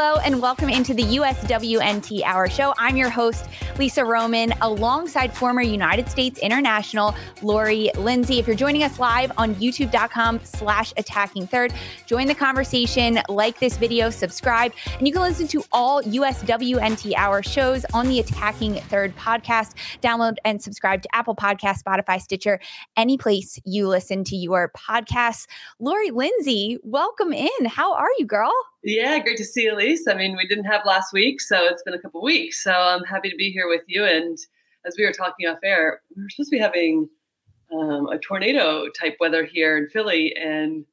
Hello, 0.00 0.20
and 0.24 0.40
welcome 0.40 0.68
into 0.68 0.94
the 0.94 1.02
USWNT 1.02 2.22
Hour 2.22 2.48
Show. 2.48 2.72
I'm 2.78 2.96
your 2.96 3.10
host, 3.10 3.46
Lisa 3.80 4.04
Roman, 4.04 4.54
alongside 4.60 5.36
former 5.36 5.60
United 5.60 6.08
States 6.08 6.38
International 6.38 7.16
Lori 7.42 7.90
Lindsay. 7.96 8.38
If 8.38 8.46
you're 8.46 8.54
joining 8.54 8.84
us 8.84 9.00
live 9.00 9.32
on 9.36 9.56
youtube.com 9.56 10.38
slash 10.44 10.92
attacking 10.96 11.48
third, 11.48 11.74
join 12.06 12.28
the 12.28 12.34
conversation, 12.36 13.18
like 13.28 13.58
this 13.58 13.76
video, 13.76 14.08
subscribe, 14.08 14.72
and 14.98 15.04
you 15.04 15.12
can 15.12 15.20
listen 15.20 15.48
to 15.48 15.64
all 15.72 16.00
USWNT 16.04 17.14
Hour 17.16 17.42
shows 17.42 17.84
on 17.92 18.06
the 18.06 18.20
Attacking 18.20 18.74
Third 18.74 19.16
podcast. 19.16 19.74
Download 20.00 20.36
and 20.44 20.62
subscribe 20.62 21.02
to 21.02 21.08
Apple 21.12 21.34
Podcast, 21.34 21.82
Spotify, 21.82 22.20
Stitcher, 22.20 22.60
any 22.96 23.18
place 23.18 23.58
you 23.64 23.88
listen 23.88 24.22
to 24.22 24.36
your 24.36 24.70
podcasts. 24.76 25.48
Lori 25.80 26.12
Lindsay, 26.12 26.78
welcome 26.84 27.32
in. 27.32 27.64
How 27.66 27.94
are 27.94 28.10
you, 28.16 28.26
girl? 28.26 28.52
Yeah, 28.82 29.18
great 29.18 29.36
to 29.38 29.44
see 29.44 29.66
Elise. 29.66 30.06
I 30.06 30.14
mean, 30.14 30.36
we 30.36 30.46
didn't 30.46 30.64
have 30.64 30.82
last 30.86 31.12
week, 31.12 31.40
so 31.40 31.64
it's 31.64 31.82
been 31.82 31.94
a 31.94 31.98
couple 32.00 32.22
weeks. 32.22 32.62
So 32.62 32.72
I'm 32.72 33.04
happy 33.04 33.28
to 33.28 33.36
be 33.36 33.50
here 33.50 33.68
with 33.68 33.82
you. 33.86 34.04
And 34.04 34.38
as 34.86 34.94
we 34.96 35.04
were 35.04 35.12
talking 35.12 35.48
off 35.48 35.58
air, 35.64 36.00
we 36.16 36.22
were 36.22 36.30
supposed 36.30 36.50
to 36.50 36.56
be 36.56 36.60
having 36.60 37.08
um, 37.72 38.06
a 38.06 38.18
tornado 38.18 38.88
type 38.90 39.16
weather 39.20 39.44
here 39.44 39.76
in 39.76 39.88
Philly, 39.88 40.34
and 40.36 40.84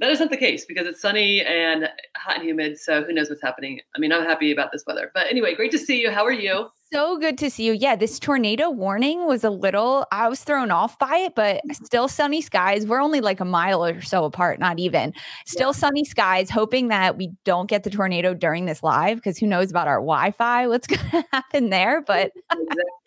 that 0.00 0.10
is 0.10 0.20
not 0.20 0.30
the 0.30 0.36
case 0.36 0.64
because 0.64 0.86
it's 0.86 1.00
sunny 1.00 1.42
and 1.42 1.88
hot 2.16 2.36
and 2.36 2.44
humid. 2.44 2.78
So 2.78 3.02
who 3.02 3.12
knows 3.12 3.30
what's 3.30 3.42
happening? 3.42 3.80
I 3.96 3.98
mean, 3.98 4.12
I'm 4.12 4.24
happy 4.24 4.52
about 4.52 4.70
this 4.72 4.84
weather. 4.86 5.10
But 5.14 5.26
anyway, 5.28 5.54
great 5.54 5.70
to 5.72 5.78
see 5.78 6.00
you. 6.00 6.10
How 6.10 6.24
are 6.24 6.32
you? 6.32 6.68
So 6.90 7.18
good 7.18 7.36
to 7.38 7.50
see 7.50 7.64
you. 7.64 7.72
Yeah, 7.74 7.96
this 7.96 8.18
tornado 8.18 8.70
warning 8.70 9.26
was 9.26 9.44
a 9.44 9.50
little, 9.50 10.06
I 10.10 10.26
was 10.28 10.42
thrown 10.42 10.70
off 10.70 10.98
by 10.98 11.18
it, 11.18 11.34
but 11.34 11.56
mm-hmm. 11.56 11.84
still 11.84 12.08
sunny 12.08 12.40
skies. 12.40 12.86
We're 12.86 13.02
only 13.02 13.20
like 13.20 13.40
a 13.40 13.44
mile 13.44 13.84
or 13.84 14.00
so 14.00 14.24
apart, 14.24 14.58
not 14.58 14.78
even. 14.78 15.12
Still 15.44 15.68
yeah. 15.68 15.72
sunny 15.72 16.04
skies, 16.06 16.48
hoping 16.48 16.88
that 16.88 17.18
we 17.18 17.30
don't 17.44 17.68
get 17.68 17.84
the 17.84 17.90
tornado 17.90 18.32
during 18.32 18.64
this 18.64 18.82
live 18.82 19.18
because 19.18 19.36
who 19.36 19.46
knows 19.46 19.70
about 19.70 19.86
our 19.86 19.98
Wi 19.98 20.30
Fi, 20.30 20.66
what's 20.66 20.86
going 20.86 21.10
to 21.10 21.24
happen 21.30 21.68
there. 21.68 22.00
But 22.00 22.32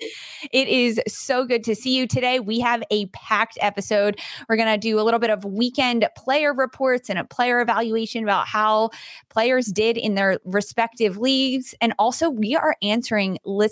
it 0.52 0.68
is 0.68 1.02
so 1.08 1.44
good 1.44 1.64
to 1.64 1.73
see 1.76 1.95
you 1.98 2.06
today. 2.06 2.40
We 2.40 2.60
have 2.60 2.84
a 2.92 3.08
packed 3.08 3.58
episode. 3.62 4.20
We're 4.48 4.58
going 4.58 4.72
to 4.72 4.78
do 4.78 5.00
a 5.00 5.02
little 5.02 5.20
bit 5.20 5.32
of 5.32 5.44
weekend 5.44 6.08
player 6.16 6.54
reports 6.54 7.10
and 7.10 7.18
a 7.18 7.23
player 7.23 7.62
evaluation 7.62 8.22
about 8.22 8.48
how 8.48 8.92
players 9.30 9.66
did 9.66 9.98
in 9.98 10.14
their 10.14 10.40
respective 10.45 11.18
leagues. 11.18 11.73
And 11.82 11.94
also, 11.98 12.30
we 12.30 12.56
are 12.56 12.76
answering 12.84 13.40
listeners' 13.44 13.70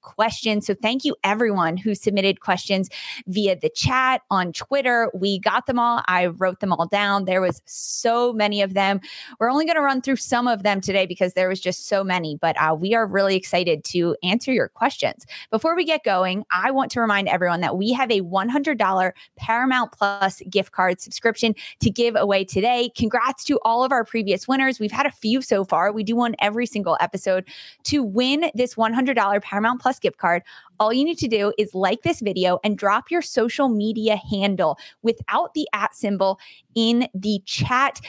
questions. 0.00 0.66
So 0.66 0.74
thank 0.74 1.04
you, 1.04 1.14
everyone 1.24 1.76
who 1.76 1.94
submitted 1.94 2.40
questions 2.40 2.88
via 3.26 3.56
the 3.58 3.68
chat 3.68 4.22
on 4.30 4.52
Twitter. 4.52 5.10
We 5.14 5.38
got 5.38 5.66
them 5.66 5.78
all. 5.78 6.02
I 6.06 6.26
wrote 6.26 6.60
them 6.60 6.72
all 6.72 6.86
down. 6.86 7.24
There 7.24 7.40
was 7.40 7.62
so 7.66 8.32
many 8.32 8.62
of 8.62 8.74
them. 8.74 9.00
We're 9.38 9.50
only 9.50 9.64
going 9.64 9.76
to 9.76 9.82
run 9.82 10.00
through 10.00 10.16
some 10.16 10.48
of 10.48 10.62
them 10.62 10.80
today 10.80 11.06
because 11.06 11.34
there 11.34 11.48
was 11.48 11.60
just 11.60 11.88
so 11.88 12.02
many, 12.02 12.36
but 12.40 12.56
uh, 12.60 12.74
we 12.74 12.94
are 12.94 13.06
really 13.06 13.36
excited 13.36 13.84
to 13.84 14.16
answer 14.22 14.52
your 14.52 14.68
questions. 14.68 15.26
Before 15.50 15.76
we 15.76 15.84
get 15.84 16.04
going, 16.04 16.44
I 16.50 16.70
want 16.70 16.90
to 16.92 17.00
remind 17.00 17.28
everyone 17.28 17.60
that 17.60 17.76
we 17.76 17.92
have 17.92 18.10
a 18.10 18.20
$100 18.20 19.12
Paramount 19.36 19.92
Plus 19.92 20.42
gift 20.50 20.72
card 20.72 21.00
subscription 21.00 21.54
to 21.80 21.90
give 21.90 22.16
away 22.16 22.44
today. 22.44 22.90
Congrats 22.96 23.44
to 23.44 23.58
all 23.64 23.84
of 23.84 23.92
our 23.92 24.04
previous 24.04 24.48
winners. 24.48 24.80
We've 24.80 24.92
had 24.92 25.06
a 25.06 25.10
few 25.10 25.42
so 25.42 25.64
far. 25.64 25.92
We 25.92 26.04
do 26.04 26.16
one 26.16 26.34
every 26.40 26.66
single 26.66 26.96
episode. 27.00 27.44
To 27.84 28.02
win 28.02 28.50
this 28.54 28.74
$100 28.74 29.35
Paramount 29.40 29.80
Plus 29.80 29.98
gift 29.98 30.18
card, 30.18 30.42
all 30.78 30.92
you 30.92 31.04
need 31.04 31.18
to 31.18 31.28
do 31.28 31.52
is 31.58 31.74
like 31.74 32.02
this 32.02 32.20
video 32.20 32.58
and 32.64 32.76
drop 32.76 33.10
your 33.10 33.22
social 33.22 33.68
media 33.68 34.16
handle 34.30 34.78
without 35.02 35.54
the 35.54 35.68
at 35.72 35.94
symbol 35.94 36.38
in 36.74 37.08
the 37.14 37.40
chat 37.46 38.00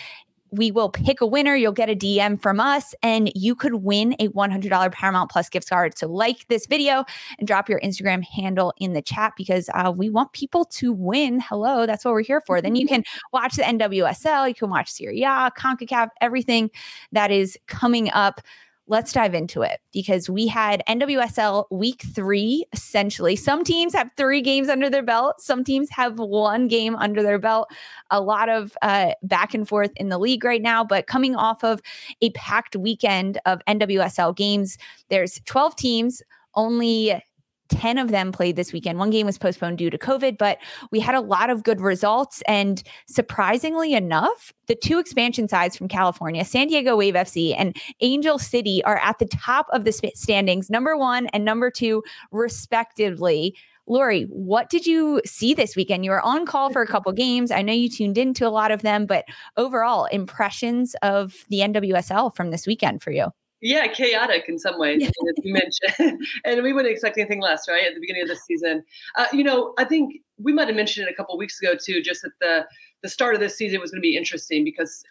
we 0.51 0.71
will 0.71 0.89
pick 0.89 1.21
a 1.21 1.25
winner. 1.25 1.55
You'll 1.55 1.71
get 1.71 1.89
a 1.89 1.95
DM 1.95 2.41
from 2.41 2.59
us 2.59 2.95
and 3.03 3.31
you 3.35 3.55
could 3.55 3.75
win 3.75 4.15
a 4.19 4.29
$100 4.29 4.91
Paramount 4.91 5.29
Plus 5.29 5.49
gift 5.49 5.69
card. 5.69 5.97
So, 5.97 6.07
like 6.07 6.47
this 6.47 6.65
video 6.65 7.05
and 7.37 7.47
drop 7.47 7.69
your 7.69 7.79
Instagram 7.81 8.23
handle 8.23 8.73
in 8.79 8.93
the 8.93 9.01
chat 9.01 9.33
because 9.37 9.69
uh, 9.73 9.91
we 9.95 10.09
want 10.09 10.31
people 10.33 10.65
to 10.65 10.93
win. 10.93 11.39
Hello, 11.39 11.85
that's 11.85 12.05
what 12.05 12.13
we're 12.13 12.21
here 12.21 12.41
for. 12.41 12.61
Then 12.61 12.75
you 12.75 12.87
can 12.87 13.03
watch 13.33 13.55
the 13.55 13.63
NWSL, 13.63 14.47
you 14.47 14.55
can 14.55 14.69
watch 14.69 14.89
Serie 14.89 15.23
A, 15.23 15.51
CONCACAF, 15.57 16.09
everything 16.21 16.71
that 17.11 17.31
is 17.31 17.57
coming 17.67 18.09
up 18.11 18.41
let's 18.87 19.11
dive 19.11 19.33
into 19.33 19.61
it 19.61 19.79
because 19.91 20.29
we 20.29 20.47
had 20.47 20.81
NWSL 20.87 21.65
week 21.71 22.03
three, 22.13 22.65
essentially. 22.73 23.35
Some 23.35 23.63
teams 23.63 23.93
have 23.93 24.11
three 24.17 24.41
games 24.41 24.69
under 24.69 24.89
their 24.89 25.03
belt, 25.03 25.41
some 25.41 25.63
teams 25.63 25.89
have 25.91 26.19
one 26.19 26.67
game 26.67 26.95
under 26.95 27.21
their 27.21 27.39
belt. 27.39 27.69
A 28.11 28.21
lot 28.21 28.49
of 28.49 28.77
uh, 28.81 29.11
back 29.23 29.53
and 29.53 29.67
forth 29.67 29.91
in 29.97 30.09
the 30.09 30.17
league 30.17 30.43
right 30.43 30.61
now, 30.61 30.83
but 30.83 31.07
coming 31.07 31.35
off 31.35 31.63
of 31.63 31.81
a 32.21 32.29
packed 32.31 32.75
weekend 32.75 33.39
of 33.45 33.59
NWSL 33.67 34.35
games, 34.35 34.77
there's 35.09 35.41
12 35.45 35.75
teams. 35.75 36.21
Only 36.55 37.21
10 37.69 37.97
of 37.97 38.09
them 38.09 38.31
played 38.31 38.55
this 38.55 38.73
weekend. 38.73 38.99
One 38.99 39.09
game 39.09 39.25
was 39.25 39.37
postponed 39.37 39.77
due 39.77 39.89
to 39.89 39.97
COVID, 39.97 40.37
but 40.37 40.57
we 40.91 40.99
had 40.99 41.15
a 41.15 41.21
lot 41.21 41.49
of 41.49 41.63
good 41.63 41.81
results. 41.81 42.41
And 42.47 42.81
surprisingly 43.07 43.93
enough, 43.93 44.53
the 44.67 44.75
two 44.75 44.99
expansion 44.99 45.47
sides 45.47 45.75
from 45.75 45.87
California, 45.87 46.43
San 46.45 46.67
Diego 46.67 46.95
Wave 46.95 47.13
FC 47.13 47.55
and 47.57 47.75
Angel 48.01 48.39
City, 48.39 48.83
are 48.83 48.99
at 48.99 49.19
the 49.19 49.25
top 49.25 49.67
of 49.71 49.85
the 49.85 49.91
standings, 49.91 50.69
number 50.69 50.97
one 50.97 51.27
and 51.27 51.45
number 51.45 51.71
two, 51.71 52.03
respectively. 52.31 53.55
Lori, 53.87 54.23
what 54.23 54.69
did 54.69 54.85
you 54.85 55.21
see 55.25 55.53
this 55.53 55.75
weekend? 55.75 56.03
You 56.03 56.11
were 56.11 56.21
on 56.21 56.45
call 56.45 56.71
for 56.71 56.81
a 56.81 56.87
couple 56.87 57.11
games. 57.13 57.51
I 57.51 57.61
know 57.61 57.71
you 57.71 57.89
tuned 57.89 58.17
into 58.17 58.45
a 58.45 58.49
lot 58.49 58.71
of 58.71 58.81
them, 58.81 59.05
but 59.05 59.23
overall, 59.55 60.05
impressions 60.05 60.93
of 61.01 61.33
the 61.49 61.59
NWSL 61.59 62.35
from 62.35 62.51
this 62.51 62.67
weekend 62.67 63.01
for 63.01 63.11
you? 63.11 63.27
Yeah, 63.61 63.87
chaotic 63.87 64.45
in 64.47 64.59
some 64.59 64.77
ways, 64.77 65.01
yeah. 65.01 65.07
as 65.07 65.43
you 65.43 65.53
mentioned. 65.53 66.21
and 66.45 66.61
we 66.61 66.73
wouldn't 66.73 66.91
expect 66.91 67.17
anything 67.17 67.41
less, 67.41 67.67
right? 67.67 67.87
At 67.87 67.95
the 67.95 67.99
beginning 67.99 68.21
of 68.21 68.27
the 68.27 68.35
season. 68.35 68.83
Uh, 69.15 69.25
you 69.33 69.43
know, 69.43 69.73
I 69.79 69.83
think 69.83 70.21
we 70.37 70.53
might 70.53 70.67
have 70.67 70.75
mentioned 70.75 71.07
it 71.07 71.11
a 71.11 71.15
couple 71.15 71.35
weeks 71.37 71.59
ago 71.59 71.73
too, 71.75 72.01
just 72.01 72.21
that 72.21 72.33
the 72.39 72.67
the 73.03 73.09
start 73.09 73.33
of 73.33 73.39
this 73.39 73.55
season 73.55 73.79
was 73.79 73.91
going 73.91 74.01
to 74.01 74.07
be 74.07 74.17
interesting 74.17 74.63
because 74.63 75.03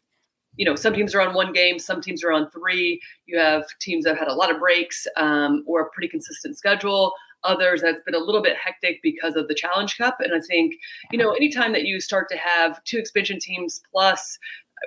you 0.56 0.64
know 0.64 0.74
some 0.74 0.94
teams 0.94 1.14
are 1.14 1.20
on 1.20 1.34
one 1.34 1.52
game 1.52 1.78
some 1.78 2.00
teams 2.00 2.24
are 2.24 2.32
on 2.32 2.50
three 2.50 3.00
you 3.26 3.38
have 3.38 3.64
teams 3.80 4.04
that 4.04 4.10
have 4.10 4.18
had 4.20 4.28
a 4.28 4.34
lot 4.34 4.50
of 4.50 4.58
breaks 4.58 5.06
um, 5.16 5.62
or 5.66 5.82
a 5.82 5.90
pretty 5.90 6.08
consistent 6.08 6.56
schedule 6.56 7.12
others 7.44 7.82
that's 7.82 8.02
been 8.04 8.14
a 8.14 8.18
little 8.18 8.42
bit 8.42 8.56
hectic 8.56 8.98
because 9.02 9.36
of 9.36 9.46
the 9.48 9.54
challenge 9.54 9.96
cup 9.98 10.16
and 10.20 10.34
i 10.34 10.40
think 10.40 10.74
you 11.12 11.18
know 11.18 11.32
anytime 11.32 11.72
that 11.72 11.84
you 11.84 12.00
start 12.00 12.28
to 12.28 12.36
have 12.36 12.82
two 12.84 12.98
expansion 12.98 13.38
teams 13.38 13.82
plus 13.92 14.38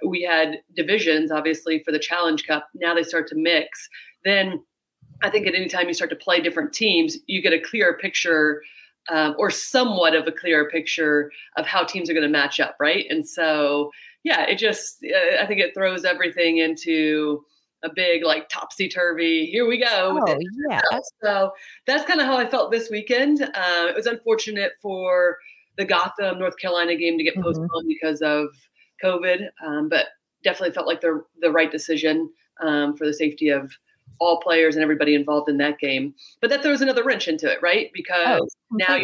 we 0.05 0.21
had 0.21 0.59
divisions, 0.75 1.31
obviously, 1.31 1.79
for 1.79 1.91
the 1.91 1.99
Challenge 1.99 2.45
Cup. 2.45 2.67
Now 2.75 2.93
they 2.93 3.03
start 3.03 3.27
to 3.27 3.35
mix. 3.35 3.89
Then 4.25 4.63
I 5.21 5.29
think 5.29 5.47
at 5.47 5.55
any 5.55 5.67
time 5.67 5.87
you 5.87 5.93
start 5.93 6.09
to 6.11 6.15
play 6.15 6.39
different 6.39 6.73
teams, 6.73 7.17
you 7.27 7.41
get 7.41 7.53
a 7.53 7.59
clearer 7.59 7.97
picture 7.97 8.61
um, 9.09 9.35
or 9.37 9.49
somewhat 9.49 10.15
of 10.15 10.27
a 10.27 10.31
clearer 10.31 10.69
picture 10.69 11.31
of 11.57 11.65
how 11.65 11.83
teams 11.83 12.09
are 12.09 12.13
going 12.13 12.23
to 12.23 12.29
match 12.29 12.59
up, 12.59 12.75
right? 12.79 13.05
And 13.09 13.27
so, 13.27 13.91
yeah, 14.23 14.43
it 14.43 14.57
just, 14.57 15.03
uh, 15.03 15.41
I 15.41 15.47
think 15.47 15.59
it 15.59 15.73
throws 15.73 16.05
everything 16.05 16.57
into 16.57 17.43
a 17.83 17.89
big 17.93 18.23
like 18.23 18.49
topsy 18.49 18.89
turvy. 18.89 19.45
Here 19.45 19.67
we 19.67 19.79
go. 19.79 20.19
Oh, 20.25 20.37
yeah. 20.69 20.81
So 21.23 21.51
that's 21.87 22.05
kind 22.05 22.19
of 22.19 22.27
how 22.27 22.37
I 22.37 22.45
felt 22.45 22.71
this 22.71 22.89
weekend. 22.89 23.41
Uh, 23.41 23.87
it 23.87 23.95
was 23.95 24.05
unfortunate 24.05 24.73
for 24.81 25.37
the 25.77 25.85
Gotham, 25.85 26.39
North 26.39 26.57
Carolina 26.57 26.95
game 26.95 27.17
to 27.17 27.23
get 27.23 27.33
mm-hmm. 27.35 27.43
postponed 27.43 27.87
because 27.87 28.21
of 28.21 28.49
COVID, 29.03 29.47
um, 29.65 29.89
but 29.89 30.07
definitely 30.43 30.73
felt 30.73 30.87
like 30.87 31.01
the 31.01 31.23
the 31.41 31.51
right 31.51 31.71
decision 31.71 32.29
um, 32.61 32.95
for 32.95 33.05
the 33.05 33.13
safety 33.13 33.49
of 33.49 33.71
all 34.19 34.39
players 34.41 34.75
and 34.75 34.83
everybody 34.83 35.15
involved 35.15 35.49
in 35.49 35.57
that 35.57 35.79
game. 35.79 36.13
But 36.41 36.49
that 36.49 36.61
throws 36.61 36.81
another 36.81 37.03
wrench 37.03 37.27
into 37.27 37.51
it, 37.51 37.59
right? 37.61 37.89
Because 37.93 38.41
oh, 38.41 38.47
now 38.71 38.99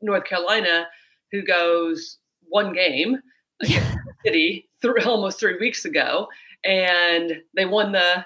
North 0.00 0.24
Carolina, 0.24 0.86
who 1.32 1.42
goes 1.42 2.18
one 2.48 2.72
game 2.72 3.18
against 3.62 3.92
the 4.04 4.12
city 4.24 4.68
th- 4.82 5.06
almost 5.06 5.40
three 5.40 5.58
weeks 5.58 5.84
ago, 5.84 6.28
and 6.64 7.34
they 7.54 7.64
won 7.64 7.92
the 7.92 8.24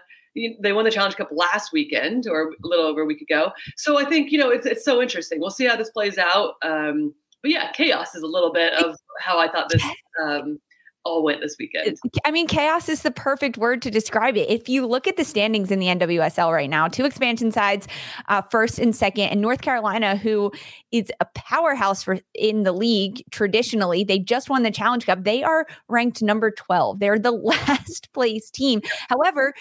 they 0.61 0.73
won 0.73 0.85
the 0.85 0.91
Challenge 0.91 1.15
Cup 1.15 1.29
last 1.31 1.73
weekend 1.73 2.27
or 2.29 2.49
a 2.49 2.67
little 2.67 2.87
over 2.87 3.03
a 3.03 3.07
week 3.07 3.21
ago. 3.21 3.53
So 3.77 3.99
I 3.99 4.05
think 4.05 4.33
you 4.33 4.39
know 4.39 4.51
it's 4.51 4.67
it's 4.67 4.85
so 4.85 5.01
interesting. 5.01 5.41
We'll 5.41 5.51
see 5.51 5.67
how 5.67 5.77
this 5.77 5.91
plays 5.91 6.19
out. 6.19 6.55
Um, 6.63 7.15
but 7.43 7.51
yeah, 7.51 7.71
chaos 7.73 8.15
is 8.15 8.23
a 8.23 8.27
little 8.27 8.53
bit 8.53 8.73
of 8.73 8.97
how 9.21 9.39
I 9.39 9.49
thought 9.49 9.69
this 9.69 9.85
um, 10.23 10.59
all 11.05 11.23
went 11.23 11.41
this 11.41 11.57
weekend. 11.59 11.99
I 12.25 12.31
mean, 12.31 12.47
chaos 12.47 12.89
is 12.89 13.03
the 13.03 13.11
perfect 13.11 13.59
word 13.59 13.83
to 13.83 13.91
describe 13.91 14.37
it. 14.37 14.49
If 14.49 14.69
you 14.69 14.87
look 14.87 15.07
at 15.07 15.17
the 15.17 15.25
standings 15.25 15.71
in 15.71 15.79
the 15.79 15.87
NWSL 15.87 16.53
right 16.53 16.71
now, 16.71 16.89
two 16.89 17.05
expansion 17.05 17.53
sides, 17.53 17.87
uh, 18.29 18.43
first 18.51 18.79
and 18.79 18.95
second, 18.95 19.25
and 19.25 19.41
North 19.41 19.61
Carolina, 19.61 20.17
who 20.17 20.53
is 20.93 21.13
a 21.21 21.27
powerhouse 21.35 22.03
for 22.03 22.19
in 22.35 22.63
the 22.63 22.73
league 22.73 23.23
traditionally, 23.31 24.05
they 24.05 24.19
just 24.19 24.49
won 24.49 24.63
the 24.63 24.71
Challenge 24.71 25.05
Cup. 25.07 25.25
They 25.25 25.43
are 25.43 25.67
ranked 25.89 26.23
number 26.23 26.51
12. 26.51 26.99
They're 26.99 27.19
the 27.19 27.33
last 27.33 28.13
place 28.13 28.51
team. 28.51 28.81
However, 29.09 29.55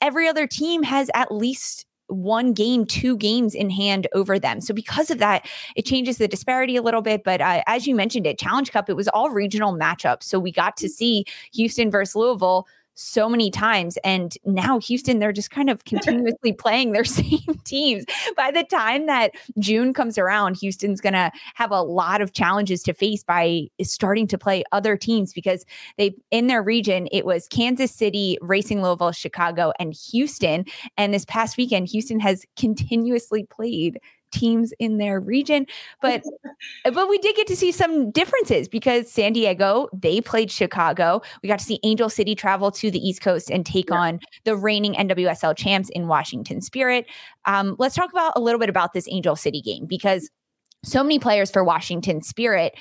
every 0.00 0.28
other 0.28 0.46
team 0.46 0.82
has 0.82 1.10
at 1.14 1.32
least 1.32 1.86
one 2.08 2.52
game, 2.52 2.84
two 2.84 3.16
games 3.16 3.54
in 3.54 3.70
hand 3.70 4.06
over 4.12 4.38
them. 4.38 4.60
So 4.60 4.72
because 4.72 5.10
of 5.10 5.18
that, 5.18 5.46
it 5.74 5.84
changes 5.84 6.18
the 6.18 6.28
disparity 6.28 6.76
a 6.76 6.82
little 6.82 7.02
bit. 7.02 7.24
But 7.24 7.40
uh, 7.40 7.62
as 7.66 7.86
you 7.86 7.94
mentioned 7.94 8.26
it, 8.26 8.38
Challenge 8.38 8.70
Cup, 8.70 8.88
it 8.88 8.94
was 8.94 9.08
all 9.08 9.30
regional 9.30 9.72
matchups. 9.72 10.24
So 10.24 10.38
we 10.38 10.52
got 10.52 10.76
to 10.78 10.88
see 10.88 11.24
Houston 11.52 11.90
versus 11.90 12.16
Louisville 12.16 12.66
so 12.96 13.28
many 13.28 13.50
times. 13.50 13.96
And 13.98 14.36
now 14.44 14.80
Houston, 14.80 15.18
they're 15.18 15.32
just 15.32 15.50
kind 15.50 15.70
of 15.70 15.84
continuously 15.84 16.52
playing 16.58 16.92
their 16.92 17.04
same 17.04 17.60
teams. 17.64 18.04
By 18.36 18.50
the 18.50 18.64
time 18.64 19.06
that 19.06 19.32
June 19.58 19.92
comes 19.92 20.18
around, 20.18 20.56
Houston's 20.56 21.00
going 21.00 21.12
to 21.12 21.30
have 21.54 21.70
a 21.70 21.82
lot 21.82 22.20
of 22.20 22.32
challenges 22.32 22.82
to 22.84 22.94
face 22.94 23.22
by 23.22 23.68
starting 23.82 24.26
to 24.28 24.38
play 24.38 24.64
other 24.72 24.96
teams 24.96 25.32
because 25.32 25.64
they, 25.98 26.14
in 26.30 26.46
their 26.46 26.62
region, 26.62 27.08
it 27.12 27.24
was 27.24 27.46
Kansas 27.48 27.92
City, 27.92 28.38
Racing 28.40 28.82
Louisville, 28.82 29.12
Chicago, 29.12 29.72
and 29.78 29.94
Houston. 30.10 30.64
And 30.96 31.12
this 31.12 31.26
past 31.26 31.56
weekend, 31.56 31.88
Houston 31.88 32.18
has 32.20 32.44
continuously 32.56 33.44
played 33.44 34.00
teams 34.30 34.72
in 34.78 34.98
their 34.98 35.20
region. 35.20 35.66
But 36.00 36.22
but 36.84 37.08
we 37.08 37.18
did 37.18 37.36
get 37.36 37.46
to 37.48 37.56
see 37.56 37.72
some 37.72 38.10
differences 38.10 38.68
because 38.68 39.10
San 39.10 39.32
Diego, 39.32 39.88
they 39.92 40.20
played 40.20 40.50
Chicago. 40.50 41.22
We 41.42 41.48
got 41.48 41.58
to 41.58 41.64
see 41.64 41.80
Angel 41.82 42.08
City 42.08 42.34
travel 42.34 42.70
to 42.72 42.90
the 42.90 42.98
East 42.98 43.20
Coast 43.20 43.50
and 43.50 43.64
take 43.64 43.90
yeah. 43.90 43.96
on 43.96 44.20
the 44.44 44.56
reigning 44.56 44.94
NWSL 44.94 45.56
champs 45.56 45.88
in 45.90 46.08
Washington 46.08 46.60
Spirit. 46.60 47.06
Um, 47.44 47.76
let's 47.78 47.94
talk 47.94 48.10
about 48.10 48.32
a 48.36 48.40
little 48.40 48.60
bit 48.60 48.68
about 48.68 48.92
this 48.92 49.06
Angel 49.10 49.36
City 49.36 49.60
game 49.60 49.86
because 49.86 50.30
so 50.84 51.02
many 51.02 51.18
players 51.18 51.50
for 51.50 51.64
Washington 51.64 52.22
Spirit 52.22 52.74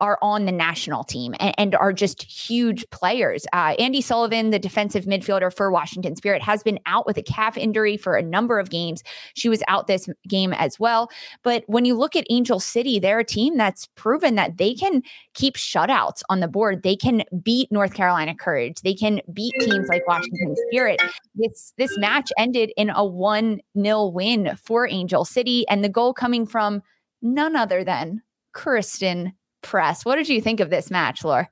are 0.00 0.18
on 0.22 0.44
the 0.44 0.52
national 0.52 1.04
team 1.04 1.34
and, 1.40 1.54
and 1.58 1.74
are 1.74 1.92
just 1.92 2.22
huge 2.22 2.88
players. 2.90 3.46
Uh, 3.52 3.74
Andi 3.76 4.02
Sullivan, 4.02 4.50
the 4.50 4.58
defensive 4.58 5.04
midfielder 5.04 5.54
for 5.54 5.70
Washington 5.70 6.16
Spirit, 6.16 6.42
has 6.42 6.62
been 6.62 6.78
out 6.86 7.06
with 7.06 7.16
a 7.16 7.22
calf 7.22 7.56
injury 7.56 7.96
for 7.96 8.14
a 8.14 8.22
number 8.22 8.58
of 8.58 8.70
games. 8.70 9.02
She 9.34 9.48
was 9.48 9.62
out 9.68 9.86
this 9.86 10.08
game 10.28 10.52
as 10.52 10.78
well. 10.78 11.10
But 11.42 11.64
when 11.66 11.84
you 11.84 11.94
look 11.96 12.14
at 12.14 12.26
Angel 12.30 12.60
City, 12.60 12.98
they're 12.98 13.18
a 13.18 13.24
team 13.24 13.56
that's 13.56 13.86
proven 13.96 14.36
that 14.36 14.58
they 14.58 14.74
can 14.74 15.02
keep 15.34 15.56
shutouts 15.56 16.22
on 16.28 16.40
the 16.40 16.48
board. 16.48 16.82
They 16.82 16.96
can 16.96 17.24
beat 17.42 17.72
North 17.72 17.94
Carolina 17.94 18.34
Courage. 18.34 18.80
They 18.82 18.94
can 18.94 19.20
beat 19.32 19.54
teams 19.60 19.88
like 19.88 20.06
Washington 20.06 20.54
Spirit. 20.68 21.00
This 21.34 21.72
this 21.76 21.96
match 21.98 22.30
ended 22.38 22.72
in 22.76 22.90
a 22.90 23.04
one 23.04 23.60
0 23.80 24.06
win 24.06 24.56
for 24.62 24.88
Angel 24.88 25.24
City, 25.24 25.66
and 25.68 25.82
the 25.82 25.88
goal 25.88 26.12
coming 26.12 26.46
from 26.46 26.82
none 27.22 27.56
other 27.56 27.84
than 27.84 28.22
Christen 28.52 29.32
Press. 29.62 30.04
What 30.04 30.16
did 30.16 30.28
you 30.28 30.40
think 30.40 30.60
of 30.60 30.70
this 30.70 30.90
match, 30.90 31.24
Laura? 31.24 31.48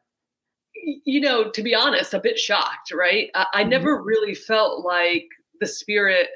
You 1.05 1.21
know, 1.21 1.51
to 1.51 1.63
be 1.63 1.75
honest, 1.75 2.15
a 2.15 2.21
bit 2.21 2.39
shocked, 2.39 2.93
right? 2.93 3.31
I, 3.35 3.47
I 3.53 3.61
mm-hmm. 3.63 3.71
never 3.71 4.03
really 4.03 4.35
felt 4.35 4.85
like 4.85 5.27
the 5.61 5.67
spirit 5.67 6.29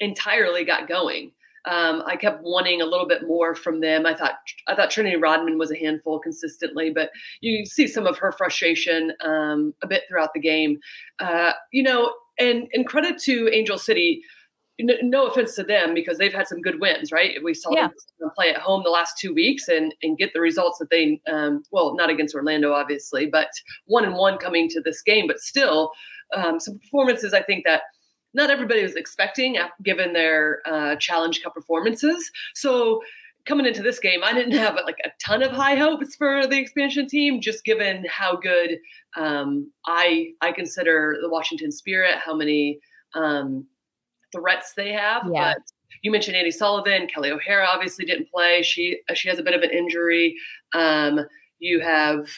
entirely 0.00 0.64
got 0.64 0.88
going. 0.88 1.32
Um, 1.64 2.02
I 2.06 2.16
kept 2.16 2.42
wanting 2.42 2.80
a 2.80 2.86
little 2.86 3.06
bit 3.06 3.26
more 3.26 3.54
from 3.54 3.80
them. 3.80 4.06
I 4.06 4.14
thought 4.14 4.36
I 4.68 4.74
thought 4.74 4.90
Trinity 4.90 5.16
Rodman 5.16 5.58
was 5.58 5.70
a 5.70 5.76
handful 5.76 6.18
consistently, 6.18 6.90
but 6.90 7.10
you 7.40 7.66
see 7.66 7.86
some 7.86 8.06
of 8.06 8.16
her 8.18 8.32
frustration 8.32 9.12
um, 9.24 9.74
a 9.82 9.86
bit 9.86 10.04
throughout 10.08 10.32
the 10.32 10.40
game. 10.40 10.78
Uh, 11.18 11.52
you 11.72 11.82
know, 11.82 12.12
and 12.38 12.68
and 12.72 12.86
credit 12.86 13.18
to 13.24 13.50
Angel 13.52 13.76
City 13.76 14.22
no 14.78 15.26
offense 15.26 15.54
to 15.56 15.64
them 15.64 15.92
because 15.92 16.18
they've 16.18 16.32
had 16.32 16.46
some 16.46 16.60
good 16.60 16.80
wins, 16.80 17.10
right? 17.10 17.42
We 17.42 17.54
saw 17.54 17.70
yeah. 17.72 17.88
them 18.20 18.30
play 18.36 18.50
at 18.50 18.60
home 18.60 18.82
the 18.84 18.90
last 18.90 19.18
two 19.18 19.34
weeks 19.34 19.68
and 19.68 19.94
and 20.02 20.16
get 20.16 20.32
the 20.32 20.40
results 20.40 20.78
that 20.78 20.90
they, 20.90 21.20
um, 21.30 21.62
well, 21.72 21.94
not 21.96 22.10
against 22.10 22.34
Orlando, 22.34 22.72
obviously, 22.72 23.26
but 23.26 23.48
one 23.86 24.04
and 24.04 24.14
one 24.14 24.38
coming 24.38 24.68
to 24.70 24.80
this 24.80 25.02
game, 25.02 25.26
but 25.26 25.40
still 25.40 25.90
um, 26.34 26.60
some 26.60 26.78
performances 26.78 27.34
I 27.34 27.42
think 27.42 27.64
that 27.64 27.82
not 28.34 28.50
everybody 28.50 28.82
was 28.82 28.94
expecting 28.94 29.56
given 29.82 30.12
their 30.12 30.60
uh, 30.66 30.96
Challenge 30.96 31.42
Cup 31.42 31.54
performances. 31.54 32.30
So 32.54 33.00
coming 33.46 33.66
into 33.66 33.82
this 33.82 33.98
game, 33.98 34.20
I 34.22 34.32
didn't 34.32 34.52
have 34.52 34.74
like 34.84 34.98
a 35.04 35.10
ton 35.24 35.42
of 35.42 35.50
high 35.50 35.74
hopes 35.74 36.14
for 36.14 36.46
the 36.46 36.58
expansion 36.58 37.08
team, 37.08 37.40
just 37.40 37.64
given 37.64 38.04
how 38.08 38.36
good 38.36 38.78
um, 39.16 39.72
I 39.86 40.32
I 40.40 40.52
consider 40.52 41.16
the 41.20 41.28
Washington 41.28 41.72
Spirit, 41.72 42.16
how 42.18 42.34
many 42.34 42.78
um, 43.14 43.66
threats 44.32 44.72
they 44.76 44.92
have. 44.92 45.28
Yeah. 45.32 45.54
But 45.54 45.62
you 46.02 46.10
mentioned 46.10 46.36
Andi 46.36 46.52
Sullivan, 46.52 47.06
Kelley 47.06 47.30
O'Hara 47.30 47.66
obviously 47.66 48.04
didn't 48.04 48.30
play. 48.30 48.62
She 48.62 49.00
she 49.14 49.28
has 49.28 49.38
a 49.38 49.42
bit 49.42 49.54
of 49.54 49.62
an 49.62 49.70
injury. 49.70 50.36
Um, 50.74 51.20
you 51.58 51.80
have 51.80 52.28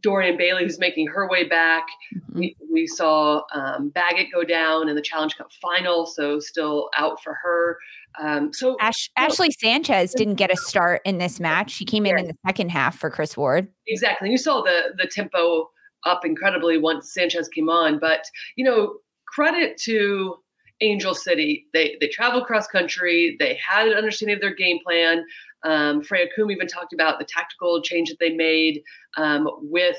Dorian 0.00 0.36
Bailey 0.36 0.64
who's 0.64 0.78
making 0.78 1.08
her 1.08 1.28
way 1.28 1.44
back. 1.44 1.86
Mm-hmm. 2.14 2.38
We, 2.38 2.56
we 2.72 2.86
saw 2.86 3.42
um, 3.52 3.88
Baggett 3.90 4.28
go 4.32 4.44
down 4.44 4.88
in 4.88 4.94
the 4.94 5.02
Challenge 5.02 5.36
Cup 5.36 5.48
final, 5.60 6.06
so 6.06 6.38
still 6.38 6.90
out 6.96 7.22
for 7.22 7.34
her. 7.42 7.78
Um, 8.20 8.52
so 8.52 8.76
Ash, 8.80 9.10
Ashley 9.16 9.50
Sanchez 9.50 10.14
didn't 10.14 10.36
get 10.36 10.50
a 10.50 10.56
start 10.56 11.02
in 11.04 11.18
this 11.18 11.40
match. 11.40 11.70
She 11.70 11.84
came 11.84 12.06
in 12.06 12.18
in 12.18 12.26
the 12.28 12.36
second 12.46 12.70
half 12.70 12.96
for 12.98 13.10
Chris 13.10 13.36
Ward. 13.36 13.68
Exactly. 13.86 14.30
You 14.30 14.38
saw 14.38 14.62
the 14.62 14.94
the 14.96 15.06
tempo 15.06 15.68
up 16.04 16.24
incredibly 16.24 16.78
once 16.78 17.12
Sanchez 17.12 17.48
came 17.48 17.68
on, 17.68 17.98
but 17.98 18.24
you 18.56 18.64
know 18.64 18.94
credit 19.26 19.78
to 19.82 20.36
Angel 20.80 21.14
City. 21.14 21.66
They 21.72 21.96
they 22.00 22.08
traveled 22.08 22.44
cross 22.44 22.66
country. 22.66 23.36
They 23.38 23.58
had 23.66 23.88
an 23.88 23.94
understanding 23.94 24.34
of 24.36 24.40
their 24.40 24.54
game 24.54 24.78
plan. 24.84 25.24
Um, 25.62 26.02
Freya 26.02 26.26
Coombe 26.34 26.50
even 26.50 26.66
talked 26.66 26.92
about 26.92 27.18
the 27.18 27.24
tactical 27.24 27.82
change 27.82 28.08
that 28.10 28.18
they 28.20 28.30
made 28.30 28.82
um, 29.16 29.48
with 29.62 29.96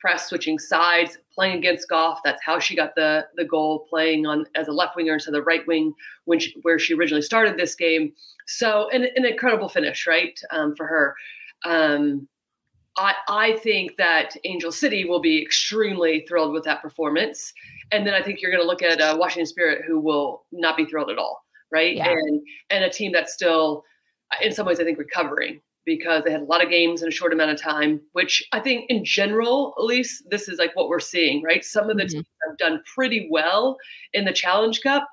press 0.00 0.28
switching 0.28 0.58
sides, 0.58 1.18
playing 1.32 1.58
against 1.58 1.88
Gauff. 1.88 2.18
That's 2.24 2.42
how 2.44 2.58
she 2.58 2.74
got 2.74 2.94
the 2.94 3.26
the 3.36 3.44
goal, 3.44 3.86
playing 3.88 4.26
on 4.26 4.46
as 4.56 4.68
a 4.68 4.72
left 4.72 4.96
winger 4.96 5.14
instead 5.14 5.30
of 5.30 5.40
the 5.40 5.44
right 5.44 5.66
wing, 5.66 5.94
when 6.24 6.40
where 6.62 6.78
she 6.78 6.94
originally 6.94 7.22
started 7.22 7.56
this 7.56 7.74
game. 7.74 8.12
So 8.46 8.88
an, 8.90 9.06
an 9.14 9.24
incredible 9.24 9.68
finish, 9.68 10.06
right, 10.06 10.38
um, 10.50 10.74
for 10.74 10.86
her. 10.86 11.14
Um, 11.64 12.26
I, 12.96 13.14
I 13.28 13.52
think 13.58 13.96
that 13.96 14.36
Angel 14.44 14.72
City 14.72 15.04
will 15.04 15.20
be 15.20 15.40
extremely 15.40 16.24
thrilled 16.28 16.52
with 16.52 16.64
that 16.64 16.82
performance. 16.82 17.52
And 17.92 18.06
then 18.06 18.14
I 18.14 18.22
think 18.22 18.40
you're 18.40 18.50
going 18.50 18.62
to 18.62 18.66
look 18.66 18.82
at 18.82 19.00
uh, 19.00 19.16
Washington 19.18 19.46
Spirit, 19.46 19.84
who 19.86 20.00
will 20.00 20.44
not 20.52 20.76
be 20.76 20.84
thrilled 20.84 21.10
at 21.10 21.18
all, 21.18 21.42
right? 21.72 21.96
Yeah. 21.96 22.10
And 22.10 22.40
and 22.70 22.84
a 22.84 22.90
team 22.90 23.12
that's 23.12 23.32
still, 23.32 23.84
in 24.40 24.52
some 24.52 24.66
ways, 24.66 24.80
I 24.80 24.84
think 24.84 24.98
recovering 24.98 25.60
because 25.86 26.24
they 26.24 26.30
had 26.30 26.42
a 26.42 26.44
lot 26.44 26.62
of 26.62 26.70
games 26.70 27.02
in 27.02 27.08
a 27.08 27.12
short 27.12 27.32
amount 27.32 27.50
of 27.50 27.60
time. 27.60 28.00
Which 28.12 28.46
I 28.52 28.60
think, 28.60 28.88
in 28.88 29.04
general, 29.04 29.74
at 29.78 29.84
least, 29.84 30.24
this 30.30 30.48
is 30.48 30.58
like 30.58 30.74
what 30.76 30.88
we're 30.88 31.00
seeing, 31.00 31.42
right? 31.42 31.64
Some 31.64 31.90
of 31.90 31.96
the 31.96 32.04
mm-hmm. 32.04 32.12
teams 32.12 32.26
have 32.48 32.58
done 32.58 32.82
pretty 32.94 33.28
well 33.30 33.76
in 34.12 34.24
the 34.24 34.32
Challenge 34.32 34.80
Cup. 34.82 35.06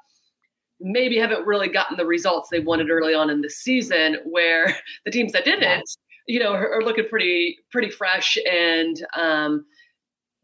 Maybe 0.80 1.18
haven't 1.18 1.48
really 1.48 1.70
gotten 1.70 1.98
the 1.98 2.06
results 2.06 2.50
they 2.50 2.60
wanted 2.60 2.92
early 2.92 3.16
on 3.16 3.30
in 3.30 3.42
the 3.42 3.50
season, 3.50 4.18
where 4.26 4.78
the 5.06 5.12
teams 5.12 5.32
that 5.32 5.46
didn't. 5.46 5.84
You 6.28 6.40
know, 6.40 6.54
are, 6.54 6.74
are, 6.74 6.84
looking 6.84 7.08
pretty 7.10 7.58
pretty 7.72 7.90
fresh 7.90 8.38
and. 8.50 9.04
Um, 9.16 9.66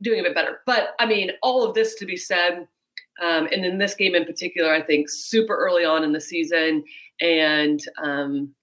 doing 0.04 0.20
a 0.20 0.24
bit 0.24 0.36
better. 0.36 0.60
But 0.66 0.90
I 1.00 1.06
mean, 1.06 1.32
all 1.42 1.64
of 1.64 1.74
this 1.74 1.96
to 1.96 2.06
be 2.06 2.18
said, 2.18 2.68
um, 3.22 3.48
and 3.52 3.66
in 3.66 3.78
this 3.78 3.96
game 3.96 4.16
in 4.16 4.26
particular, 4.26 4.74
I 4.74 4.82
think 4.82 5.10
super 5.10 5.56
early 5.56 5.86
on 5.86 6.04
in 6.04 6.12
the 6.12 6.22
season, 6.22 6.84
and 7.22 7.80
um, 8.04 8.54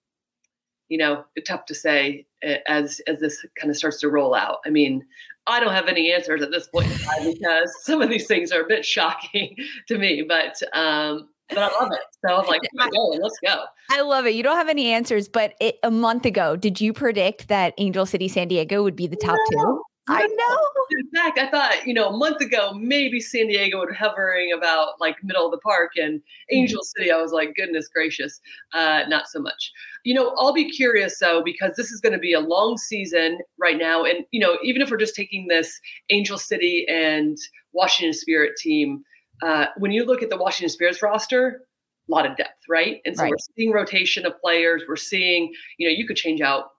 you 0.89 0.99
know, 0.99 1.25
tough 1.47 1.65
to 1.67 1.75
say 1.75 2.27
as 2.69 3.01
as 3.07 3.21
this 3.21 3.45
kind 3.59 3.71
of 3.71 3.77
starts 3.77 4.01
to 4.01 4.09
roll 4.09 4.35
out. 4.35 4.59
I 4.67 4.71
mean, 4.71 5.05
I 5.47 5.61
don't 5.61 5.73
have 5.73 5.89
any 5.89 6.13
answers 6.13 6.43
at 6.43 6.51
this 6.51 6.69
point 6.69 6.93
because 7.25 7.73
some 7.83 8.03
of 8.03 8.11
these 8.11 8.27
things 8.27 8.53
are 8.53 8.63
a 8.63 8.69
bit 8.69 8.85
shocking 8.85 9.57
to 9.89 9.99
me, 9.99 10.25
but. 10.27 10.61
Um, 10.77 11.29
but 11.51 11.59
I 11.59 11.69
love 11.81 11.93
it. 11.93 12.01
So 12.27 12.37
I'm 12.37 12.47
like, 12.47 12.63
let's 12.75 13.39
go. 13.45 13.65
I 13.91 14.01
love 14.03 14.27
it. 14.27 14.35
You 14.35 14.43
don't 14.43 14.57
have 14.57 14.69
any 14.69 14.93
answers, 14.93 15.29
but 15.29 15.55
it, 15.61 15.79
a 15.83 15.91
month 15.91 16.25
ago, 16.25 16.57
did 16.57 16.81
you 16.81 16.93
predict 16.93 17.49
that 17.49 17.75
Angel 17.79 18.07
City 18.07 18.29
San 18.29 18.49
Diego 18.49 18.83
would 18.83 18.97
be 18.97 19.07
the 19.07 19.17
top 19.17 19.39
no. 19.53 19.63
two? 19.63 19.83
I 20.09 20.27
know. 20.27 20.59
In 20.91 21.09
fact, 21.15 21.39
I 21.39 21.49
thought, 21.49 21.87
you 21.87 21.95
know, 21.95 22.09
a 22.09 22.17
month 22.17 22.41
ago, 22.41 22.73
maybe 22.75 23.21
San 23.21 23.47
Diego 23.47 23.79
would 23.79 23.95
hovering 23.95 24.51
about 24.57 25.01
like 25.01 25.17
middle 25.23 25.47
of 25.47 25.53
the 25.53 25.59
park 25.59 25.93
and 25.97 26.19
mm-hmm. 26.19 26.57
Angel 26.57 26.83
City. 26.83 27.13
I 27.13 27.17
was 27.17 27.33
like, 27.33 27.55
goodness 27.55 27.89
gracious, 27.89 28.41
uh, 28.73 29.05
not 29.09 29.29
so 29.29 29.41
much. 29.41 29.73
You 30.05 30.15
know, 30.15 30.35
I'll 30.37 30.53
be 30.53 30.69
curious 30.69 31.19
though, 31.19 31.43
because 31.45 31.77
this 31.77 31.93
is 31.93 32.01
going 32.01 32.13
to 32.13 32.19
be 32.19 32.33
a 32.33 32.41
long 32.41 32.77
season 32.77 33.39
right 33.59 33.79
now. 33.79 34.05
And, 34.05 34.25
you 34.33 34.41
know, 34.41 34.59
even 34.65 34.83
if 34.83 34.91
we're 34.91 34.97
just 34.97 35.15
taking 35.15 35.47
this 35.47 35.79
Angel 36.11 36.39
City 36.39 36.87
and 36.89 37.39
Washington 37.73 38.15
Spirit 38.15 38.57
team 38.57 39.05
uh, 39.43 39.67
when 39.77 39.91
you 39.91 40.05
look 40.05 40.23
at 40.23 40.31
the 40.31 40.37
Washington 40.37 40.71
Spirits 40.71 41.03
roster, 41.03 41.63
a 42.09 42.13
lot 42.13 42.27
of 42.27 42.37
depth, 42.37 42.63
right? 42.69 43.01
And 43.05 43.17
so 43.17 43.23
Right. 43.25 43.31
we're 43.31 43.37
seeing 43.57 43.73
rotation 43.73 44.27
of 44.27 44.41
players. 44.41 44.83
We're 44.89 44.97
seeing, 44.97 45.53
you 45.79 45.89
know, 45.89 45.95
you 45.95 46.07
could 46.07 46.17
change 46.17 46.41
out 46.41 46.71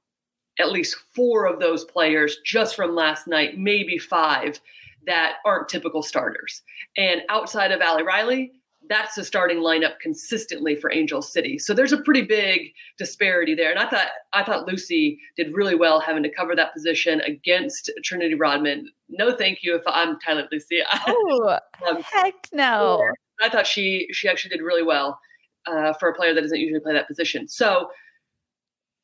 at 0.60 0.72
least 0.72 0.98
four 1.16 1.46
of 1.46 1.60
those 1.60 1.86
players 1.86 2.38
just 2.46 2.76
from 2.76 2.94
last 2.96 3.28
night, 3.28 3.58
maybe 3.58 3.98
five 3.98 4.60
that 5.08 5.38
aren't 5.46 5.70
typical 5.70 6.04
starters. 6.04 6.62
And 6.98 7.22
outside 7.30 7.72
of 7.72 7.82
Ali 7.82 8.04
Riley, 8.04 8.52
that's 8.90 9.16
the 9.16 9.24
starting 9.24 9.58
lineup 9.60 10.00
consistently 10.02 10.76
for 10.76 10.92
Angel 10.92 11.22
City. 11.22 11.58
So 11.60 11.74
there's 11.74 11.94
a 11.94 12.02
pretty 12.02 12.24
big 12.24 12.72
disparity 12.98 13.54
there. 13.56 13.70
And 13.70 13.80
I 13.80 13.88
thought 13.88 14.08
I 14.34 14.44
thought 14.44 14.68
Lucy 14.68 15.20
did 15.38 15.54
really 15.54 15.76
well 15.76 16.00
having 16.00 16.24
to 16.24 16.30
cover 16.34 16.56
that 16.56 16.74
position 16.74 17.22
against 17.22 17.92
Trinity 18.04 18.34
Rodman. 18.36 18.90
No 19.10 19.36
thank 19.36 19.60
you 19.62 19.76
if 19.76 19.84
I'm 19.86 20.20
Tyler 20.20 20.48
Lucy. 20.52 20.82
Oh, 21.08 21.58
Um, 21.88 22.02
heck 22.02 22.48
no. 22.52 23.02
I 23.42 23.50
thought 23.50 23.68
she 23.68 24.08
she 24.12 24.28
actually 24.28 24.56
did 24.56 24.64
really 24.64 24.84
well 24.84 25.20
uh, 25.68 25.94
for 25.94 26.10
a 26.10 26.16
player 26.16 26.34
that 26.34 26.42
doesn't 26.42 26.60
usually 26.60 26.80
play 26.82 26.94
that 26.94 27.08
position. 27.08 27.48
So, 27.48 27.90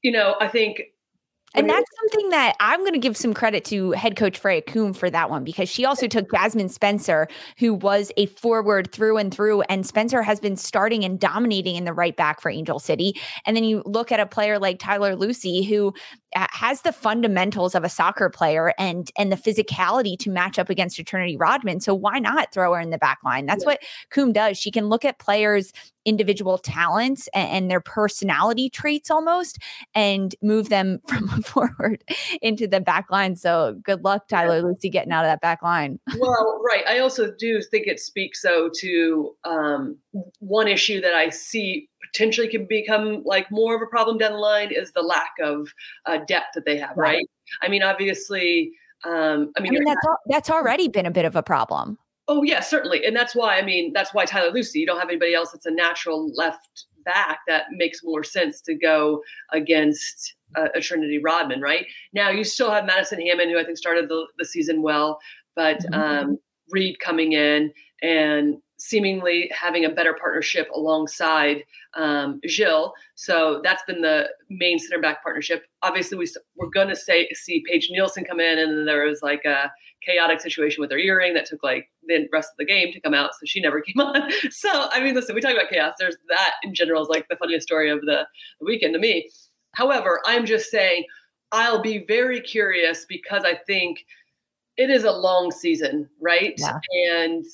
you 0.02 0.12
know, 0.12 0.36
I 0.42 0.48
think 0.48 0.82
And 1.56 1.70
that's 1.70 1.90
something 2.00 2.30
that 2.30 2.56
I'm 2.60 2.82
going 2.82 2.94
to 2.94 3.00
give 3.00 3.18
some 3.18 3.34
credit 3.34 3.66
to 3.66 3.92
head 3.92 4.16
coach 4.16 4.38
Freya 4.38 4.62
Coombe 4.62 4.94
for 4.94 5.10
that 5.10 5.30
one 5.30 5.44
because 5.44 5.70
she 5.70 5.86
also 5.86 6.08
took 6.08 6.30
Jasmine 6.32 6.70
Spencer, 6.70 7.28
who 7.58 7.74
was 7.74 8.12
a 8.18 8.28
forward 8.28 8.92
through 8.92 9.18
and 9.18 9.34
through. 9.34 9.62
And 9.62 9.86
Spencer 9.86 10.22
has 10.22 10.40
been 10.40 10.56
starting 10.56 11.04
and 11.04 11.20
dominating 11.20 11.76
in 11.76 11.86
the 11.86 11.94
right 11.94 12.16
back 12.16 12.42
for 12.42 12.52
Angel 12.52 12.80
City. 12.80 13.20
And 13.46 13.56
then 13.56 13.64
you 13.64 13.82
look 13.86 14.12
at 14.12 14.20
a 14.20 14.26
player 14.26 14.60
like 14.60 14.78
Tyler 14.78 15.16
Lucy, 15.16 15.64
who 15.64 15.94
uh, 16.36 16.46
has 16.52 16.82
the 16.82 16.92
fundamentals 16.92 17.74
of 17.74 17.84
a 17.84 17.90
soccer 17.90 18.30
player 18.30 18.74
and 18.78 19.10
and 19.18 19.32
the 19.32 19.38
physicality 19.38 20.18
to 20.20 20.30
match 20.30 20.60
up 20.60 20.70
against 20.70 21.04
Trinity 21.08 21.38
Rodman. 21.38 21.80
So 21.80 21.96
why 21.96 22.20
not 22.20 22.54
throw 22.54 22.74
her 22.74 22.80
in 22.80 22.90
the 22.90 22.98
back 22.98 23.20
line? 23.24 23.46
That's 23.46 23.64
Yeah. 23.64 23.70
what 23.72 23.80
Coombe 24.12 24.34
does. 24.34 24.58
She 24.58 24.70
can 24.70 24.90
look 24.90 25.06
at 25.06 25.18
players' 25.20 25.72
individual 26.08 26.58
talents 26.58 27.28
and, 27.36 27.50
and 27.50 27.72
their 27.72 27.82
personality 27.82 28.70
traits 28.70 29.12
almost 29.12 29.60
and 29.94 30.34
move 30.42 30.70
them 30.70 31.00
from 31.08 31.28
forward 31.44 32.04
into 32.42 32.66
the 32.66 32.80
back 32.80 33.12
line. 33.12 33.36
So 33.36 33.78
good 33.84 34.04
luck, 34.04 34.28
Tyler 34.28 34.62
Lucy, 34.62 34.90
getting 34.90 35.12
out 35.12 35.26
of 35.26 35.30
that 35.30 35.42
back 35.42 35.62
line. 35.62 36.00
well, 36.18 36.62
right. 36.66 36.84
I 36.88 37.00
also 37.00 37.32
do 37.38 37.62
think 37.62 37.86
it 37.86 38.00
speaks 38.00 38.42
though 38.42 38.70
to 38.80 39.36
um, 39.44 39.98
one 40.40 40.68
issue 40.68 41.02
that 41.02 41.14
I 41.14 41.30
see 41.30 41.90
potentially 42.14 42.48
can 42.48 42.66
become 42.66 43.22
like 43.26 43.52
more 43.52 43.76
of 43.76 43.82
a 43.82 43.88
problem 43.88 44.18
down 44.18 44.32
the 44.32 44.38
line 44.38 44.72
is 44.72 44.94
the 44.94 45.02
lack 45.02 45.32
of 45.44 45.74
uh, 46.06 46.20
depth 46.28 46.54
that 46.56 46.66
they 46.66 46.78
have. 46.78 46.96
Right. 46.96 47.18
Right. 47.18 47.26
I 47.62 47.68
mean, 47.68 47.84
obviously. 47.84 48.72
Um, 49.06 49.52
I 49.56 49.60
I 49.60 49.62
mean, 49.62 49.74
mean, 49.74 49.84
that's 49.84 50.08
al- 50.08 50.20
that's 50.28 50.50
already 50.50 50.88
been 50.88 51.06
a 51.06 51.12
bit 51.12 51.26
of 51.26 51.36
a 51.36 51.44
problem. 51.44 52.00
Oh 52.30 52.44
yeah, 52.44 52.60
certainly, 52.60 53.06
and 53.06 53.16
that's 53.16 53.36
why 53.36 53.58
I 53.58 53.62
mean 53.62 53.94
that's 53.94 54.14
why 54.14 54.26
Tyler 54.26 54.52
Lucy. 54.52 54.80
You 54.80 54.86
don't 54.86 55.00
have 55.00 55.10
anybody 55.10 55.34
else 55.34 55.52
that's 55.52 55.66
a 55.66 55.72
natural 55.72 56.32
left 56.36 56.86
back 57.06 57.40
that 57.48 57.66
makes 57.72 58.02
more 58.04 58.24
sense 58.24 58.60
to 58.62 58.76
go 58.76 59.22
against 59.54 60.36
uh, 60.58 60.68
a 60.76 60.82
Trinity 60.82 61.20
Rodman, 61.20 61.62
right? 61.62 61.86
Now 62.14 62.30
you 62.30 62.44
still 62.44 62.70
have 62.72 62.86
Madison 62.86 63.22
Hammond, 63.26 63.50
who 63.52 63.58
I 63.60 63.64
think 63.64 63.78
started 63.78 64.10
the, 64.10 64.26
the 64.38 64.46
season 64.46 64.82
well, 64.82 65.20
but 65.56 65.80
Mhm. 65.92 65.94
um, 66.24 66.38
Reed 66.70 67.00
coming 67.00 67.32
in 67.32 67.72
and 68.02 68.56
seemingly 68.78 69.52
having 69.54 69.86
a 69.86 69.90
better 69.90 70.14
partnership 70.14 70.70
alongside 70.74 71.64
um, 71.96 72.40
Gilles. 72.48 72.92
So 73.16 73.60
that's 73.64 73.84
been 73.88 74.02
the 74.02 74.30
main 74.50 74.80
center 74.80 75.02
back 75.02 75.24
partnership. 75.24 75.64
Obviously, 75.82 76.18
we 76.18 76.28
we're 76.56 76.70
going 76.70 76.88
to 76.90 76.96
see 76.96 77.64
Paige 77.68 77.90
Nielsen 77.92 78.24
come 78.24 78.40
in, 78.40 78.60
and 78.60 78.78
then 78.78 78.86
there 78.86 79.06
was 79.06 79.22
like 79.22 79.46
a 79.46 79.72
chaotic 80.06 80.40
situation 80.40 80.82
with 80.82 80.92
her 80.92 80.98
earring 80.98 81.34
that 81.34 81.46
took 81.46 81.64
like 81.64 81.90
the 82.08 82.28
rest 82.32 82.52
of 82.52 82.58
the 82.58 82.66
game 82.66 82.94
to 82.94 83.02
come 83.02 83.14
out, 83.14 83.32
so 83.34 83.46
she 83.46 83.60
never 83.60 83.82
came 83.88 84.00
on. 84.00 84.32
So 84.52 84.70
I 84.92 85.02
mean, 85.02 85.16
listen, 85.16 85.36
we 85.36 85.42
talk 85.42 85.54
about 85.54 85.70
chaos. 85.70 85.96
There's 86.00 86.18
that 86.30 86.54
in 86.64 86.74
general 86.74 87.02
is 87.02 87.10
like 87.10 87.28
the 87.30 87.36
funniest 87.36 87.68
story 87.68 87.90
of 87.90 88.02
the, 88.02 88.28
the 88.60 88.66
weekend 88.66 88.94
to 88.94 89.00
me. 89.00 89.30
However, 89.74 90.22
I'm 90.26 90.46
just 90.46 90.70
saying 90.70 91.06
I'll 91.52 91.82
be 91.82 92.06
very 92.08 92.42
curious 92.42 93.06
because 93.08 93.44
I 93.44 93.56
think 93.56 94.06
it 94.78 94.90
is 94.92 95.04
a 95.04 95.12
long 95.12 95.52
season, 95.52 96.08
right? 96.22 96.54
Yeah. 96.58 96.80
And 97.16 97.46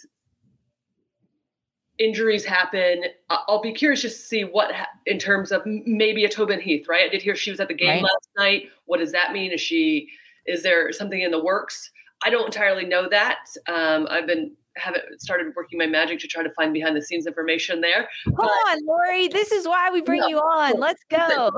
injuries 1.99 2.43
happen. 2.45 3.03
I'll 3.29 3.61
be 3.61 3.73
curious 3.73 4.01
just 4.01 4.17
to 4.17 4.23
see 4.25 4.41
what 4.43 4.73
ha- 4.73 4.87
in 5.05 5.19
terms 5.19 5.51
of 5.51 5.61
maybe 5.65 6.25
a 6.25 6.29
Tobin 6.29 6.59
Heath, 6.59 6.87
right? 6.87 7.05
I 7.05 7.09
did 7.09 7.21
hear 7.21 7.35
she 7.35 7.51
was 7.51 7.59
at 7.59 7.67
the 7.67 7.73
game 7.73 7.89
Right. 7.89 8.01
last 8.03 8.29
night. 8.37 8.69
What 8.85 8.97
does 8.99 9.11
that 9.11 9.31
mean? 9.33 9.51
Is 9.51 9.61
she 9.61 10.09
is 10.45 10.61
there 10.63 10.91
something 10.91 11.21
in 11.21 11.31
the 11.31 11.41
works? 11.43 11.89
I 12.25 12.29
don't 12.29 12.45
entirely 12.45 12.85
know 12.85 13.07
that. 13.09 13.39
Um, 13.67 14.07
I've 14.09 14.27
been 14.27 14.55
haven't 14.75 15.03
started 15.21 15.53
working 15.55 15.77
my 15.77 15.85
magic 15.85 16.17
to 16.19 16.27
try 16.27 16.41
to 16.41 16.49
find 16.55 16.73
behind 16.73 16.95
the 16.97 17.01
scenes 17.01 17.27
information 17.27 17.79
there. 17.79 18.09
Come 18.25 18.47
on, 18.47 18.79
Lori. 18.87 19.27
This 19.27 19.51
is 19.51 19.67
why 19.67 19.91
we 19.91 20.01
bring 20.01 20.21
No, 20.21 20.27
you 20.29 20.37
on. 20.39 20.79
Let's 20.79 21.03
go. 21.11 21.17
I'll- 21.21 21.51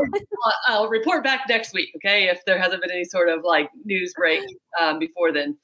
I'll 0.68 0.89
report 0.89 1.24
back 1.24 1.46
next 1.48 1.74
week, 1.74 1.89
okay? 1.96 2.27
If 2.27 2.44
there 2.46 2.60
hasn't 2.60 2.82
been 2.82 2.92
any 2.92 3.06
sort 3.06 3.30
of 3.30 3.39
like 3.46 3.70
news 3.86 4.13
break 4.18 4.44
um, 4.82 5.00
before 5.00 5.32
then. 5.32 5.58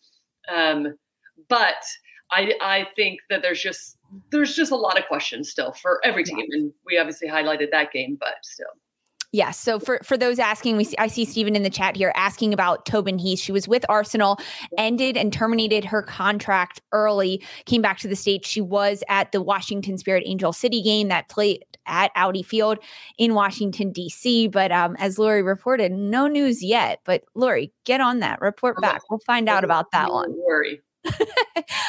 Um, 0.50 0.96
but 1.50 1.84
I 2.32 2.54
I 2.62 2.88
think 2.96 3.20
that 3.30 3.42
there's 3.42 3.62
just 3.62 3.98
there's 4.32 4.56
just 4.56 4.72
a 4.72 4.76
lot 4.76 4.98
of 4.98 5.06
questions 5.08 5.50
still 5.50 5.74
for 5.74 6.00
every 6.04 6.24
team, 6.24 6.46
and 6.52 6.72
we 6.86 6.98
obviously 6.98 7.28
highlighted 7.28 7.72
that 7.72 7.92
game, 7.92 8.18
but 8.20 8.36
still. 8.44 8.68
Yes. 9.34 9.58
So 9.58 9.80
for 9.80 10.00
for 10.04 10.18
those 10.18 10.40
asking, 10.40 10.76
we 10.76 10.84
see, 10.84 10.98
I 10.98 11.08
see 11.08 11.24
Stephen 11.24 11.56
in 11.56 11.64
the 11.64 11.70
chat 11.70 11.96
here 11.96 12.12
asking 12.16 12.54
about 12.54 12.86
Tobin 12.86 13.18
Heath. 13.18 13.40
She 13.40 13.54
was 13.54 13.66
with 13.66 13.86
Arsenal, 13.88 14.38
ended 14.78 15.16
and 15.16 15.32
terminated 15.32 15.86
her 15.86 16.02
contract 16.02 16.82
early. 16.92 17.42
Came 17.66 17.82
back 17.82 17.98
to 18.00 18.10
the 18.10 18.16
states. 18.16 18.50
She 18.50 18.60
was 18.60 19.06
at 19.08 19.32
the 19.32 19.42
Washington 19.42 19.98
Spirit 19.98 20.24
Angel 20.26 20.52
City 20.52 20.82
game 20.82 21.08
that 21.08 21.30
played 21.30 21.64
at 21.86 22.12
Audi 22.16 22.44
Field 22.44 22.80
in 23.18 23.34
Washington 23.34 23.94
D.C. 23.94 24.50
But 24.50 24.74
um, 24.74 24.98
as 25.00 25.18
Lori 25.18 25.44
reported, 25.44 25.94
no 25.94 26.28
news 26.28 26.62
yet. 26.62 27.00
But 27.06 27.24
Lori, 27.34 27.72
get 27.86 28.02
on 28.02 28.20
that. 28.20 28.42
Report 28.42 28.82
back. 28.82 29.02
We'll 29.10 29.20
find 29.20 29.48
out 29.48 29.64
about 29.64 29.92
that 29.92 30.08
Don't 30.08 30.14
one. 30.14 30.36
Worry. 30.46 30.82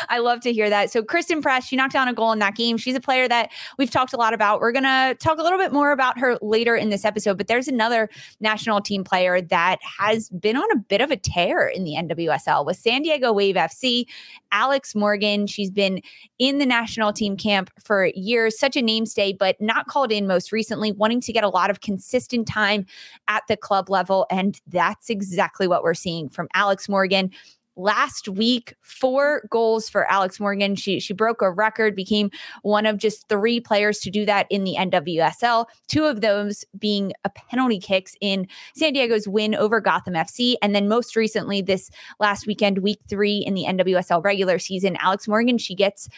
I 0.09 0.19
love 0.19 0.41
to 0.41 0.53
hear 0.53 0.71
that. 0.71 0.91
So, 0.91 1.03
Christen 1.03 1.43
Press, 1.43 1.67
she 1.67 1.77
knocked 1.77 1.93
down 1.93 2.09
a 2.09 2.15
goal 2.15 2.33
in 2.33 2.39
that 2.39 2.55
game. 2.55 2.77
She's 2.77 2.95
a 2.95 3.01
player 3.01 3.29
that 3.29 3.51
we've 3.79 3.91
talked 3.91 4.13
a 4.13 4.17
lot 4.17 4.33
about. 4.33 4.61
We're 4.61 4.73
going 4.73 4.85
to 4.85 5.17
talk 5.21 5.39
a 5.39 5.43
little 5.43 5.59
bit 5.59 5.73
more 5.73 5.93
about 5.93 6.19
her 6.19 6.39
later 6.41 6.75
in 6.75 6.91
this 6.91 7.05
episode, 7.05 7.37
but 7.37 7.47
there's 7.47 7.69
another 7.69 8.09
national 8.41 8.81
team 8.81 9.05
player 9.05 9.41
that 9.41 9.79
has 9.99 10.29
been 10.31 10.57
on 10.57 10.71
a 10.73 10.77
bit 10.77 11.01
of 11.01 11.11
a 11.11 11.17
tear 11.17 11.67
in 11.69 11.85
the 11.85 11.93
NWSL 11.93 12.65
with 12.65 12.77
San 12.77 13.03
Diego 13.03 13.33
Wave 13.33 13.57
FC. 13.57 14.07
Alex 14.51 14.95
Morgan, 14.95 15.47
she's 15.47 15.71
been 15.71 16.01
in 16.39 16.59
the 16.59 16.67
national 16.67 17.13
team 17.13 17.37
camp 17.37 17.71
for 17.83 18.11
years, 18.15 18.59
such 18.59 18.77
a 18.77 18.83
namestay, 18.83 19.37
but 19.37 19.61
not 19.61 19.87
called 19.87 20.13
in 20.13 20.27
most 20.27 20.53
recently, 20.53 20.93
wanting 20.93 21.21
to 21.21 21.33
get 21.33 21.45
a 21.45 21.49
lot 21.49 21.71
of 21.71 21.81
consistent 21.81 22.47
time 22.47 22.87
at 23.29 23.43
the 23.49 23.57
club 23.57 23.91
level. 23.91 24.27
And 24.31 24.61
that's 24.67 25.11
exactly 25.11 25.67
what 25.67 25.83
we're 25.83 25.95
seeing 25.95 26.29
from 26.29 26.49
Alex 26.55 26.89
Morgan 26.89 27.31
last 27.77 28.29
week 28.29 28.75
four 28.81 29.47
goals 29.51 29.89
for 29.89 30.11
alex 30.11 30.39
morgan. 30.39 30.75
She 30.75 31.01
she 31.01 31.15
broke 31.15 31.41
a 31.41 31.51
record 31.51 31.97
became 31.97 32.31
one 32.63 32.87
of 32.87 32.99
just 32.99 33.29
three 33.29 33.61
players 33.61 33.99
to 34.01 34.11
do 34.11 34.27
that 34.27 34.47
in 34.51 34.65
the 34.65 34.77
nwsl 34.79 35.67
two 35.89 36.05
of 36.05 36.21
those 36.21 36.65
being 36.79 37.13
a 37.25 37.31
penalty 37.31 37.79
kicks 37.79 38.15
in 38.21 38.47
san 38.77 38.93
diego's 38.93 39.27
win 39.27 39.55
over 39.55 39.81
gotham 39.81 40.15
fc 40.15 40.55
and 40.61 40.75
then 40.75 40.89
most 40.89 41.17
recently 41.17 41.63
this 41.63 41.91
last 42.21 42.47
weekend 42.47 42.79
week 42.79 43.01
three 43.09 43.39
in 43.39 43.55
the 43.55 43.65
nwsl 43.65 44.23
regular 44.23 44.59
season 44.59 44.97
alex 45.01 45.27
morgan 45.27 45.57
she 45.57 45.75
gets 45.75 46.09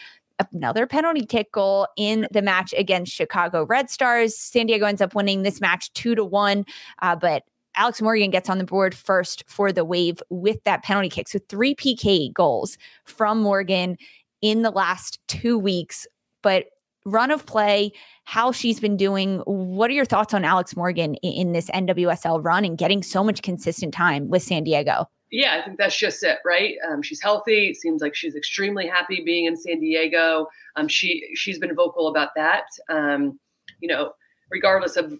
another 0.53 0.85
penalty 0.85 1.25
kick 1.25 1.51
goal 1.51 1.87
in 1.95 2.27
the 2.31 2.41
match 2.41 2.73
against 2.77 3.13
chicago 3.13 3.65
red 3.65 3.89
stars. 3.89 4.37
San 4.37 4.65
diego 4.65 4.85
ends 4.85 5.01
up 5.01 5.15
winning 5.15 5.43
this 5.43 5.61
match 5.61 5.91
two 5.93 6.15
to 6.15 6.25
one 6.25 6.65
uh, 7.01 7.15
but 7.15 7.43
Alex 7.75 8.01
Morgan 8.01 8.31
gets 8.31 8.49
on 8.49 8.57
the 8.57 8.63
board 8.63 8.95
first 8.95 9.43
for 9.47 9.71
the 9.71 9.85
wave 9.85 10.21
with 10.29 10.63
that 10.63 10.83
penalty 10.83 11.09
kick. 11.09 11.27
So 11.27 11.39
three 11.49 11.75
PK 11.75 12.33
goals 12.33 12.77
from 13.03 13.41
Morgan 13.41 13.97
in 14.41 14.61
the 14.61 14.71
last 14.71 15.19
two 15.27 15.57
weeks. 15.57 16.07
But 16.41 16.65
run 17.05 17.31
of 17.31 17.45
play, 17.45 17.91
how 18.23 18.51
she's 18.51 18.79
been 18.79 18.97
doing. 18.97 19.39
What 19.45 19.89
are 19.89 19.93
your 19.93 20.05
thoughts 20.05 20.33
on 20.33 20.43
Alex 20.43 20.75
Morgan 20.75 21.15
in, 21.15 21.53
this 21.53 21.69
NWSL 21.69 22.43
run 22.43 22.65
and 22.65 22.77
getting 22.77 23.03
so 23.03 23.23
much 23.23 23.41
consistent 23.41 23.93
time 23.93 24.29
with 24.29 24.43
San 24.43 24.63
Diego? 24.63 25.07
Yeah, 25.31 25.59
I 25.59 25.65
think 25.65 25.77
that's 25.77 25.97
just 25.97 26.23
it, 26.23 26.39
right? 26.45 26.75
Um, 26.89 27.01
she's 27.01 27.21
healthy. 27.21 27.69
It 27.69 27.77
seems 27.77 28.01
like 28.01 28.15
she's 28.15 28.35
extremely 28.35 28.87
happy 28.87 29.21
being 29.23 29.45
in 29.45 29.57
San 29.57 29.79
Diego. 29.79 30.47
Um, 30.75 30.87
she 30.87 31.27
she's 31.35 31.59
been 31.59 31.75
vocal 31.75 32.07
about 32.07 32.29
that. 32.35 32.65
Um, 32.89 33.39
you 33.81 33.87
know, 33.87 34.13
regardless 34.51 34.97
of 34.97 35.19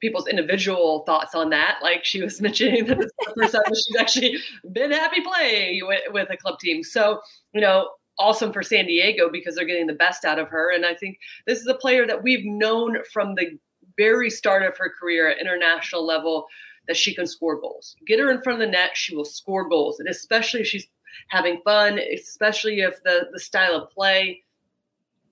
people's 0.00 0.26
individual 0.26 1.04
thoughts 1.06 1.34
on 1.34 1.50
that. 1.50 1.78
Like 1.82 2.04
she 2.04 2.22
was 2.22 2.40
mentioning 2.40 2.86
that 2.86 2.98
this 2.98 3.06
is 3.06 3.12
the 3.18 3.34
first 3.40 3.54
time 3.54 3.62
she's 3.66 3.96
actually 3.98 4.38
been 4.72 4.92
happy 4.92 5.20
playing 5.20 5.86
with, 5.86 6.00
with 6.12 6.28
a 6.30 6.36
club 6.36 6.58
team. 6.58 6.82
So, 6.82 7.20
you 7.52 7.60
know, 7.60 7.88
awesome 8.18 8.52
for 8.52 8.62
San 8.62 8.86
Diego 8.86 9.28
because 9.30 9.54
they're 9.54 9.66
getting 9.66 9.86
the 9.86 9.92
best 9.92 10.24
out 10.24 10.38
of 10.38 10.48
her. 10.48 10.72
And 10.72 10.86
I 10.86 10.94
think 10.94 11.18
this 11.46 11.60
is 11.60 11.66
a 11.66 11.74
player 11.74 12.06
that 12.06 12.22
we've 12.22 12.44
known 12.44 12.98
from 13.12 13.34
the 13.34 13.58
very 13.96 14.30
start 14.30 14.62
of 14.62 14.76
her 14.78 14.90
career 14.98 15.28
at 15.30 15.40
international 15.40 16.04
level 16.04 16.46
that 16.86 16.96
she 16.96 17.14
can 17.14 17.26
score 17.26 17.60
goals. 17.60 17.96
Get 18.06 18.20
her 18.20 18.30
in 18.30 18.42
front 18.42 18.60
of 18.60 18.66
the 18.66 18.70
net, 18.70 18.90
she 18.94 19.14
will 19.14 19.24
score 19.24 19.68
goals. 19.68 19.98
And 19.98 20.08
especially 20.08 20.60
if 20.60 20.66
she's 20.66 20.86
having 21.28 21.60
fun, 21.64 21.98
especially 21.98 22.80
if 22.80 23.02
the, 23.02 23.28
the 23.32 23.40
style 23.40 23.74
of 23.74 23.90
play 23.90 24.42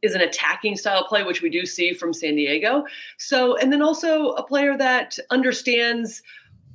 is 0.05 0.15
an 0.15 0.21
attacking 0.21 0.77
style 0.77 1.05
play, 1.05 1.25
which 1.25 1.43
we 1.43 1.49
do 1.49 1.65
see 1.65 1.95
from 1.95 2.13
San 2.13 2.37
Diego. 2.37 2.85
So, 3.19 3.57
and 3.57 3.73
then 3.73 3.83
also 3.83 4.33
a 4.33 4.47
player 4.47 4.77
that 4.77 5.19
understands 5.31 6.23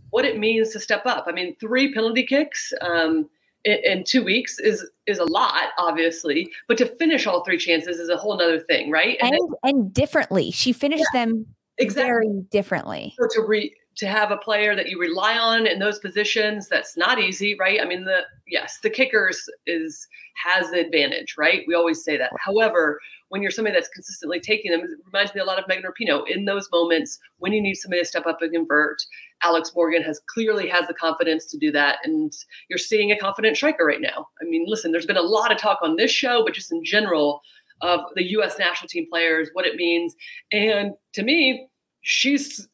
what 0.09 0.25
it 0.25 0.39
means 0.39 0.71
to 0.71 0.79
step 0.79 1.05
up. 1.05 1.25
I 1.27 1.31
mean, 1.31 1.55
three 1.57 1.93
penalty 1.93 2.25
kicks 2.25 2.73
um, 2.81 3.29
in, 3.63 3.77
in, 3.83 4.03
two 4.03 4.23
weeks 4.23 4.57
is 4.59 4.85
is 5.05 5.19
a 5.19 5.25
lot, 5.25 5.69
obviously, 5.77 6.49
but 6.67 6.77
to 6.79 6.87
finish 6.97 7.27
all 7.27 7.43
three 7.43 7.57
chances 7.57 7.99
is 7.99 8.09
a 8.09 8.17
whole 8.17 8.33
other 8.33 8.59
thing, 8.59 8.89
right? 8.89 9.17
And 9.21 9.33
and, 9.33 9.53
then, 9.63 9.75
and 9.75 9.93
differently, 9.93 10.49
she 10.49 10.73
finished 10.73 11.05
yeah, 11.13 11.25
them 11.25 11.45
exactly. 11.77 12.09
very 12.09 12.41
differently. 12.49 13.13
So 13.19 13.27
to 13.41 13.47
re 13.47 13.75
to 13.99 14.07
have 14.07 14.31
a 14.31 14.37
player 14.37 14.75
that 14.75 14.87
you 14.87 14.97
rely 14.97 15.37
on 15.37 15.67
in 15.67 15.77
those 15.77 15.99
positions 15.99 16.69
that's 16.69 16.95
not 16.95 17.19
easy 17.19 17.55
right 17.59 17.81
i 17.81 17.85
mean 17.85 18.05
the 18.05 18.21
yes 18.47 18.79
the 18.81 18.89
kickers 18.89 19.43
is 19.67 20.07
has 20.35 20.71
the 20.71 20.79
advantage 20.79 21.35
right 21.37 21.63
we 21.67 21.75
always 21.75 22.01
say 22.03 22.15
that 22.15 22.31
however 22.39 22.99
when 23.29 23.41
you're 23.41 23.51
somebody 23.51 23.75
that's 23.75 23.89
consistently 23.89 24.39
taking 24.39 24.71
them 24.71 24.81
it 24.81 24.89
reminds 25.05 25.33
me 25.33 25.41
a 25.41 25.45
lot 25.45 25.59
of 25.59 25.65
megan 25.67 25.83
rapinoe 25.83 26.23
in 26.27 26.45
those 26.45 26.67
moments 26.71 27.19
when 27.37 27.53
you 27.53 27.61
need 27.61 27.75
somebody 27.75 28.01
to 28.01 28.07
step 28.07 28.25
up 28.25 28.41
and 28.41 28.53
convert 28.53 28.97
alex 29.43 29.71
morgan 29.75 30.01
has 30.01 30.19
clearly 30.27 30.67
has 30.67 30.87
the 30.87 30.93
confidence 30.93 31.45
to 31.45 31.57
do 31.57 31.71
that 31.71 31.97
and 32.03 32.33
you're 32.69 32.77
seeing 32.77 33.11
a 33.11 33.17
confident 33.17 33.55
striker 33.55 33.85
right 33.85 34.01
now 34.01 34.27
i 34.41 34.45
mean 34.45 34.65
listen 34.67 34.91
there's 34.91 35.05
been 35.05 35.17
a 35.17 35.21
lot 35.21 35.51
of 35.51 35.57
talk 35.57 35.79
on 35.81 35.95
this 35.95 36.11
show 36.11 36.43
but 36.43 36.53
just 36.53 36.71
in 36.71 36.83
general 36.83 37.41
of 37.81 38.01
the 38.15 38.23
us 38.23 38.59
national 38.59 38.87
team 38.89 39.05
players 39.09 39.49
what 39.53 39.65
it 39.65 39.75
means 39.75 40.15
and 40.51 40.93
to 41.13 41.23
me 41.23 41.67
she's 42.01 42.67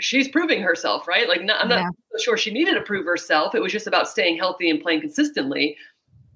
she's 0.00 0.28
proving 0.28 0.62
herself, 0.62 1.08
right? 1.08 1.28
Like, 1.28 1.42
not, 1.42 1.60
I'm 1.60 1.68
not 1.68 1.80
yeah. 1.80 2.18
sure 2.18 2.36
she 2.36 2.52
needed 2.52 2.74
to 2.74 2.82
prove 2.82 3.04
herself. 3.04 3.54
It 3.54 3.62
was 3.62 3.72
just 3.72 3.86
about 3.86 4.08
staying 4.08 4.38
healthy 4.38 4.70
and 4.70 4.80
playing 4.80 5.00
consistently. 5.00 5.76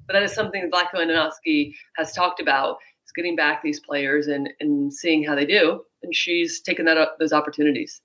But 0.07 0.15
that 0.15 0.23
is 0.23 0.33
something 0.33 0.69
Vlatko 0.71 0.95
Andonovski 0.95 1.75
has 1.97 2.13
talked 2.13 2.41
about: 2.41 2.79
getting 3.13 3.37
back 3.37 3.63
these 3.63 3.81
players 3.81 4.27
and 4.27 4.51
and 4.61 4.93
seeing 4.93 5.25
how 5.25 5.35
they 5.35 5.47
do. 5.47 5.83
And 6.03 6.15
she's 6.15 6.61
taken 6.61 6.85
that 6.87 6.97
up, 6.97 7.17
those 7.19 7.33
opportunities. 7.33 8.01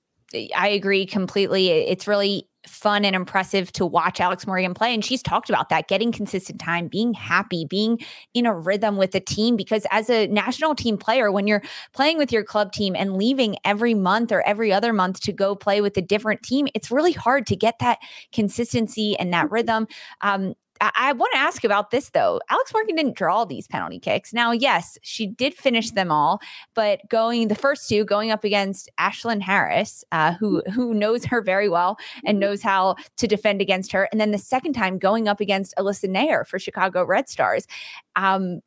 I 0.56 0.68
agree 0.70 1.06
completely. 1.06 1.70
It's 1.70 2.08
really 2.08 2.48
fun 2.68 3.06
and 3.06 3.16
impressive 3.16 3.72
to 3.74 3.86
watch 3.86 4.20
Alex 4.20 4.48
Morgan 4.48 4.74
play. 4.74 4.94
And 4.94 5.06
she's 5.06 5.22
talked 5.22 5.50
about 5.50 5.70
that 5.70 5.88
getting 5.88 6.12
consistent 6.12 6.60
time, 6.60 6.88
being 6.88 7.14
happy, 7.14 7.66
being 7.66 8.00
in 8.34 8.46
a 8.46 8.56
rhythm 8.56 8.98
with 8.98 9.12
the 9.12 9.20
team. 9.20 9.56
Because 9.56 9.86
as 9.92 10.10
a 10.10 10.28
national 10.28 10.76
team 10.76 10.98
player, 10.98 11.32
when 11.32 11.48
you're 11.48 11.62
playing 11.94 12.18
with 12.18 12.32
your 12.32 12.44
club 12.44 12.72
team 12.72 12.96
and 12.96 13.18
leaving 13.18 13.56
every 13.64 13.94
month 13.94 14.32
or 14.32 14.42
every 14.48 14.74
other 14.74 14.94
month 14.94 15.22
to 15.22 15.32
go 15.32 15.56
play 15.56 15.80
with 15.80 15.96
a 15.98 16.02
different 16.02 16.42
team, 16.42 16.68
it's 16.74 16.92
really 16.92 17.14
hard 17.14 17.46
to 17.48 17.56
get 17.56 17.76
that 17.80 18.00
consistency 18.32 19.18
and 19.18 19.32
that 19.34 19.50
rhythm. 19.52 19.88
Um, 20.22 20.56
I, 20.82 20.92
I 20.96 21.14
want 21.14 21.32
to 21.34 21.40
ask 21.40 21.64
about 21.64 21.92
this 21.92 22.10
though. 22.10 22.42
Alex 22.50 22.72
Morgan 22.74 22.96
didn't 22.96 23.16
draw 23.16 23.46
these 23.46 23.68
penalty 23.68 24.00
kicks. 24.00 24.34
Now, 24.34 24.52
yes, 24.52 24.98
she 25.02 25.28
did 25.28 25.54
finish 25.54 25.92
them 25.92 26.12
all, 26.12 26.40
but 26.74 27.02
going 27.10 27.48
the 27.48 27.56
first 27.56 27.88
two 27.90 28.04
going 28.04 28.32
up 28.32 28.44
against 28.44 28.90
Ashlyn 29.00 29.42
Harris, 29.42 30.04
uh, 30.12 30.34
who 30.34 30.62
who 30.72 30.94
knows 30.94 31.26
her 31.26 31.42
very 31.42 31.70
well 31.70 31.98
and 32.26 32.40
knows 32.40 32.62
how 32.62 32.96
to 33.18 33.28
defend 33.28 33.62
against 33.62 33.92
her, 33.92 34.08
and 34.12 34.20
then 34.20 34.32
the 34.32 34.38
second 34.38 34.74
time 34.74 34.98
going 34.98 35.28
up 35.28 35.40
against 35.40 35.74
Alyssa 35.78 36.10
Naeher 36.10 36.46
for 36.46 36.60
Chicago 36.60 37.04
Red 37.04 37.30
Stars. 37.30 37.68
Um, 38.16 38.62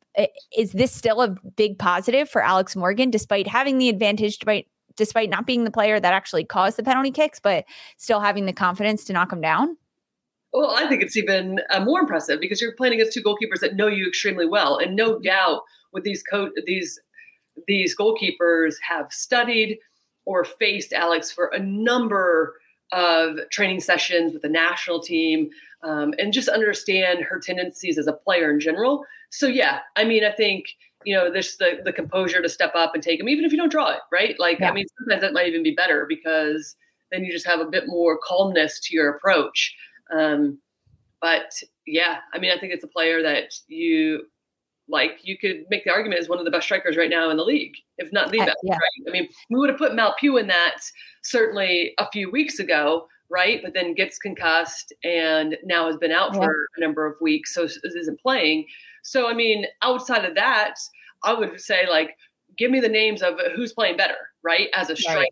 is 0.55 0.73
this 0.73 0.91
still 0.91 1.21
a 1.21 1.29
big 1.55 1.79
positive 1.79 2.29
for 2.29 2.43
Alex 2.43 2.75
Morgan, 2.75 3.09
despite 3.09 3.47
having 3.47 3.77
the 3.77 3.89
advantage, 3.89 4.37
despite 4.37 4.67
despite 4.95 5.29
not 5.29 5.47
being 5.47 5.63
the 5.63 5.71
player 5.71 5.99
that 5.99 6.13
actually 6.13 6.43
caused 6.43 6.77
the 6.77 6.83
penalty 6.83 7.09
kicks, 7.09 7.39
but 7.39 7.65
still 7.97 8.19
having 8.19 8.45
the 8.45 8.53
confidence 8.53 9.05
to 9.05 9.13
knock 9.13 9.29
them 9.29 9.41
down? 9.41 9.77
Well, 10.53 10.71
I 10.75 10.87
think 10.87 11.03
it's 11.03 11.17
even 11.17 11.59
uh, 11.69 11.83
more 11.83 11.99
impressive 11.99 12.39
because 12.39 12.59
you're 12.59 12.75
playing 12.75 12.93
against 12.93 13.13
two 13.13 13.23
goalkeepers 13.23 13.59
that 13.61 13.75
know 13.75 13.87
you 13.87 14.07
extremely 14.07 14.47
well, 14.47 14.77
and 14.77 14.95
no 14.95 15.19
doubt 15.19 15.61
with 15.93 16.03
these 16.03 16.23
co- 16.23 16.51
these 16.65 16.99
these 17.67 17.95
goalkeepers 17.95 18.75
have 18.87 19.11
studied 19.11 19.77
or 20.25 20.43
faced 20.43 20.93
Alex 20.93 21.31
for 21.31 21.47
a 21.47 21.59
number 21.59 22.55
of 22.91 23.37
training 23.51 23.79
sessions 23.79 24.33
with 24.33 24.41
the 24.41 24.49
national 24.49 25.01
team, 25.01 25.49
um, 25.83 26.13
and 26.17 26.33
just 26.33 26.49
understand 26.49 27.19
her 27.21 27.39
tendencies 27.39 27.97
as 27.97 28.07
a 28.07 28.13
player 28.13 28.51
in 28.51 28.59
general. 28.59 29.05
So 29.29 29.45
yeah, 29.45 29.79
I 29.95 30.03
mean, 30.03 30.23
I 30.23 30.31
think 30.31 30.65
you 31.05 31.15
know 31.15 31.31
there's 31.31 31.57
the 31.57 31.79
the 31.83 31.93
composure 31.93 32.41
to 32.41 32.49
step 32.49 32.73
up 32.75 32.95
and 32.95 33.03
take 33.03 33.19
them, 33.19 33.29
even 33.29 33.45
if 33.45 33.51
you 33.51 33.57
don't 33.57 33.71
draw 33.71 33.91
it, 33.91 34.01
right? 34.11 34.35
Like, 34.39 34.59
yeah. 34.59 34.71
I 34.71 34.73
mean, 34.73 34.85
sometimes 34.97 35.21
that 35.21 35.33
might 35.33 35.47
even 35.47 35.61
be 35.61 35.75
better 35.75 36.05
because 36.09 36.75
then 37.11 37.23
you 37.23 37.31
just 37.31 37.47
have 37.47 37.59
a 37.59 37.65
bit 37.65 37.83
more 37.87 38.19
calmness 38.23 38.79
to 38.81 38.95
your 38.95 39.09
approach. 39.09 39.75
Um, 40.15 40.59
but 41.21 41.51
yeah, 41.85 42.17
I 42.33 42.39
mean, 42.39 42.51
I 42.51 42.59
think 42.59 42.73
it's 42.73 42.83
a 42.83 42.87
player 42.87 43.21
that 43.23 43.53
you 43.67 44.23
like. 44.87 45.19
You 45.23 45.37
could 45.37 45.65
make 45.69 45.83
the 45.83 45.91
argument 45.91 46.21
as 46.21 46.29
one 46.29 46.39
of 46.39 46.45
the 46.45 46.51
best 46.51 46.65
strikers 46.65 46.97
right 46.97 47.09
now 47.09 47.29
in 47.29 47.37
the 47.37 47.43
league, 47.43 47.75
if 47.97 48.11
not 48.11 48.31
the 48.31 48.39
best. 48.39 48.57
Yeah. 48.63 48.73
Right? 48.73 49.09
I 49.09 49.11
mean, 49.11 49.27
we 49.49 49.59
would 49.59 49.69
have 49.69 49.77
put 49.77 49.95
Mal 49.95 50.15
Pugh 50.19 50.37
in 50.37 50.47
that 50.47 50.77
certainly 51.23 51.93
a 51.97 52.09
few 52.11 52.31
weeks 52.31 52.59
ago, 52.59 53.07
right? 53.29 53.61
But 53.63 53.73
then 53.73 53.93
gets 53.93 54.17
concussed 54.17 54.93
and 55.03 55.57
now 55.63 55.87
has 55.87 55.97
been 55.97 56.11
out 56.11 56.33
yeah. 56.33 56.39
for 56.39 56.67
a 56.77 56.81
number 56.81 57.05
of 57.05 57.15
weeks, 57.21 57.53
so 57.53 57.65
isn't 57.65 58.21
playing. 58.21 58.65
So 59.03 59.29
I 59.29 59.33
mean, 59.33 59.65
outside 59.81 60.25
of 60.25 60.35
that, 60.35 60.75
I 61.23 61.33
would 61.33 61.59
say 61.59 61.87
like, 61.89 62.15
give 62.57 62.71
me 62.71 62.79
the 62.79 62.89
names 62.89 63.21
of 63.21 63.35
who's 63.55 63.73
playing 63.73 63.97
better, 63.97 64.17
right? 64.43 64.69
As 64.73 64.89
a 64.89 64.95
striker, 64.95 65.19
right 65.19 65.29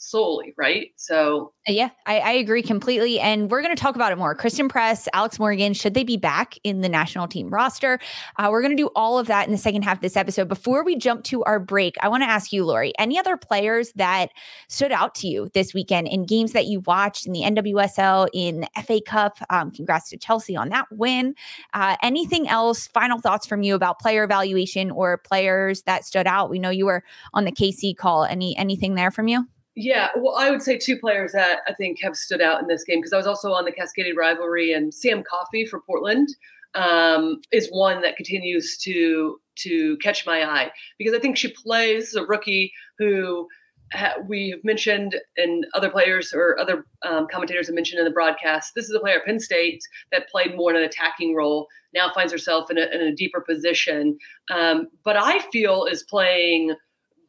solely, 0.00 0.54
right? 0.56 0.92
So, 0.96 1.52
uh, 1.68 1.72
yeah, 1.72 1.90
I, 2.06 2.18
I 2.18 2.30
agree 2.32 2.62
completely. 2.62 3.20
And 3.20 3.50
we're 3.50 3.60
going 3.60 3.74
to 3.74 3.80
talk 3.80 3.94
about 3.94 4.12
it 4.12 4.16
more. 4.16 4.34
Christen 4.34 4.68
Press, 4.68 5.06
Alex 5.12 5.38
Morgan, 5.38 5.74
should 5.74 5.92
they 5.92 6.04
be 6.04 6.16
back 6.16 6.56
in 6.64 6.80
the 6.80 6.88
national 6.88 7.28
team 7.28 7.50
roster? 7.50 8.00
Uh, 8.36 8.48
we're 8.50 8.62
going 8.62 8.74
to 8.74 8.82
do 8.82 8.88
all 8.96 9.18
of 9.18 9.26
that 9.26 9.46
in 9.46 9.52
the 9.52 9.58
second 9.58 9.82
half 9.82 9.98
of 9.98 10.00
this 10.00 10.16
episode. 10.16 10.48
Before 10.48 10.82
we 10.82 10.96
jump 10.96 11.22
to 11.24 11.44
our 11.44 11.60
break, 11.60 11.96
I 12.00 12.08
want 12.08 12.22
to 12.22 12.28
ask 12.28 12.50
you, 12.50 12.64
Lori, 12.64 12.94
any 12.98 13.18
other 13.18 13.36
players 13.36 13.92
that 13.92 14.30
stood 14.68 14.90
out 14.90 15.14
to 15.16 15.28
you 15.28 15.50
this 15.52 15.74
weekend 15.74 16.08
in 16.08 16.24
games 16.24 16.52
that 16.52 16.64
you 16.64 16.80
watched 16.80 17.26
in 17.26 17.32
the 17.32 17.42
NWSL, 17.42 18.28
in 18.32 18.62
the 18.62 18.82
FA 18.82 19.02
Cup? 19.02 19.36
Um, 19.50 19.70
congrats 19.70 20.08
to 20.10 20.16
Chelsea 20.16 20.56
on 20.56 20.70
that 20.70 20.86
win. 20.90 21.34
Uh, 21.74 21.96
anything 22.02 22.48
else? 22.48 22.86
Final 22.86 23.20
thoughts 23.20 23.46
from 23.46 23.62
you 23.62 23.74
about 23.74 23.98
player 23.98 24.24
evaluation 24.24 24.90
or 24.90 25.18
players 25.18 25.82
that 25.82 26.06
stood 26.06 26.26
out? 26.26 26.48
We 26.48 26.58
know 26.58 26.70
you 26.70 26.86
were 26.86 27.04
on 27.34 27.44
the 27.44 27.52
KC 27.52 27.96
call. 27.96 28.24
Any 28.24 28.56
anything 28.56 28.94
there 28.94 29.10
from 29.10 29.28
you? 29.28 29.46
Yeah, 29.76 30.08
well, 30.16 30.34
I 30.36 30.50
would 30.50 30.62
say 30.62 30.76
two 30.76 30.98
players 30.98 31.32
that 31.32 31.60
I 31.68 31.74
think 31.74 31.98
have 32.02 32.16
stood 32.16 32.40
out 32.40 32.60
in 32.60 32.66
this 32.66 32.84
game 32.84 32.98
because 32.98 33.12
I 33.12 33.16
was 33.16 33.26
also 33.26 33.52
on 33.52 33.64
the 33.64 33.72
Cascadia 33.72 34.16
rivalry, 34.16 34.72
and 34.72 34.92
Sam 34.92 35.22
Coffey 35.22 35.64
for 35.64 35.80
Portland 35.80 36.28
um, 36.74 37.40
is 37.52 37.68
one 37.70 38.02
that 38.02 38.16
continues 38.16 38.76
to 38.78 39.40
to 39.58 39.96
catch 39.98 40.26
my 40.26 40.42
eye 40.42 40.70
because 40.98 41.14
I 41.14 41.18
think 41.18 41.36
she 41.36 41.52
plays 41.52 42.14
a 42.14 42.24
rookie 42.24 42.72
who 42.98 43.46
ha- 43.92 44.14
we 44.26 44.50
have 44.50 44.64
mentioned, 44.64 45.16
and 45.36 45.66
other 45.74 45.90
players 45.90 46.32
or 46.34 46.58
other 46.58 46.84
um, 47.04 47.26
commentators 47.30 47.66
have 47.68 47.74
mentioned 47.74 47.98
in 47.98 48.04
the 48.04 48.10
broadcast. 48.10 48.72
This 48.74 48.86
is 48.86 48.94
a 48.94 49.00
player 49.00 49.18
at 49.18 49.24
Penn 49.24 49.40
State 49.40 49.82
that 50.12 50.28
played 50.28 50.56
more 50.56 50.70
in 50.70 50.76
an 50.76 50.82
attacking 50.82 51.34
role. 51.34 51.68
Now 51.94 52.10
finds 52.12 52.32
herself 52.32 52.70
in 52.70 52.78
a, 52.78 52.86
in 52.92 53.00
a 53.00 53.14
deeper 53.14 53.40
position, 53.40 54.18
um, 54.50 54.88
but 55.04 55.16
I 55.16 55.40
feel 55.50 55.84
is 55.84 56.02
playing 56.04 56.74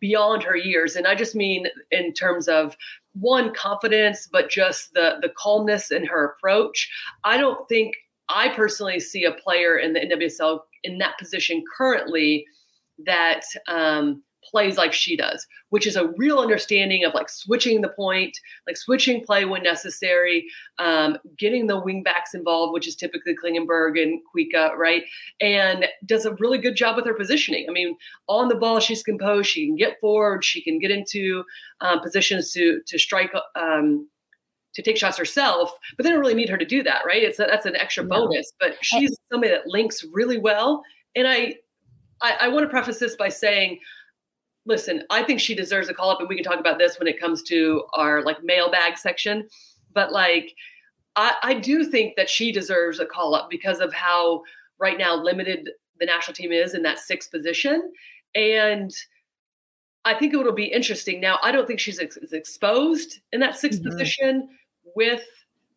beyond 0.02 0.44
her 0.44 0.58
years. 0.58 0.98
And 0.98 1.08
i 1.08 1.16
just 1.16 1.36
mean 1.36 1.68
in 1.92 2.12
terms 2.14 2.50
of 2.50 2.76
one 3.14 3.54
confidence 3.54 4.28
but 4.32 4.50
just 4.50 4.94
the 4.94 5.18
the 5.22 5.30
calmness 5.38 5.92
in 5.92 6.06
her 6.06 6.26
approach. 6.26 6.90
I 7.24 7.38
don't 7.38 7.68
think 7.70 7.96
i 8.28 8.50
personally 8.50 9.00
see 9.00 9.24
a 9.24 9.32
player 9.32 9.78
in 9.78 9.94
the 9.94 10.00
nwsl 10.00 10.60
in 10.84 10.98
that 10.98 11.18
position 11.20 11.64
currently 11.78 12.46
that 13.06 13.42
um, 13.68 14.24
plays 14.52 14.78
like 14.78 14.94
she 14.94 15.16
does, 15.16 15.48
which 15.70 15.88
is 15.88 15.96
a 15.96 16.10
real 16.18 16.40
understanding 16.40 17.06
of 17.06 17.14
like 17.14 17.30
switching 17.30 17.82
the 17.82 17.90
point, 17.90 18.38
like 18.68 18.78
switching 18.78 19.24
play 19.24 19.46
when 19.46 19.64
necessary, 19.64 20.46
um, 20.78 21.18
getting 21.38 21.68
the 21.68 21.82
wingbacks 21.82 22.36
involved, 22.36 22.74
which 22.74 22.88
is 22.88 22.96
typically 22.96 23.34
Klingenberg 23.34 24.02
and 24.02 24.20
Kuikka, 24.36 24.76
right? 24.76 25.04
And 25.40 25.86
does 26.06 26.26
a 26.26 26.36
really 26.36 26.58
good 26.58 26.76
job 26.76 26.98
with 26.98 27.06
her 27.06 27.14
positioning. 27.14 27.66
I 27.70 27.72
mean, 27.72 27.96
on 28.28 28.50
the 28.50 28.56
ball, 28.56 28.80
she's 28.80 29.02
composed. 29.02 29.50
She 29.50 29.66
can 29.66 29.78
get 29.78 30.00
forward. 30.02 30.44
She 30.44 30.62
can 30.62 30.78
get 30.78 30.92
into 30.92 31.44
um, 31.80 32.02
positions 32.02 32.52
to 32.52 32.82
to 32.86 33.00
strike. 33.00 33.32
Um, 33.56 34.08
to 34.74 34.82
take 34.82 34.96
shots 34.96 35.18
herself, 35.18 35.70
but 35.98 36.04
they 36.04 36.10
don't 36.10 36.22
really 36.22 36.34
need 36.34 36.48
her 36.48 36.58
to 36.58 36.64
do 36.64 36.82
that, 36.82 37.02
right? 37.06 37.24
It's 37.24 37.40
a, 37.40 37.44
that's 37.44 37.66
an 37.66 37.76
extra 37.76 38.06
bonus. 38.06 38.54
But 38.58 38.78
she's 38.82 39.14
somebody 39.30 39.52
that 39.52 39.68
links 39.68 40.06
really 40.14 40.38
well, 40.38 40.82
and 41.14 41.28
I, 41.28 41.56
I, 42.22 42.38
I 42.42 42.48
want 42.48 42.64
to 42.64 42.70
preface 42.70 42.98
this 42.98 43.18
by 43.18 43.28
saying 43.28 43.80
listen, 44.66 45.04
I 45.10 45.24
think 45.24 45.40
she 45.40 45.56
deserves 45.56 45.90
a 45.90 45.94
call 45.94 46.10
up, 46.10 46.20
and 46.20 46.30
we 46.30 46.36
can 46.36 46.44
talk 46.44 46.60
about 46.60 46.78
this 46.78 47.00
when 47.00 47.08
it 47.08 47.20
comes 47.20 47.42
to 47.44 47.84
our 47.94 48.24
like 48.24 48.44
mailbag 48.44 48.98
section. 48.98 49.48
But 49.94 50.12
like, 50.12 50.54
I, 51.16 51.36
I 51.44 51.54
do 51.56 51.84
think 51.84 52.16
that 52.16 52.30
she 52.30 52.52
deserves 52.52 53.00
a 53.00 53.06
call 53.06 53.36
up 53.36 53.50
because 53.50 53.80
of 53.80 53.94
how 53.94 54.44
right 54.80 54.98
now 54.98 55.16
limited 55.16 55.70
the 56.00 56.06
national 56.06 56.36
team 56.36 56.52
is 56.52 56.74
in 56.74 56.84
that 56.84 57.00
sixth 57.00 57.32
position, 57.32 57.92
and 58.36 58.92
I 60.06 60.14
think 60.16 60.34
it'll 60.34 60.52
be 60.52 60.66
interesting. 60.66 61.20
Now, 61.20 61.38
I 61.44 61.52
don't 61.52 61.68
think 61.68 61.80
she's 61.80 62.00
ex- 62.00 62.18
exposed 62.32 63.20
in 63.32 63.40
that 63.42 63.54
6th 63.54 63.80
mm-hmm. 63.80 63.90
position 63.90 64.50
with 64.96 65.24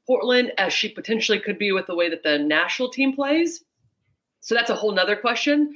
Portland 0.06 0.52
as 0.58 0.72
she 0.72 0.88
potentially 0.88 1.38
could 1.38 1.58
be 1.58 1.72
with 1.72 1.86
the 1.86 1.94
way 1.94 2.08
that 2.08 2.22
the 2.22 2.38
national 2.38 2.90
team 2.90 3.14
plays. 3.14 3.62
So 4.40 4.54
that's 4.54 4.70
a 4.70 4.74
whole 4.74 4.92
nother 4.92 5.16
question. 5.16 5.74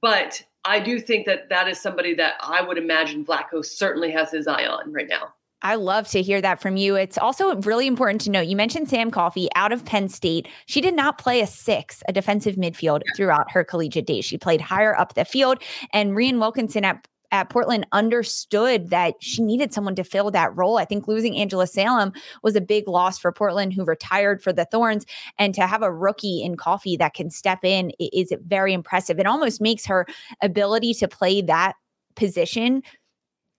But 0.00 0.42
I 0.64 0.80
do 0.80 1.00
think 1.00 1.26
that 1.26 1.48
that 1.48 1.68
is 1.68 1.80
somebody 1.80 2.14
that 2.14 2.34
I 2.40 2.62
would 2.62 2.78
imagine 2.78 3.24
Vlatko 3.24 3.64
certainly 3.64 4.10
has 4.10 4.30
his 4.30 4.46
eye 4.46 4.66
on 4.66 4.92
right 4.92 5.08
now. 5.08 5.34
I 5.62 5.74
love 5.74 6.08
to 6.08 6.22
hear 6.22 6.40
that 6.40 6.60
from 6.60 6.76
you. 6.76 6.96
It's 6.96 7.18
also 7.18 7.54
really 7.56 7.86
important 7.86 8.22
to 8.22 8.30
note 8.30 8.46
you 8.46 8.56
mentioned 8.56 8.88
Sam 8.88 9.10
Coffey 9.10 9.48
out 9.54 9.72
of 9.72 9.84
Penn 9.84 10.08
State. 10.08 10.48
She 10.64 10.80
did 10.80 10.94
not 10.94 11.18
play 11.18 11.42
a 11.42 11.46
six, 11.46 12.02
a 12.08 12.14
defensive 12.14 12.56
midfield 12.56 13.02
throughout 13.14 13.50
her 13.50 13.62
collegiate 13.62 14.06
days. 14.06 14.24
She 14.24 14.38
played 14.38 14.62
higher 14.62 14.98
up 14.98 15.14
the 15.14 15.24
field. 15.26 15.62
And 15.92 16.12
Rhian 16.12 16.38
Wilkinson 16.38 16.84
at 16.84 17.06
at 17.32 17.50
Portland 17.50 17.86
understood 17.92 18.90
that 18.90 19.14
she 19.20 19.42
needed 19.42 19.72
someone 19.72 19.94
to 19.94 20.04
fill 20.04 20.30
that 20.30 20.56
role. 20.56 20.78
I 20.78 20.84
think 20.84 21.08
losing 21.08 21.36
Angela 21.36 21.66
Salem 21.66 22.12
was 22.42 22.56
a 22.56 22.60
big 22.60 22.88
loss 22.88 23.18
for 23.18 23.32
Portland, 23.32 23.72
who 23.72 23.84
retired 23.84 24.42
for 24.42 24.52
the 24.52 24.64
Thorns. 24.64 25.06
And 25.38 25.54
to 25.54 25.66
have 25.66 25.82
a 25.82 25.92
rookie 25.92 26.42
in 26.42 26.56
Coffey 26.56 26.96
that 26.96 27.14
can 27.14 27.30
step 27.30 27.64
in 27.64 27.92
is 27.98 28.32
very 28.46 28.72
impressive. 28.72 29.18
It 29.18 29.26
almost 29.26 29.60
makes 29.60 29.86
her 29.86 30.06
ability 30.42 30.94
to 30.94 31.08
play 31.08 31.42
that 31.42 31.74
position 32.16 32.82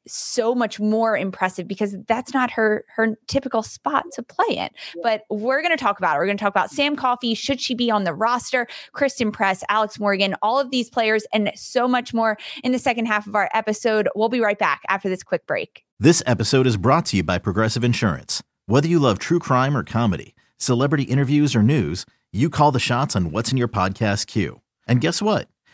so 0.07 0.55
much 0.55 0.79
more 0.79 1.17
impressive 1.17 1.67
because 1.67 1.95
that's 2.07 2.33
not 2.33 2.51
her 2.51 2.85
her 2.95 3.15
typical 3.27 3.63
spot 3.63 4.05
to 4.13 4.23
play 4.23 4.55
in. 4.55 4.69
But 5.03 5.23
we're 5.29 5.61
going 5.61 5.75
to 5.75 5.81
talk 5.81 5.97
about 5.99 6.15
it. 6.15 6.19
We're 6.19 6.25
going 6.25 6.37
to 6.37 6.43
talk 6.43 6.53
about 6.53 6.71
Sam 6.71 6.95
Coffey. 6.95 7.33
Should 7.33 7.61
she 7.61 7.75
be 7.75 7.91
on 7.91 8.03
the 8.03 8.13
roster? 8.13 8.67
Christen 8.93 9.31
Press, 9.31 9.63
Alex 9.69 9.99
Morgan, 9.99 10.35
all 10.41 10.59
of 10.59 10.71
these 10.71 10.89
players, 10.89 11.25
and 11.33 11.51
so 11.55 11.87
much 11.87 12.13
more 12.13 12.37
in 12.63 12.71
the 12.71 12.79
second 12.79 13.05
half 13.05 13.27
of 13.27 13.35
our 13.35 13.49
episode. 13.53 14.09
We'll 14.15 14.29
be 14.29 14.41
right 14.41 14.59
back 14.59 14.81
after 14.87 15.09
this 15.09 15.23
quick 15.23 15.45
break. 15.45 15.83
This 15.99 16.23
episode 16.25 16.65
is 16.65 16.77
brought 16.77 17.05
to 17.07 17.17
you 17.17 17.23
by 17.23 17.37
Progressive 17.37 17.83
Insurance. 17.83 18.41
Whether 18.65 18.87
you 18.87 18.99
love 18.99 19.19
true 19.19 19.39
crime 19.39 19.75
or 19.77 19.83
comedy, 19.83 20.33
celebrity 20.57 21.03
interviews 21.03 21.55
or 21.55 21.61
news, 21.61 22.05
you 22.31 22.49
call 22.49 22.71
the 22.71 22.79
shots 22.79 23.15
on 23.15 23.31
what's 23.31 23.51
in 23.51 23.57
your 23.57 23.67
podcast 23.67 24.27
queue. 24.27 24.61
And 24.87 25.01
guess 25.01 25.21
what? 25.21 25.47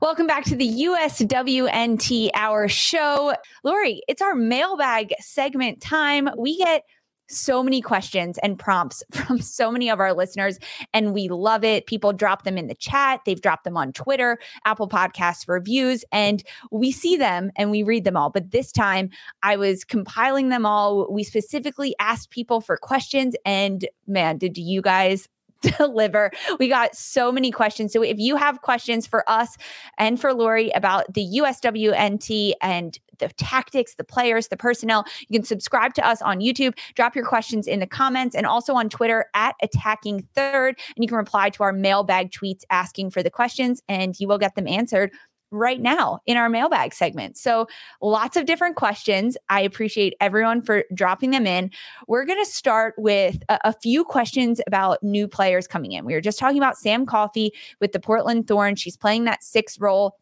Welcome 0.00 0.28
back 0.28 0.44
to 0.44 0.54
the 0.54 0.84
USWNT 0.84 2.30
Hour 2.34 2.68
Show. 2.68 3.34
Lori, 3.64 4.00
it's 4.06 4.22
our 4.22 4.36
mailbag 4.36 5.12
segment 5.18 5.80
time. 5.80 6.28
We 6.38 6.58
get 6.58 6.84
so 7.28 7.64
many 7.64 7.80
questions 7.80 8.38
and 8.38 8.58
prompts 8.58 9.02
from 9.12 9.40
so 9.40 9.72
many 9.72 9.90
of 9.90 9.98
our 9.98 10.12
listeners, 10.12 10.58
and 10.92 11.12
we 11.12 11.28
love 11.28 11.64
it. 11.64 11.86
People 11.86 12.12
drop 12.12 12.44
them 12.44 12.56
in 12.56 12.68
the 12.68 12.76
chat, 12.76 13.20
they've 13.26 13.40
dropped 13.40 13.64
them 13.64 13.76
on 13.76 13.92
Twitter, 13.92 14.38
Apple 14.64 14.88
Podcasts 14.88 15.48
reviews, 15.48 16.04
and 16.12 16.44
we 16.70 16.92
see 16.92 17.16
them 17.16 17.50
and 17.56 17.72
we 17.72 17.82
read 17.82 18.04
them 18.04 18.16
all. 18.16 18.30
But 18.30 18.52
this 18.52 18.70
time 18.70 19.10
I 19.42 19.56
was 19.56 19.82
compiling 19.82 20.50
them 20.50 20.64
all. 20.64 21.12
We 21.12 21.24
specifically 21.24 21.96
asked 21.98 22.30
people 22.30 22.60
for 22.60 22.76
questions, 22.76 23.34
and 23.44 23.84
man, 24.06 24.38
did 24.38 24.58
you 24.58 24.80
guys 24.80 25.28
deliver. 25.78 26.30
We 26.58 26.68
got 26.68 26.94
so 26.94 27.32
many 27.32 27.50
questions. 27.50 27.92
So 27.92 28.02
if 28.02 28.18
you 28.18 28.36
have 28.36 28.62
questions 28.62 29.06
for 29.06 29.28
us 29.28 29.56
and 29.98 30.20
for 30.20 30.32
Lori 30.32 30.70
about 30.70 31.12
the 31.12 31.40
USWNT 31.40 32.52
and 32.60 32.98
the 33.18 33.28
tactics, 33.30 33.94
the 33.96 34.04
players, 34.04 34.48
the 34.48 34.56
personnel, 34.56 35.04
you 35.28 35.38
can 35.38 35.44
subscribe 35.44 35.94
to 35.94 36.06
us 36.06 36.22
on 36.22 36.38
YouTube, 36.38 36.78
drop 36.94 37.16
your 37.16 37.24
questions 37.24 37.66
in 37.66 37.80
the 37.80 37.86
comments, 37.86 38.36
and 38.36 38.46
also 38.46 38.74
on 38.74 38.88
Twitter 38.88 39.26
at 39.34 39.56
attacking 39.62 40.26
third. 40.34 40.78
And 40.94 41.02
you 41.02 41.08
can 41.08 41.16
reply 41.16 41.50
to 41.50 41.62
our 41.64 41.72
mailbag 41.72 42.30
tweets 42.30 42.62
asking 42.70 43.10
for 43.10 43.22
the 43.22 43.30
questions, 43.30 43.82
and 43.88 44.18
you 44.18 44.28
will 44.28 44.38
get 44.38 44.54
them 44.54 44.68
answered 44.68 45.10
right 45.50 45.80
now 45.80 46.20
in 46.26 46.36
our 46.36 46.48
mailbag 46.48 46.92
segment. 46.94 47.36
So, 47.36 47.66
lots 48.00 48.36
of 48.36 48.46
different 48.46 48.76
questions. 48.76 49.36
I 49.48 49.60
appreciate 49.60 50.14
everyone 50.20 50.62
for 50.62 50.84
dropping 50.94 51.30
them 51.30 51.46
in. 51.46 51.70
We're 52.06 52.24
going 52.24 52.42
to 52.44 52.50
start 52.50 52.94
with 52.98 53.38
a, 53.48 53.58
a, 53.64 53.72
few 53.72 54.04
questions 54.04 54.60
about 54.66 55.02
new 55.02 55.28
players 55.28 55.66
coming 55.66 55.92
in. 55.92 56.04
We 56.04 56.14
were 56.14 56.20
just 56.20 56.38
talking 56.38 56.58
about 56.58 56.76
Sam 56.76 57.06
Coffey 57.06 57.52
with 57.80 57.92
the 57.92 58.00
Portland 58.00 58.48
Thorns. 58.48 58.80
She's 58.80 58.96
playing 58.96 59.24
that 59.24 59.42
sixth 59.42 59.80
role 59.80 60.16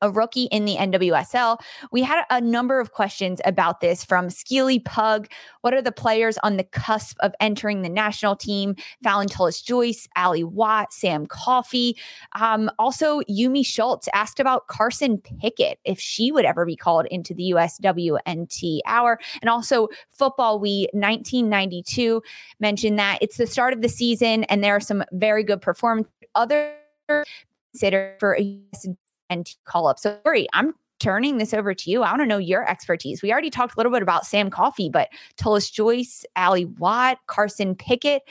a 0.00 0.10
rookie 0.10 0.44
in 0.44 0.64
the 0.64 0.76
NWSL. 0.76 1.58
We 1.90 2.02
had 2.02 2.24
a 2.30 2.40
number 2.40 2.80
of 2.80 2.92
questions 2.92 3.40
about 3.44 3.80
this 3.80 4.04
from 4.04 4.30
Skeely 4.30 4.78
Pug. 4.78 5.28
What 5.62 5.74
are 5.74 5.82
the 5.82 5.92
players 5.92 6.38
on 6.38 6.56
the 6.56 6.64
cusp 6.64 7.16
of 7.20 7.32
entering 7.40 7.82
the 7.82 7.88
national 7.88 8.36
team? 8.36 8.76
Fallon 9.02 9.28
Tullis 9.28 9.62
Joyce, 9.62 10.08
Ali 10.16 10.44
Watt, 10.44 10.92
Sam 10.92 11.26
Coffey. 11.26 11.96
Um, 12.38 12.70
also, 12.78 13.20
Yumi 13.22 13.64
Schultz 13.64 14.08
asked 14.12 14.40
about 14.40 14.66
Carson 14.66 15.18
Pickett, 15.18 15.78
if 15.84 16.00
she 16.00 16.32
would 16.32 16.44
ever 16.44 16.66
be 16.66 16.76
called 16.76 17.06
into 17.06 17.34
the 17.34 17.52
USWNT 17.54 18.80
hour. 18.86 19.18
And 19.40 19.48
also, 19.48 19.88
Football 20.10 20.58
We 20.58 20.88
1992 20.92 22.22
mentioned 22.60 22.98
that 22.98 23.18
it's 23.20 23.36
the 23.36 23.46
start 23.46 23.72
of 23.72 23.82
the 23.82 23.88
season 23.88 24.44
and 24.44 24.62
there 24.62 24.76
are 24.76 24.80
some 24.80 25.04
very 25.12 25.44
good 25.44 25.60
performances. 25.60 26.12
Other 26.34 26.74
consider 27.72 28.16
for 28.18 28.36
a 28.38 28.60
and 29.34 29.54
call 29.64 29.86
up. 29.86 29.98
So, 29.98 30.18
Lori, 30.24 30.46
I'm 30.52 30.74
turning 31.00 31.38
this 31.38 31.52
over 31.52 31.74
to 31.74 31.90
you. 31.90 32.02
I 32.02 32.10
want 32.10 32.22
to 32.22 32.26
know 32.26 32.38
your 32.38 32.68
expertise. 32.68 33.22
We 33.22 33.32
already 33.32 33.50
talked 33.50 33.74
a 33.74 33.76
little 33.78 33.92
bit 33.92 34.02
about 34.02 34.26
Sam 34.26 34.48
Coffey, 34.48 34.88
but 34.88 35.08
Tullis 35.36 35.70
Joyce, 35.70 36.24
Ali 36.36 36.64
Watt, 36.64 37.18
Carson 37.26 37.74
Pickett. 37.74 38.22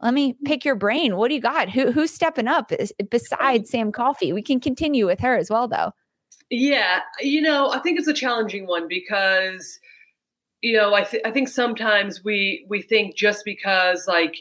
Let 0.00 0.14
me 0.14 0.36
pick 0.44 0.64
your 0.64 0.74
brain. 0.74 1.16
What 1.16 1.28
do 1.28 1.34
you 1.34 1.40
got? 1.40 1.70
Who 1.70 1.90
who's 1.90 2.12
stepping 2.12 2.46
up 2.46 2.70
besides 3.10 3.70
Sam 3.70 3.90
Coffey? 3.90 4.32
We 4.32 4.42
can 4.42 4.60
continue 4.60 5.06
with 5.06 5.20
her 5.20 5.36
as 5.36 5.50
well, 5.50 5.66
though. 5.66 5.92
Yeah, 6.50 7.00
you 7.20 7.40
know, 7.40 7.70
I 7.70 7.78
think 7.78 7.98
it's 7.98 8.08
a 8.08 8.12
challenging 8.12 8.66
one 8.66 8.86
because, 8.86 9.80
you 10.60 10.76
know, 10.76 10.92
I 10.94 11.04
th- 11.04 11.22
I 11.24 11.30
think 11.30 11.48
sometimes 11.48 12.22
we 12.22 12.66
we 12.68 12.82
think 12.82 13.16
just 13.16 13.44
because 13.44 14.06
like 14.06 14.36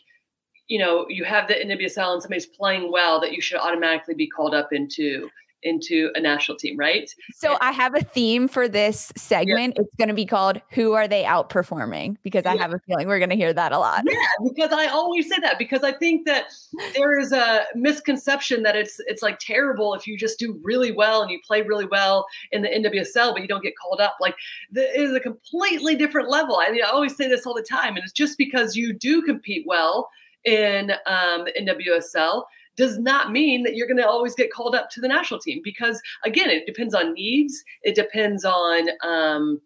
you 0.68 0.80
know 0.80 1.06
you 1.08 1.24
have 1.24 1.48
the 1.48 1.54
NWSL 1.54 2.14
and 2.14 2.22
somebody's 2.22 2.46
playing 2.46 2.92
well 2.92 3.22
that 3.22 3.32
you 3.32 3.42
should 3.42 3.60
automatically 3.60 4.16
be 4.16 4.28
called 4.28 4.54
up 4.54 4.74
into 4.74 5.30
into 5.64 6.12
a 6.16 6.22
national 6.22 6.58
team, 6.58 6.78
right? 6.78 7.14
So 7.34 7.58
I 7.62 7.72
have 7.72 7.96
a 7.96 8.02
theme 8.02 8.48
for 8.48 8.68
this 8.68 9.12
segment. 9.16 9.74
Yeah. 9.76 9.84
It's 9.84 9.96
going 9.98 10.10
to 10.10 10.14
be 10.14 10.26
called 10.26 10.62
"Who 10.70 10.94
Are 10.94 11.08
They 11.08 11.24
Outperforming?" 11.24 12.18
Because 12.24 12.46
I 12.46 12.54
yeah. 12.54 12.62
have 12.62 12.74
a 12.74 12.80
feeling 12.80 13.08
we're 13.08 13.20
going 13.20 13.30
to 13.30 13.36
hear 13.36 13.54
that 13.54 13.72
a 13.72 13.80
lot. 13.80 14.04
Yeah, 14.06 14.18
because 14.44 14.72
I 14.72 14.88
always 14.88 15.30
say 15.30 15.38
that 15.42 15.58
because 15.58 15.84
I 15.84 15.92
think 15.92 16.26
that 16.26 16.46
there 16.94 17.20
is 17.20 17.32
a 17.32 17.66
misconception 17.76 18.64
that 18.64 18.76
it's 18.76 19.00
it's 19.08 19.22
like 19.22 19.40
terrible 19.40 19.94
if 19.94 20.08
you 20.08 20.18
just 20.18 20.40
do 20.40 20.60
really 20.64 20.92
well 20.92 21.22
and 21.22 21.32
you 21.32 21.40
play 21.46 21.62
really 21.62 21.86
well 21.86 22.26
in 22.52 22.62
the 22.62 22.70
NWSL, 22.70 23.34
but 23.34 23.42
you 23.42 23.48
don't 23.48 23.64
get 23.64 23.74
called 23.78 24.02
up. 24.02 24.18
Like 24.20 24.36
it 24.74 25.00
is 25.00 25.14
a 25.14 25.20
completely 25.20 25.96
different 25.96 26.30
level. 26.30 26.58
I, 26.58 26.72
mean, 26.72 26.84
I 26.84 26.90
always 26.90 27.16
say 27.16 27.28
this 27.28 27.46
all 27.46 27.54
the 27.54 27.64
time, 27.64 27.96
and 27.96 28.04
it's 28.04 28.14
just 28.14 28.38
because 28.38 28.76
you 28.76 28.94
do 28.94 29.22
compete 29.22 29.66
well 29.68 30.10
in 30.46 30.92
um, 31.06 31.46
the 31.46 31.54
NWSL 31.60 32.44
does 32.76 32.98
not 33.00 33.32
mean 33.32 33.64
that 33.64 33.76
you're 33.76 33.88
going 33.88 33.98
to 33.98 34.08
always 34.08 34.36
get 34.36 34.52
called 34.52 34.76
up 34.76 34.90
to 34.90 35.02
the 35.02 35.08
national 35.08 35.40
team 35.40 35.62
because 35.64 36.02
again 36.26 36.50
it 36.50 36.66
depends 36.66 36.94
on 36.94 37.14
needs 37.14 37.64
it 37.84 37.96
depends 37.96 38.46
on 38.46 38.88
um, 39.04 39.62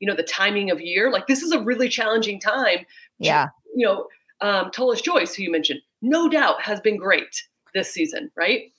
you 0.00 0.06
know 0.06 0.14
the 0.14 0.22
timing 0.22 0.70
of 0.70 0.80
year 0.80 1.10
like 1.10 1.26
this 1.26 1.42
is 1.42 1.52
a 1.52 1.60
really 1.62 1.88
challenging 1.88 2.40
time 2.40 2.78
yeah 3.18 3.48
you 3.74 3.86
know 3.86 4.06
um, 4.40 4.70
Tullis 4.70 5.00
Joyce 5.00 5.34
who 5.34 5.42
you 5.42 5.50
mentioned 5.50 5.80
no 6.02 6.28
doubt 6.28 6.60
has 6.62 6.80
been 6.80 6.96
great 6.96 7.42
this 7.74 7.90
season 7.90 8.30
right 8.36 8.72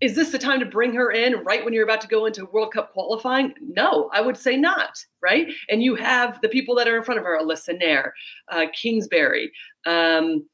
is 0.00 0.14
this 0.14 0.30
the 0.30 0.38
time 0.38 0.60
to 0.60 0.66
bring 0.66 0.92
her 0.92 1.10
in 1.10 1.42
right 1.44 1.64
when 1.64 1.72
you're 1.72 1.84
about 1.84 2.02
to 2.02 2.08
go 2.08 2.26
into 2.26 2.44
World 2.46 2.72
Cup 2.72 2.92
qualifying? 2.92 3.54
No, 3.60 4.10
I 4.12 4.20
would 4.20 4.36
say 4.36 4.56
not, 4.56 5.02
right? 5.22 5.48
And 5.70 5.82
you 5.82 5.94
have 5.94 6.38
the 6.42 6.50
people 6.50 6.74
that 6.74 6.86
are 6.86 6.98
in 6.98 7.02
front 7.02 7.18
of 7.18 7.24
her, 7.24 7.38
Alyssa 7.40 7.80
Naeher, 7.80 8.10
uh, 8.50 8.66
Kingsbury, 8.74 9.50
um, 9.86 10.46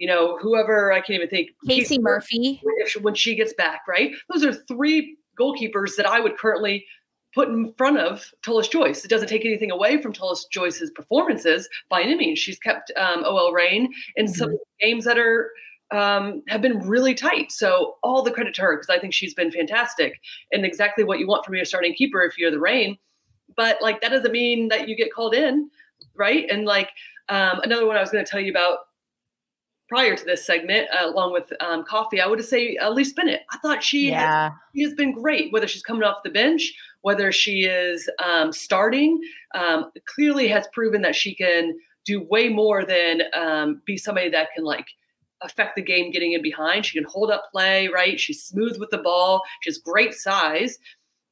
you 0.00 0.06
know, 0.06 0.38
whoever 0.38 0.90
I 0.90 1.00
can't 1.00 1.10
even 1.10 1.28
think. 1.28 1.50
Casey 1.68 1.98
Murphy. 2.00 2.60
When 3.02 3.14
she 3.14 3.36
gets 3.36 3.52
back, 3.52 3.82
right? 3.86 4.12
Those 4.32 4.42
are 4.44 4.54
three 4.54 5.18
goalkeepers 5.38 5.94
that 5.96 6.06
I 6.06 6.20
would 6.20 6.38
currently 6.38 6.86
put 7.34 7.48
in 7.48 7.74
front 7.74 7.98
of 7.98 8.24
Tullis 8.42 8.66
Joyce. 8.66 9.04
It 9.04 9.08
doesn't 9.08 9.28
take 9.28 9.44
anything 9.44 9.70
away 9.70 10.00
from 10.00 10.14
Tullis 10.14 10.46
Joyce's 10.50 10.90
performances 10.90 11.68
by 11.90 12.00
any 12.00 12.16
means. 12.16 12.38
She's 12.38 12.58
kept 12.58 12.90
um, 12.96 13.24
OL 13.24 13.52
Reign 13.52 13.92
in 14.16 14.24
mm-hmm. 14.24 14.34
some 14.34 14.56
games 14.80 15.04
that 15.04 15.18
are 15.18 15.50
um, 15.92 16.42
have 16.48 16.62
been 16.62 16.78
really 16.78 17.14
tight. 17.14 17.52
So 17.52 17.96
all 18.02 18.22
the 18.22 18.30
credit 18.30 18.54
to 18.54 18.62
her 18.62 18.76
because 18.76 18.88
I 18.88 18.98
think 18.98 19.12
she's 19.12 19.34
been 19.34 19.50
fantastic 19.50 20.18
and 20.50 20.64
exactly 20.64 21.04
what 21.04 21.18
you 21.18 21.26
want 21.26 21.44
from 21.44 21.56
your 21.56 21.66
starting 21.66 21.92
keeper 21.92 22.22
if 22.22 22.38
you're 22.38 22.50
the 22.50 22.58
Reign. 22.58 22.96
But 23.54 23.82
like 23.82 24.00
that 24.00 24.12
doesn't 24.12 24.32
mean 24.32 24.68
that 24.68 24.88
you 24.88 24.96
get 24.96 25.12
called 25.12 25.34
in, 25.34 25.68
right? 26.14 26.48
And 26.50 26.64
like 26.64 26.88
um, 27.28 27.60
another 27.60 27.86
one 27.86 27.98
I 27.98 28.00
was 28.00 28.10
going 28.10 28.24
to 28.24 28.30
tell 28.30 28.40
you 28.40 28.50
about 28.50 28.78
prior 29.90 30.14
to 30.14 30.24
this 30.24 30.46
segment, 30.46 30.88
uh, 30.92 31.04
along 31.06 31.32
with 31.32 31.52
um, 31.60 31.84
Coffey, 31.84 32.20
I 32.20 32.26
would 32.26 32.42
say 32.44 32.78
Elise 32.80 33.12
Bennett. 33.12 33.42
I 33.50 33.58
thought 33.58 33.82
she, 33.82 34.10
yeah. 34.10 34.44
has, 34.44 34.52
she 34.74 34.82
has 34.84 34.94
been 34.94 35.12
great, 35.12 35.52
whether 35.52 35.66
she's 35.66 35.82
coming 35.82 36.04
off 36.04 36.22
the 36.22 36.30
bench, 36.30 36.72
whether 37.02 37.32
she 37.32 37.64
is 37.64 38.08
um, 38.24 38.52
starting. 38.52 39.20
Um, 39.54 39.90
clearly 40.06 40.46
has 40.46 40.68
proven 40.72 41.02
that 41.02 41.16
she 41.16 41.34
can 41.34 41.76
do 42.06 42.24
way 42.30 42.48
more 42.48 42.84
than 42.84 43.22
um, 43.34 43.82
be 43.84 43.96
somebody 43.96 44.30
that 44.30 44.50
can 44.54 44.64
like 44.64 44.86
affect 45.42 45.74
the 45.74 45.82
game 45.82 46.12
getting 46.12 46.34
in 46.34 46.42
behind. 46.42 46.86
She 46.86 46.96
can 46.96 47.08
hold 47.10 47.32
up 47.32 47.50
play, 47.50 47.88
right? 47.88 48.20
She's 48.20 48.44
smooth 48.44 48.78
with 48.78 48.90
the 48.90 48.98
ball. 48.98 49.42
She 49.62 49.70
has 49.70 49.78
great 49.78 50.14
size. 50.14 50.78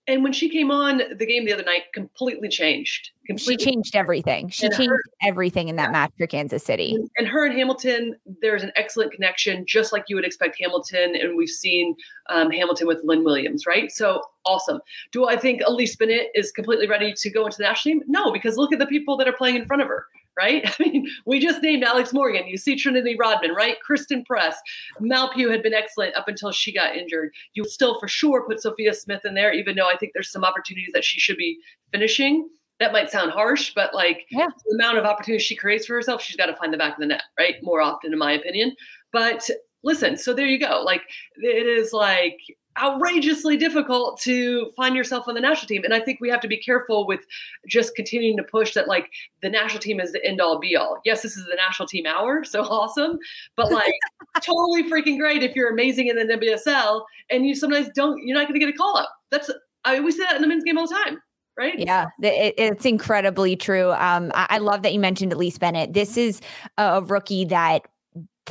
And 0.08 0.22
when 0.22 0.32
she 0.32 0.48
came 0.48 0.70
on 0.70 1.02
the 1.16 1.26
game 1.26 1.44
the 1.44 1.52
other 1.52 1.62
night, 1.62 1.92
completely 1.92 2.48
changed. 2.48 3.10
Completely. 3.26 3.62
She 3.62 3.70
changed 3.70 3.94
everything. 3.94 4.48
She 4.48 4.64
and 4.64 4.74
changed 4.74 4.90
her, 4.90 5.02
everything 5.22 5.68
in 5.68 5.76
that 5.76 5.92
match 5.92 6.10
for 6.16 6.26
Kansas 6.26 6.64
City. 6.64 6.96
And 7.18 7.28
her 7.28 7.44
and 7.44 7.54
Hamilton, 7.54 8.16
there's 8.40 8.62
an 8.62 8.72
excellent 8.74 9.12
connection, 9.12 9.66
just 9.66 9.92
like 9.92 10.04
you 10.08 10.16
would 10.16 10.24
expect 10.24 10.56
Hamilton. 10.58 11.14
And 11.14 11.36
we've 11.36 11.50
seen 11.50 11.94
um, 12.30 12.50
Hamilton 12.50 12.86
with 12.86 13.00
Lynn 13.04 13.22
Williams, 13.22 13.66
right? 13.66 13.92
So 13.92 14.22
awesome. 14.46 14.80
Do 15.12 15.28
I 15.28 15.36
think 15.36 15.60
Elise 15.66 15.94
Bennett 15.94 16.28
is 16.34 16.52
completely 16.52 16.88
ready 16.88 17.12
to 17.14 17.30
go 17.30 17.44
into 17.44 17.58
the 17.58 17.64
national 17.64 17.96
team? 17.96 18.02
No, 18.08 18.32
because 18.32 18.56
look 18.56 18.72
at 18.72 18.78
the 18.78 18.86
people 18.86 19.18
that 19.18 19.28
are 19.28 19.34
playing 19.34 19.56
in 19.56 19.66
front 19.66 19.82
of 19.82 19.88
her 19.88 20.06
right? 20.38 20.62
I 20.80 20.82
mean, 20.82 21.06
we 21.26 21.40
just 21.40 21.62
named 21.62 21.84
Alex 21.84 22.12
Morgan. 22.12 22.46
You 22.46 22.56
see 22.56 22.76
Trinity 22.76 23.16
Rodman, 23.18 23.52
right? 23.52 23.80
Christen 23.80 24.24
Press. 24.24 24.56
Mal 25.00 25.32
Pugh 25.32 25.50
had 25.50 25.62
been 25.62 25.74
excellent 25.74 26.16
up 26.16 26.28
until 26.28 26.52
she 26.52 26.72
got 26.72 26.96
injured. 26.96 27.30
You 27.54 27.64
still 27.64 27.98
for 27.98 28.08
sure 28.08 28.46
put 28.46 28.62
Sophia 28.62 28.94
Smith 28.94 29.24
in 29.24 29.34
there, 29.34 29.52
even 29.52 29.76
though 29.76 29.88
I 29.88 29.96
think 29.96 30.12
there's 30.14 30.32
some 30.32 30.44
opportunities 30.44 30.90
that 30.94 31.04
she 31.04 31.20
should 31.20 31.36
be 31.36 31.58
finishing. 31.90 32.48
That 32.80 32.92
might 32.92 33.10
sound 33.10 33.32
harsh, 33.32 33.72
but 33.74 33.92
like 33.92 34.24
yeah. 34.30 34.46
the 34.64 34.74
amount 34.76 34.98
of 34.98 35.04
opportunities 35.04 35.44
she 35.44 35.56
creates 35.56 35.86
for 35.86 35.94
herself, 35.94 36.22
she's 36.22 36.36
got 36.36 36.46
to 36.46 36.54
find 36.54 36.72
the 36.72 36.78
back 36.78 36.92
of 36.92 37.00
the 37.00 37.06
net, 37.06 37.24
right? 37.36 37.56
More 37.60 37.80
often, 37.80 38.12
in 38.12 38.18
my 38.20 38.32
opinion. 38.32 38.76
But 39.12 39.50
listen, 39.82 40.16
so 40.16 40.32
there 40.32 40.46
you 40.46 40.60
go. 40.60 40.82
Like 40.84 41.02
it 41.36 41.66
is 41.66 41.92
like 41.92 42.38
outrageously 42.82 43.56
difficult 43.56 44.20
to 44.20 44.70
find 44.76 44.94
yourself 44.94 45.28
on 45.28 45.34
the 45.34 45.40
national 45.40 45.68
team. 45.68 45.84
And 45.84 45.94
I 45.94 46.00
think 46.00 46.20
we 46.20 46.28
have 46.30 46.40
to 46.40 46.48
be 46.48 46.56
careful 46.56 47.06
with 47.06 47.20
just 47.66 47.94
continuing 47.94 48.36
to 48.36 48.42
push 48.42 48.74
that 48.74 48.88
like 48.88 49.10
the 49.42 49.50
national 49.50 49.80
team 49.80 50.00
is 50.00 50.12
the 50.12 50.24
end 50.24 50.40
all 50.40 50.58
be 50.58 50.76
all. 50.76 51.00
Yes, 51.04 51.22
this 51.22 51.36
is 51.36 51.46
the 51.46 51.56
national 51.56 51.88
team 51.88 52.06
hour, 52.06 52.44
so 52.44 52.62
awesome. 52.62 53.18
But 53.56 53.72
like 53.72 53.94
totally 54.42 54.84
freaking 54.90 55.18
great 55.18 55.42
if 55.42 55.54
you're 55.54 55.70
amazing 55.70 56.08
in 56.08 56.16
the 56.16 56.24
NWSL 56.24 57.02
and 57.30 57.46
you 57.46 57.54
sometimes 57.54 57.88
don't, 57.94 58.22
you're 58.22 58.36
not 58.36 58.48
going 58.48 58.58
to 58.58 58.64
get 58.64 58.74
a 58.74 58.76
call 58.76 58.96
up. 58.96 59.10
That's, 59.30 59.50
I 59.84 59.94
mean 59.94 60.04
we 60.04 60.12
say 60.12 60.24
that 60.24 60.36
in 60.36 60.42
the 60.42 60.48
men's 60.48 60.64
game 60.64 60.78
all 60.78 60.88
the 60.88 60.94
time. 60.94 61.20
Right? 61.56 61.76
Yeah, 61.76 62.06
it, 62.22 62.54
it's 62.56 62.84
incredibly 62.84 63.56
true. 63.56 63.90
Um, 63.90 64.30
I, 64.32 64.46
I, 64.48 64.58
love 64.58 64.82
that 64.82 64.92
you 64.92 65.00
mentioned 65.00 65.32
Elise 65.32 65.58
Bennett. 65.58 65.92
This 65.92 66.16
is 66.16 66.40
a 66.76 67.02
rookie 67.02 67.46
that 67.46 67.82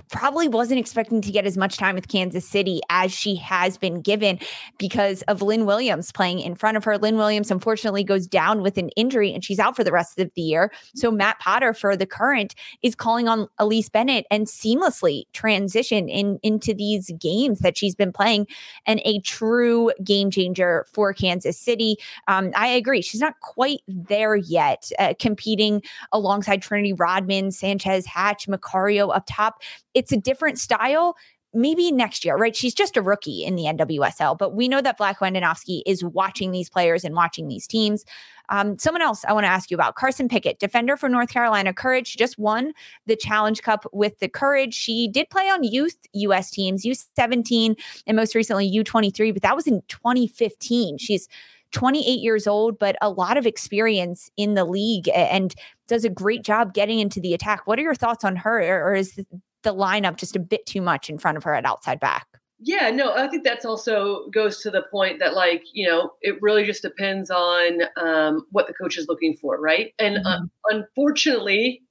probably 0.10 0.48
wasn't 0.48 0.80
expecting 0.80 1.22
to 1.22 1.32
get 1.32 1.46
as 1.46 1.58
much 1.58 1.78
time 1.78 1.96
with 1.96 2.08
Kansas 2.08 2.48
City 2.48 2.82
as 2.90 3.12
she 3.12 3.36
has 3.36 3.78
been 3.78 4.02
given 4.02 4.40
because 4.78 5.22
of 5.24 5.42
Lynn 5.42 5.66
Williams 5.66 6.12
playing 6.12 6.40
in 6.40 6.56
front 6.56 6.78
of 6.78 6.84
her. 6.84 6.98
Lynn 6.98 7.18
Williams 7.18 7.52
unfortunately 7.52 8.04
goes 8.04 8.28
down 8.28 8.62
with 8.62 8.78
an 8.78 8.90
injury 8.90 9.34
and 9.34 9.44
she's 9.44 9.60
out 9.60 9.76
for 9.76 9.84
the 9.84 9.92
rest 9.92 10.20
of 10.20 10.32
the 10.36 10.42
year. 10.42 10.72
So 10.96 11.12
Matt 11.12 11.40
Potter 11.40 11.74
for 11.74 11.96
the 11.96 12.06
current 12.06 12.56
is 12.82 12.96
calling 12.96 13.28
on 13.28 13.48
Elise 13.60 13.90
Bennett 13.90 14.26
and 14.32 14.48
seamlessly 14.48 15.24
transition 15.34 16.10
in 16.10 16.40
into 16.44 16.74
these 16.74 17.12
games 17.20 17.60
that 17.60 17.78
she's 17.78 17.96
been 17.96 18.12
playing 18.12 18.48
and 18.86 19.02
a 19.06 19.20
true 19.22 19.92
game 20.04 20.32
changer 20.32 20.86
for 20.94 21.14
Kansas 21.14 21.58
City. 21.60 21.98
Um, 22.28 22.52
I 22.56 22.68
agree. 22.68 23.02
She's 23.02 23.22
not 23.22 23.40
quite 23.42 23.80
there 23.88 24.36
yet, 24.36 24.92
uh, 25.00 25.14
competing 25.20 25.82
alongside 26.12 26.62
Trinity 26.62 26.94
Rodman, 26.94 27.52
Sanchez 27.52 28.06
Hatch, 28.06 28.48
Macario 28.48 29.16
up 29.16 29.26
top 29.28 29.62
it's 29.98 30.12
a 30.12 30.18
different 30.18 30.60
style. 30.60 31.18
Maybe 31.54 31.92
next 31.92 32.24
year, 32.24 32.36
right? 32.36 32.56
She's 32.56 32.76
just 32.76 32.98
a 32.98 33.02
rookie 33.02 33.44
in 33.44 33.56
the 33.56 33.64
NWSL, 33.64 34.38
but 34.38 34.54
we 34.54 34.68
know 34.68 34.82
that 34.82 35.00
Vlatko 35.00 35.32
Andonovski 35.32 35.82
is 35.88 36.04
watching 36.04 36.52
these 36.52 36.70
players 36.70 37.04
and 37.04 37.16
watching 37.16 37.48
these 37.48 37.66
teams. 37.66 38.06
Um, 38.50 38.78
someone 38.78 39.02
else 39.02 39.26
I 39.26 39.34
want 39.34 39.46
to 39.46 39.50
ask 39.50 39.72
you 39.72 39.76
about 39.76 39.96
Carson 39.96 40.30
Pickett, 40.30 40.60
defender 40.60 40.98
for 40.98 41.10
North 41.10 41.30
Carolina 41.30 41.74
Courage, 41.74 42.16
just 42.16 42.38
won 42.38 42.74
the 43.08 43.16
Challenge 43.16 43.62
Cup 43.62 43.86
with 43.92 44.20
the 44.20 44.30
Courage. 44.30 44.76
She 44.76 45.08
did 45.08 45.30
play 45.30 45.50
on 45.50 45.64
youth 45.64 45.98
U.S. 46.14 46.52
teams, 46.52 46.86
U17, 46.86 47.80
and 48.06 48.16
most 48.16 48.36
recently 48.36 48.70
U23, 48.70 49.34
but 49.34 49.42
that 49.42 49.56
was 49.56 49.66
in 49.66 49.82
2015. 49.88 51.00
She's 51.00 51.28
28 51.72 52.20
years 52.20 52.46
old, 52.46 52.78
but 52.78 52.96
a 53.02 53.10
lot 53.10 53.38
of 53.38 53.46
experience 53.46 54.30
in 54.38 54.54
the 54.54 54.66
league 54.66 55.10
and 55.10 55.56
does 55.88 56.06
a 56.06 56.10
great 56.10 56.44
job 56.44 56.74
getting 56.74 57.00
into 57.00 57.20
the 57.20 57.34
attack. 57.34 57.66
What 57.66 57.80
are 57.80 57.84
your 57.84 57.96
thoughts 57.96 58.24
on 58.24 58.36
her? 58.38 58.84
Or 58.84 58.94
is 58.94 59.20
the 59.68 59.74
lineup 59.74 60.16
just 60.16 60.36
a 60.36 60.40
bit 60.40 60.66
too 60.66 60.82
much 60.82 61.10
in 61.10 61.18
front 61.18 61.38
of 61.38 61.44
her 61.44 61.54
at 61.54 61.66
outside 61.66 62.00
back. 62.00 62.28
Yeah, 62.60 62.90
no, 62.90 63.14
I 63.14 63.28
think 63.28 63.44
that's 63.44 63.66
also 63.66 64.30
goes 64.30 64.62
to 64.62 64.72
the 64.72 64.84
point 64.90 65.20
that 65.20 65.36
like 65.36 65.64
you 65.74 65.88
know 65.88 66.14
it 66.22 66.42
really 66.42 66.64
just 66.64 66.82
depends 66.82 67.30
on 67.30 67.82
um, 67.98 68.48
what 68.52 68.66
the 68.66 68.74
coach 68.74 68.98
is 68.98 69.08
looking 69.08 69.36
for, 69.36 69.60
right? 69.60 69.94
And 70.00 70.18
uh, 70.18 70.40
mm-hmm. 70.40 70.78
unfortunately, 70.78 71.84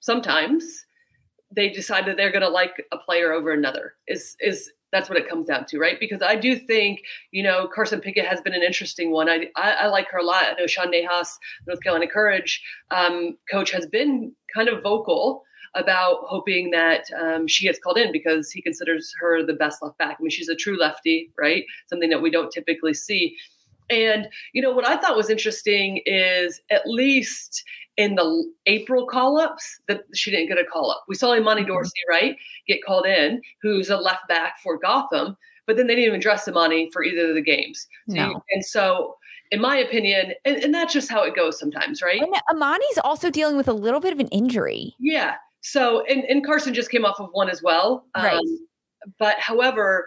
sometimes 0.00 0.84
they 1.54 1.70
decide 1.70 2.04
that 2.06 2.16
they're 2.16 2.30
going 2.30 2.42
to 2.42 2.48
like 2.48 2.84
a 2.92 2.98
player 2.98 3.32
over 3.32 3.52
another. 3.52 3.94
Is 4.08 4.36
is 4.40 4.70
that's 4.92 5.08
what 5.08 5.16
it 5.16 5.28
comes 5.28 5.46
down 5.46 5.64
to, 5.66 5.78
right? 5.78 5.98
Because 6.00 6.20
I 6.20 6.34
do 6.34 6.56
think, 6.56 7.00
you 7.30 7.44
know, 7.44 7.68
Carson 7.72 8.00
Pickett 8.00 8.26
has 8.26 8.40
been 8.40 8.54
an 8.54 8.62
interesting 8.62 9.12
one. 9.12 9.30
I 9.30 9.46
I, 9.56 9.70
I 9.72 9.86
like 9.86 10.10
her 10.10 10.18
a 10.18 10.24
lot. 10.24 10.44
I 10.44 10.52
know 10.60 10.66
Sean 10.66 10.92
Nahas, 10.92 11.30
North 11.66 11.82
Carolina 11.82 12.10
Courage 12.10 12.62
um, 12.90 13.38
coach, 13.50 13.70
has 13.70 13.86
been 13.86 14.34
kind 14.54 14.68
of 14.68 14.82
vocal 14.82 15.44
about 15.74 16.18
hoping 16.24 16.70
that 16.70 17.04
um, 17.20 17.46
she 17.46 17.66
gets 17.66 17.78
called 17.78 17.98
in 17.98 18.12
because 18.12 18.50
he 18.50 18.60
considers 18.60 19.14
her 19.20 19.44
the 19.44 19.52
best 19.52 19.82
left 19.82 19.98
back. 19.98 20.16
I 20.18 20.22
mean, 20.22 20.30
she's 20.30 20.48
a 20.48 20.56
true 20.56 20.78
lefty, 20.78 21.30
right? 21.38 21.64
Something 21.86 22.10
that 22.10 22.22
we 22.22 22.30
don't 22.30 22.50
typically 22.50 22.94
see. 22.94 23.36
And, 23.88 24.28
you 24.52 24.62
know, 24.62 24.72
what 24.72 24.86
I 24.86 24.96
thought 24.96 25.16
was 25.16 25.30
interesting 25.30 26.00
is 26.06 26.60
at 26.70 26.86
least 26.86 27.64
in 27.96 28.14
the 28.14 28.52
April 28.66 29.06
call 29.06 29.38
ups 29.38 29.80
that 29.88 30.02
she 30.14 30.30
didn't 30.30 30.48
get 30.48 30.58
a 30.58 30.64
call 30.64 30.90
up. 30.90 31.04
We 31.08 31.14
saw 31.14 31.34
Imani 31.34 31.62
mm-hmm. 31.62 31.70
Dorsey, 31.70 32.00
right, 32.08 32.36
get 32.66 32.84
called 32.84 33.06
in, 33.06 33.40
who's 33.62 33.90
a 33.90 33.96
left 33.96 34.26
back 34.28 34.54
for 34.62 34.78
Gotham, 34.78 35.36
but 35.66 35.76
then 35.76 35.86
they 35.86 35.94
didn't 35.94 36.08
even 36.08 36.20
dress 36.20 36.48
Imani 36.48 36.90
for 36.92 37.04
either 37.04 37.28
of 37.28 37.34
the 37.34 37.42
games. 37.42 37.86
No. 38.06 38.42
And 38.52 38.64
so 38.64 39.16
in 39.50 39.60
my 39.60 39.76
opinion, 39.76 40.32
and, 40.44 40.56
and, 40.58 40.72
that's 40.72 40.92
just 40.92 41.10
how 41.10 41.24
it 41.24 41.34
goes 41.34 41.58
sometimes, 41.58 42.02
right? 42.02 42.20
And 42.20 42.32
Imani's 42.52 42.98
also 43.02 43.30
dealing 43.30 43.56
with 43.56 43.66
a 43.66 43.72
little 43.72 44.00
bit 44.00 44.12
of 44.12 44.20
an 44.20 44.28
injury. 44.28 44.94
Yeah. 45.00 45.34
So, 45.60 46.04
and, 46.06 46.24
and 46.24 46.44
Carson 46.44 46.74
just 46.74 46.90
came 46.90 47.04
off 47.04 47.20
of 47.20 47.28
one 47.32 47.50
as 47.50 47.62
well. 47.62 48.06
Right. 48.16 48.34
Um, 48.34 48.66
but 49.18 49.38
however, 49.38 50.06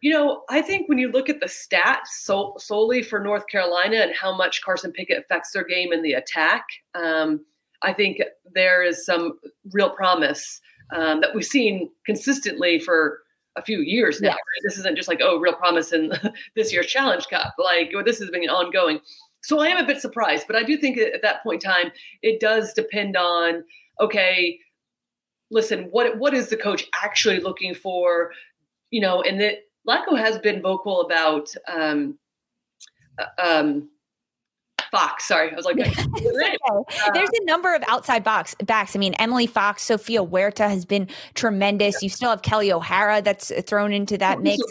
you 0.00 0.12
know, 0.12 0.42
I 0.48 0.62
think 0.62 0.88
when 0.88 0.98
you 0.98 1.10
look 1.10 1.28
at 1.28 1.40
the 1.40 1.46
stats 1.46 2.08
so, 2.20 2.54
solely 2.58 3.02
for 3.02 3.18
North 3.18 3.46
Carolina 3.48 3.96
and 3.96 4.14
how 4.14 4.36
much 4.36 4.62
Carson 4.62 4.92
Pickett 4.92 5.18
affects 5.18 5.52
their 5.52 5.64
game 5.64 5.92
in 5.92 6.02
the 6.02 6.12
attack, 6.12 6.66
um, 6.94 7.44
I 7.82 7.92
think 7.92 8.20
there 8.54 8.82
is 8.82 9.04
some 9.04 9.38
real 9.72 9.90
promise 9.90 10.60
um, 10.94 11.20
that 11.20 11.34
we've 11.34 11.44
seen 11.44 11.90
consistently 12.06 12.78
for 12.78 13.20
a 13.56 13.62
few 13.62 13.80
years 13.80 14.20
now. 14.20 14.30
Right? 14.30 14.38
This 14.62 14.78
isn't 14.78 14.96
just 14.96 15.08
like, 15.08 15.20
oh, 15.22 15.38
real 15.38 15.54
promise 15.54 15.92
in 15.92 16.12
this 16.56 16.72
year's 16.72 16.86
Challenge 16.86 17.26
Cup. 17.28 17.54
Like, 17.58 17.92
this 18.04 18.18
has 18.20 18.30
been 18.30 18.48
ongoing. 18.48 19.00
So 19.42 19.60
I 19.60 19.68
am 19.68 19.78
a 19.78 19.86
bit 19.86 20.00
surprised, 20.00 20.46
but 20.46 20.56
I 20.56 20.62
do 20.62 20.76
think 20.76 20.98
at 20.98 21.22
that 21.22 21.42
point 21.42 21.64
in 21.64 21.70
time, 21.70 21.90
it 22.22 22.40
does 22.40 22.72
depend 22.72 23.16
on, 23.16 23.64
okay, 24.00 24.58
listen, 25.50 25.84
what 25.90 26.18
what 26.18 26.34
is 26.34 26.48
the 26.48 26.56
coach 26.56 26.86
actually 27.02 27.40
looking 27.40 27.74
for? 27.74 28.32
You 28.90 29.00
know, 29.00 29.22
and 29.22 29.40
that 29.40 29.58
Vlatko 29.86 30.18
has 30.18 30.38
been 30.38 30.62
vocal 30.62 31.02
about 31.02 31.48
um, 31.66 32.18
uh, 33.18 33.26
um, 33.42 33.88
Fox. 34.90 35.26
Sorry, 35.26 35.50
I 35.50 35.54
was 35.54 35.64
like, 35.64 35.78
okay. 35.80 36.56
uh, 36.70 37.10
there's 37.12 37.30
a 37.40 37.44
number 37.44 37.74
of 37.74 37.82
outside 37.88 38.24
box 38.24 38.54
backs. 38.64 38.96
I 38.96 38.98
mean, 38.98 39.14
Emily 39.14 39.46
Fox, 39.46 39.82
Sofia 39.82 40.24
Huerta 40.24 40.68
has 40.68 40.84
been 40.84 41.08
tremendous. 41.34 42.02
You 42.02 42.08
still 42.08 42.30
have 42.30 42.42
Kelley 42.42 42.72
O'Hara 42.72 43.22
that's 43.22 43.52
thrown 43.66 43.92
into 43.92 44.18
that 44.18 44.40
mix. 44.40 44.62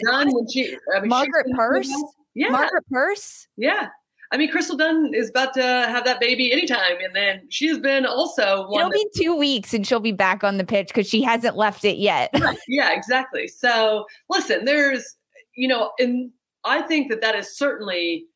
She, 0.50 0.76
I 0.94 1.00
mean, 1.00 1.08
Margaret 1.08 1.46
Purce. 1.54 1.92
Yeah. 2.34 2.50
Margaret 2.50 2.84
Purce. 2.90 3.48
Yeah. 3.56 3.88
I 4.30 4.36
mean, 4.36 4.50
Crystal 4.50 4.76
Dunn 4.76 5.12
is 5.14 5.30
about 5.30 5.54
to 5.54 5.62
have 5.62 6.04
that 6.04 6.20
baby 6.20 6.52
anytime, 6.52 6.98
and 7.02 7.14
then 7.16 7.46
she's 7.48 7.78
been 7.78 8.04
also. 8.04 8.68
One 8.68 8.80
It'll 8.80 8.92
be 8.92 9.06
two 9.16 9.34
weeks, 9.34 9.72
and 9.72 9.86
she'll 9.86 10.00
be 10.00 10.12
back 10.12 10.44
on 10.44 10.58
the 10.58 10.64
pitch 10.64 10.88
because 10.88 11.08
she 11.08 11.22
hasn't 11.22 11.56
left 11.56 11.84
it 11.84 11.96
yet. 11.96 12.30
right. 12.38 12.58
Yeah, 12.68 12.92
exactly. 12.92 13.48
So 13.48 14.06
listen, 14.28 14.64
there's, 14.64 15.16
you 15.56 15.66
know, 15.66 15.92
and 15.98 16.30
I 16.64 16.82
think 16.82 17.08
that 17.08 17.22
that 17.22 17.34
is 17.34 17.56
certainly 17.56 18.26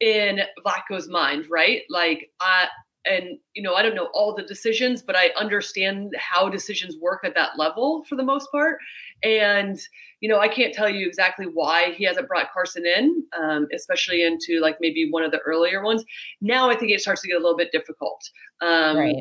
in 0.00 0.40
Vlatko's 0.64 1.08
mind, 1.08 1.46
right? 1.50 1.82
Like, 1.90 2.30
I, 2.40 2.68
and 3.06 3.38
you 3.54 3.62
know, 3.62 3.74
I 3.74 3.82
don't 3.82 3.94
know 3.94 4.08
all 4.14 4.34
the 4.34 4.42
decisions, 4.42 5.02
but 5.02 5.16
I 5.16 5.30
understand 5.38 6.14
how 6.18 6.48
decisions 6.48 6.96
work 7.00 7.20
at 7.24 7.34
that 7.34 7.58
level 7.58 8.04
for 8.08 8.16
the 8.16 8.22
most 8.22 8.50
part. 8.50 8.78
And 9.22 9.78
you 10.20 10.28
know, 10.28 10.38
I 10.38 10.48
can't 10.48 10.74
tell 10.74 10.88
you 10.88 11.06
exactly 11.06 11.46
why 11.46 11.92
he 11.92 12.04
hasn't 12.04 12.28
brought 12.28 12.52
Carson 12.52 12.84
in, 12.86 13.24
um, 13.38 13.68
especially 13.74 14.22
into 14.22 14.60
like 14.60 14.76
maybe 14.80 15.08
one 15.10 15.22
of 15.22 15.30
the 15.30 15.38
earlier 15.38 15.82
ones. 15.82 16.04
Now 16.40 16.68
I 16.68 16.76
think 16.76 16.92
it 16.92 17.00
starts 17.00 17.22
to 17.22 17.28
get 17.28 17.38
a 17.38 17.40
little 17.40 17.56
bit 17.56 17.72
difficult. 17.72 18.22
Um, 18.60 18.98
right. 18.98 19.16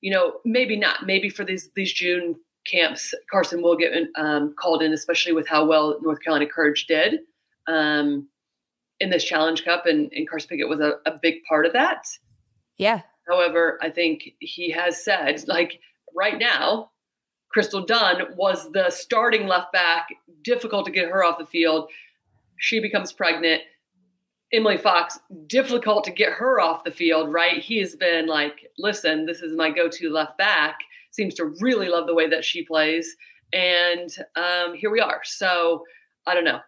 You 0.00 0.10
know, 0.10 0.34
maybe 0.44 0.76
not. 0.76 1.06
Maybe 1.06 1.28
for 1.28 1.44
these 1.44 1.70
these 1.76 1.92
June 1.92 2.34
camps, 2.66 3.14
Carson 3.30 3.62
will 3.62 3.76
get 3.76 3.92
um, 4.16 4.54
called 4.58 4.82
in, 4.82 4.92
especially 4.92 5.32
with 5.32 5.46
how 5.46 5.64
well 5.64 5.98
North 6.02 6.20
Carolina 6.22 6.50
Courage 6.50 6.86
did 6.86 7.20
um, 7.66 8.28
in 9.00 9.10
this 9.10 9.24
Challenge 9.24 9.64
Cup, 9.64 9.86
and, 9.86 10.12
and 10.12 10.28
Carson 10.28 10.48
Pickett 10.48 10.68
was 10.68 10.80
a, 10.80 10.94
a 11.06 11.18
big 11.20 11.42
part 11.48 11.66
of 11.66 11.72
that. 11.72 12.06
Yeah. 12.78 13.02
However, 13.28 13.78
I 13.80 13.90
think 13.90 14.30
he 14.40 14.70
has 14.70 15.02
said, 15.02 15.42
like 15.48 15.80
right 16.14 16.38
now, 16.38 16.90
Crystal 17.50 17.84
Dunn 17.84 18.34
was 18.36 18.70
the 18.72 18.90
starting 18.90 19.46
left 19.46 19.72
back, 19.72 20.08
difficult 20.42 20.86
to 20.86 20.92
get 20.92 21.08
her 21.08 21.24
off 21.24 21.38
the 21.38 21.46
field. 21.46 21.90
She 22.58 22.80
becomes 22.80 23.12
pregnant. 23.12 23.62
Emily 24.52 24.76
Fox, 24.76 25.18
difficult 25.46 26.04
to 26.04 26.12
get 26.12 26.32
her 26.32 26.60
off 26.60 26.84
the 26.84 26.90
field, 26.90 27.32
right? 27.32 27.60
He 27.60 27.78
has 27.78 27.96
been 27.96 28.26
like, 28.26 28.70
listen, 28.78 29.26
this 29.26 29.40
is 29.40 29.56
my 29.56 29.70
go 29.70 29.88
to 29.88 30.10
left 30.10 30.38
back. 30.38 30.78
Seems 31.10 31.34
to 31.34 31.54
really 31.60 31.88
love 31.88 32.06
the 32.06 32.14
way 32.14 32.28
that 32.28 32.44
she 32.44 32.64
plays. 32.64 33.16
And 33.52 34.10
um, 34.36 34.74
here 34.74 34.90
we 34.90 35.00
are. 35.00 35.20
So 35.24 35.84
I 36.26 36.34
don't 36.34 36.44
know. 36.44 36.60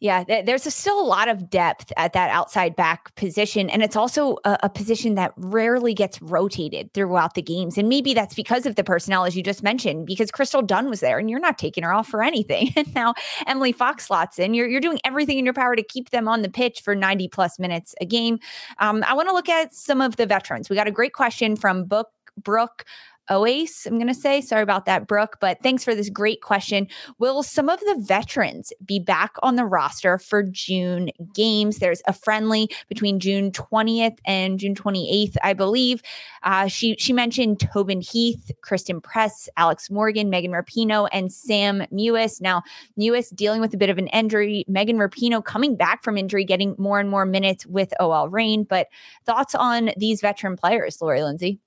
Yeah, 0.00 0.22
there's 0.44 0.62
still 0.72 1.00
a 1.00 1.02
lot 1.02 1.28
of 1.28 1.50
depth 1.50 1.92
at 1.96 2.12
that 2.12 2.30
outside 2.30 2.76
back 2.76 3.12
position. 3.16 3.68
And 3.68 3.82
it's 3.82 3.96
also 3.96 4.36
a, 4.44 4.56
a, 4.62 4.68
position 4.68 5.16
that 5.16 5.32
rarely 5.36 5.92
gets 5.92 6.22
rotated 6.22 6.94
throughout 6.94 7.34
the 7.34 7.42
games. 7.42 7.76
And 7.76 7.88
maybe 7.88 8.14
that's 8.14 8.32
because 8.32 8.64
of 8.64 8.76
the 8.76 8.84
personnel, 8.84 9.24
as 9.24 9.36
you 9.36 9.42
just 9.42 9.64
mentioned, 9.64 10.06
because 10.06 10.30
Crystal 10.30 10.62
Dunn 10.62 10.88
was 10.88 11.00
there 11.00 11.18
and 11.18 11.28
you're 11.28 11.40
not 11.40 11.58
taking 11.58 11.82
her 11.82 11.92
off 11.92 12.06
for 12.06 12.22
anything. 12.22 12.72
And 12.78 12.94
now 12.94 13.14
Emily 13.48 13.72
Fox 13.72 14.06
slots 14.06 14.38
in. 14.38 14.54
You're, 14.54 14.68
you're 14.68 14.80
doing 14.80 15.00
everything 15.04 15.36
in 15.36 15.44
your 15.44 15.54
power 15.54 15.74
to 15.74 15.82
keep 15.82 16.10
them 16.10 16.28
on 16.28 16.42
the 16.42 16.48
pitch 16.48 16.80
for 16.80 16.94
90 16.94 17.26
plus 17.28 17.58
minutes 17.58 17.92
a 18.00 18.06
game. 18.06 18.38
Um, 18.78 19.02
I 19.06 19.14
want 19.14 19.28
to 19.28 19.34
look 19.34 19.48
at 19.48 19.74
some 19.74 20.00
of 20.00 20.14
the 20.14 20.26
veterans. 20.26 20.70
We 20.70 20.76
got 20.76 20.86
a 20.86 20.92
great 20.92 21.12
question 21.12 21.56
from 21.56 21.84
Book 21.84 22.08
Brooke 22.36 22.84
Oase, 23.30 23.86
I'm 23.86 23.94
going 23.94 24.08
to 24.08 24.14
say. 24.14 24.40
Sorry 24.40 24.62
about 24.62 24.86
that, 24.86 25.06
Brooke, 25.06 25.36
but 25.40 25.62
thanks 25.62 25.84
for 25.84 25.94
this 25.94 26.10
great 26.10 26.40
question. 26.40 26.88
Will 27.18 27.42
some 27.42 27.68
of 27.68 27.80
the 27.80 27.96
veterans 27.98 28.72
be 28.84 28.98
back 28.98 29.34
on 29.42 29.56
the 29.56 29.64
roster 29.64 30.18
for 30.18 30.42
June 30.42 31.10
games? 31.34 31.78
There's 31.78 32.02
a 32.06 32.12
friendly 32.12 32.68
between 32.88 33.20
June 33.20 33.50
20th 33.52 34.18
and 34.24 34.58
June 34.58 34.74
28th, 34.74 35.36
I 35.42 35.52
believe. 35.52 36.02
Uh, 36.42 36.66
she 36.68 36.96
she 36.98 37.12
mentioned 37.12 37.60
Tobin 37.60 38.00
Heath, 38.00 38.50
Christen 38.62 39.00
Press, 39.00 39.48
Alex 39.56 39.90
Morgan, 39.90 40.30
Megan 40.30 40.52
Rapinoe, 40.52 41.08
and 41.12 41.32
Sam 41.32 41.82
Mewis. 41.92 42.40
Now, 42.40 42.62
Mewis 42.98 43.34
dealing 43.34 43.60
with 43.60 43.74
a 43.74 43.78
bit 43.78 43.90
of 43.90 43.98
an 43.98 44.08
injury. 44.08 44.64
Megan 44.68 44.96
Rapinoe 44.96 45.44
coming 45.44 45.76
back 45.76 46.02
from 46.02 46.16
injury, 46.16 46.44
getting 46.44 46.74
more 46.78 47.00
and 47.00 47.10
more 47.10 47.26
minutes 47.26 47.66
with 47.66 47.92
OL 48.00 48.28
Reign. 48.28 48.64
But 48.64 48.88
thoughts 49.26 49.54
on 49.54 49.90
these 49.96 50.20
veteran 50.20 50.56
players, 50.56 51.00
Lori 51.00 51.22
Lindsay? 51.22 51.60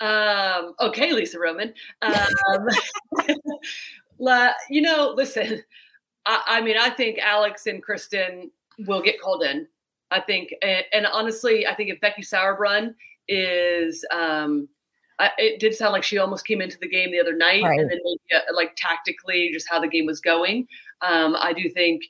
Um, 0.00 0.74
okay, 0.80 1.12
Lisa 1.12 1.38
Roman. 1.38 1.74
Um, 2.02 2.68
you 4.70 4.82
know, 4.82 5.12
listen, 5.16 5.62
I, 6.26 6.42
I, 6.46 6.60
mean, 6.60 6.76
I 6.78 6.90
think 6.90 7.18
Alex 7.18 7.66
and 7.66 7.82
Christen 7.82 8.50
will 8.86 9.02
get 9.02 9.20
called 9.20 9.42
in. 9.42 9.66
I 10.10 10.20
think, 10.20 10.54
and, 10.62 10.84
and 10.92 11.06
honestly, 11.06 11.66
I 11.66 11.74
think 11.74 11.90
if 11.90 12.00
Becky 12.00 12.22
Sauerbrunn 12.22 12.94
is, 13.28 14.04
um, 14.12 14.68
I, 15.18 15.30
it 15.36 15.60
did 15.60 15.74
sound 15.74 15.92
like 15.92 16.04
she 16.04 16.18
almost 16.18 16.46
came 16.46 16.60
into 16.60 16.78
the 16.78 16.88
game 16.88 17.10
the 17.10 17.20
other 17.20 17.36
night, 17.36 17.62
right. 17.64 17.78
and 17.78 17.90
then 17.90 17.98
maybe, 18.02 18.20
uh, 18.34 18.54
like 18.54 18.74
tactically, 18.76 19.50
just 19.52 19.68
how 19.68 19.80
the 19.80 19.88
game 19.88 20.06
was 20.06 20.20
going. 20.20 20.66
Um, 21.02 21.36
I 21.38 21.52
do 21.52 21.68
think 21.68 22.02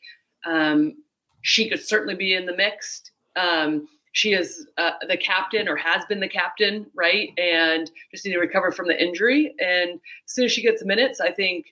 um, 0.46 0.94
she 1.42 1.68
could 1.68 1.82
certainly 1.82 2.14
be 2.14 2.34
in 2.34 2.46
the 2.46 2.56
mix. 2.56 3.02
Um, 3.34 3.88
she 4.12 4.32
is 4.32 4.66
uh, 4.78 4.92
the 5.06 5.16
captain 5.16 5.68
or 5.68 5.76
has 5.76 6.04
been 6.06 6.20
the 6.20 6.28
captain, 6.28 6.86
right? 6.94 7.30
And 7.38 7.90
just 8.10 8.24
need 8.24 8.32
to 8.32 8.38
recover 8.38 8.72
from 8.72 8.88
the 8.88 9.00
injury. 9.00 9.54
And 9.60 9.92
as 9.92 10.32
soon 10.32 10.46
as 10.46 10.52
she 10.52 10.62
gets 10.62 10.84
minutes, 10.84 11.20
I 11.20 11.30
think 11.30 11.66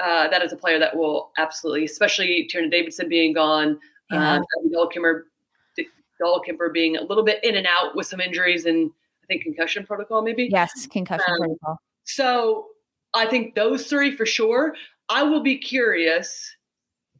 uh, 0.00 0.28
that 0.28 0.42
is 0.42 0.52
a 0.52 0.56
player 0.56 0.78
that 0.78 0.96
will 0.96 1.30
absolutely, 1.38 1.84
especially 1.84 2.48
Tierna 2.52 2.70
Davidson 2.70 3.08
being 3.08 3.32
gone, 3.32 3.78
yeah. 4.10 4.36
um, 4.36 4.44
Kimmer, 4.90 5.26
Kimper 6.20 6.72
being 6.72 6.96
a 6.96 7.02
little 7.02 7.24
bit 7.24 7.42
in 7.44 7.56
and 7.56 7.66
out 7.66 7.94
with 7.94 8.06
some 8.06 8.20
injuries 8.20 8.64
and 8.64 8.90
I 9.22 9.26
think 9.26 9.42
concussion 9.42 9.86
protocol, 9.86 10.22
maybe. 10.22 10.48
Yes, 10.50 10.86
concussion 10.86 11.24
um, 11.32 11.38
protocol. 11.38 11.78
So 12.04 12.66
I 13.14 13.26
think 13.26 13.54
those 13.54 13.86
three 13.86 14.14
for 14.14 14.26
sure. 14.26 14.74
I 15.08 15.22
will 15.22 15.42
be 15.42 15.58
curious 15.58 16.56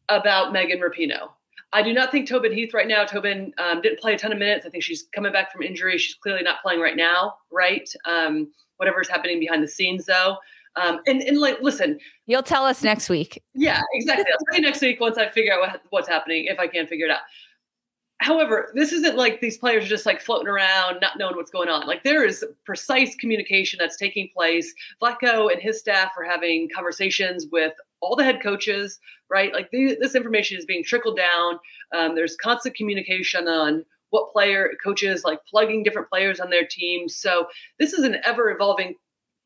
about 0.09 0.53
Megan 0.53 0.81
Rapinoe. 0.81 1.31
I 1.75 1.83
do 1.83 1.93
not 1.93 2.13
think 2.13 2.29
Tobin 2.29 2.53
Heath 2.53 2.73
right 2.73 2.87
now. 2.87 3.05
Tobin 3.05 3.53
um, 3.59 3.83
didn't 3.83 3.99
play 3.99 4.15
a 4.15 4.19
ton 4.19 4.33
of 4.33 4.39
minutes. 4.39 4.65
I 4.65 4.71
think 4.71 4.85
she's 4.85 5.07
coming 5.13 5.33
back 5.33 5.53
from 5.53 5.63
injury. 5.63 5.99
She's 5.99 6.15
clearly 6.15 6.45
not 6.45 6.63
playing 6.63 6.81
right 6.81 6.97
now, 6.97 7.35
right? 7.51 7.89
Um, 8.05 8.53
whatever's 8.77 9.09
happening 9.09 9.41
behind 9.41 9.63
the 9.63 9.69
scenes, 9.69 10.07
though. 10.07 10.37
Um, 10.77 11.01
and, 11.09 11.21
and 11.23 11.39
like, 11.39 11.61
listen, 11.61 11.99
you'll 12.27 12.45
tell 12.45 12.65
us 12.65 12.85
next 12.85 13.09
week. 13.09 13.43
Yeah, 13.55 13.83
exactly. 13.93 14.25
I'll 14.33 14.39
tell 14.51 14.61
you 14.61 14.67
next 14.67 14.83
week 14.83 15.01
once 15.01 15.19
I 15.19 15.29
figure 15.29 15.53
out 15.53 15.61
what, 15.61 15.83
what's 15.91 16.09
happening, 16.09 16.47
if 16.47 16.61
I 16.61 16.69
can 16.69 16.87
figure 16.87 17.07
it 17.07 17.11
out. 17.11 17.21
However, 18.19 18.71
this 18.75 18.93
isn't 18.93 19.17
like 19.17 19.41
these 19.41 19.59
players 19.59 19.85
are 19.85 19.89
just 19.89 20.07
like 20.07 20.21
floating 20.21 20.49
around, 20.49 21.01
not 21.01 21.19
knowing 21.19 21.37
what's 21.37 21.51
going 21.51 21.69
on. 21.69 21.87
Like 21.87 22.05
there 22.05 22.25
is 22.25 22.45
precise 22.65 23.17
communication 23.17 23.79
that's 23.81 23.97
taking 23.97 24.31
place. 24.33 24.73
Vlatko 25.03 25.53
and 25.53 25.61
his 25.61 25.81
staff 25.81 26.13
are 26.17 26.25
having 26.25 26.69
conversations 26.73 27.47
with 27.51 27.75
all 28.05 28.17
the 28.17 28.25
head 28.25 28.43
coaches, 28.43 28.99
right? 29.31 29.53
Like 29.53 29.71
this 29.71 30.15
information 30.15 30.59
is 30.59 30.65
being 30.65 30.85
trickled 30.85 31.17
down. 31.17 31.59
Um, 31.95 32.15
there's 32.15 32.37
constant 32.37 32.77
communication 32.77 33.49
on 33.49 33.85
what 34.11 34.33
player 34.33 34.71
coaches 34.83 35.25
like 35.25 35.41
plugging 35.45 35.83
different 35.83 36.09
players 36.09 36.39
on 36.39 36.51
their 36.51 36.67
team. 36.67 37.09
So 37.09 37.49
this 37.81 37.93
is 37.93 38.05
an 38.05 38.19
ever 38.25 38.51
evolving 38.51 38.95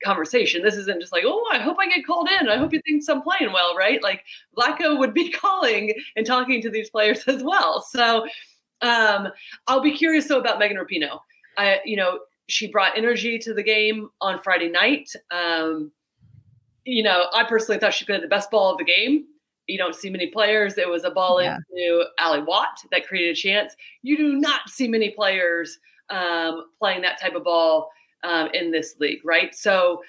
conversation. 0.04 0.62
This 0.62 0.76
isn't 0.76 1.00
just 1.00 1.12
like, 1.12 1.24
oh, 1.26 1.44
I 1.52 1.58
hope 1.58 1.76
I 1.80 1.88
get 1.88 2.06
called 2.06 2.28
in. 2.40 2.48
I 2.48 2.56
hope 2.56 2.72
you 2.72 2.80
think 2.86 3.02
I'm 3.08 3.22
playing 3.22 3.52
well, 3.52 3.74
right? 3.74 4.02
Like 4.02 4.24
Vlatko 4.56 4.98
would 4.98 5.14
be 5.14 5.30
calling 5.32 5.94
and 6.16 6.26
talking 6.26 6.60
to 6.62 6.70
these 6.70 6.90
players 6.90 7.24
as 7.26 7.42
well. 7.42 7.80
So 7.80 8.26
um, 8.82 9.28
I'll 9.66 9.80
be 9.80 9.92
curious 9.92 10.28
though 10.28 10.38
about 10.38 10.58
Megan 10.58 10.76
Rapinoe. 10.76 11.18
I, 11.56 11.80
you 11.84 11.96
know, 11.96 12.20
she 12.48 12.70
brought 12.70 12.96
energy 12.96 13.38
to 13.38 13.52
the 13.52 13.62
game 13.62 14.08
on 14.20 14.40
Friday 14.42 14.70
night. 14.70 15.10
Um, 15.30 15.92
you 16.88 17.02
know, 17.02 17.26
I 17.34 17.44
personally 17.44 17.78
thought 17.78 17.92
she 17.92 18.04
played 18.04 18.22
the 18.22 18.28
best 18.28 18.50
ball 18.50 18.72
of 18.72 18.78
the 18.78 18.84
game. 18.84 19.26
You 19.66 19.76
don't 19.76 19.94
see 19.94 20.08
many 20.08 20.28
players. 20.28 20.78
It 20.78 20.88
was 20.88 21.04
a 21.04 21.10
ball 21.10 21.42
yeah. 21.42 21.58
into 21.70 22.04
Ally 22.18 22.38
Watt 22.38 22.78
that 22.90 23.06
created 23.06 23.32
a 23.32 23.34
chance. 23.34 23.74
You 24.02 24.16
do 24.16 24.36
not 24.36 24.70
see 24.70 24.88
many 24.88 25.10
players 25.10 25.78
um, 26.08 26.64
playing 26.78 27.02
that 27.02 27.20
type 27.20 27.34
of 27.34 27.44
ball 27.44 27.90
um, 28.24 28.48
in 28.54 28.70
this 28.70 28.94
league, 28.98 29.20
right? 29.24 29.54
So 29.54 30.02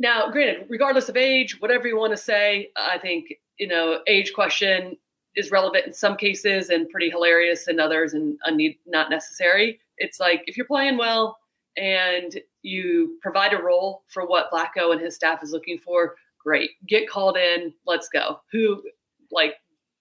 now, 0.00 0.28
granted, 0.30 0.66
regardless 0.68 1.08
of 1.08 1.16
age, 1.16 1.60
whatever 1.60 1.86
you 1.86 1.96
want 1.96 2.10
to 2.10 2.16
say, 2.16 2.70
I 2.76 2.98
think 2.98 3.34
you 3.58 3.68
know, 3.68 4.00
age 4.08 4.32
question 4.34 4.96
is 5.36 5.52
relevant 5.52 5.86
in 5.86 5.92
some 5.92 6.16
cases 6.16 6.70
and 6.70 6.88
pretty 6.88 7.08
hilarious 7.08 7.68
in 7.68 7.78
others 7.78 8.12
and 8.12 8.36
unneed, 8.44 8.76
not 8.86 9.08
necessary. 9.08 9.78
It's 9.98 10.18
like 10.18 10.42
if 10.48 10.56
you're 10.56 10.66
playing 10.66 10.98
well 10.98 11.38
and 11.76 12.38
you 12.62 13.18
provide 13.22 13.52
a 13.52 13.62
role 13.62 14.04
for 14.08 14.26
what 14.26 14.50
Vlatko 14.50 14.92
and 14.92 15.00
his 15.00 15.14
staff 15.14 15.42
is 15.42 15.52
looking 15.52 15.78
for, 15.78 16.16
great. 16.42 16.70
Get 16.88 17.08
called 17.08 17.36
in. 17.36 17.72
Let's 17.86 18.08
go. 18.08 18.40
Who 18.52 18.82
like 19.30 19.54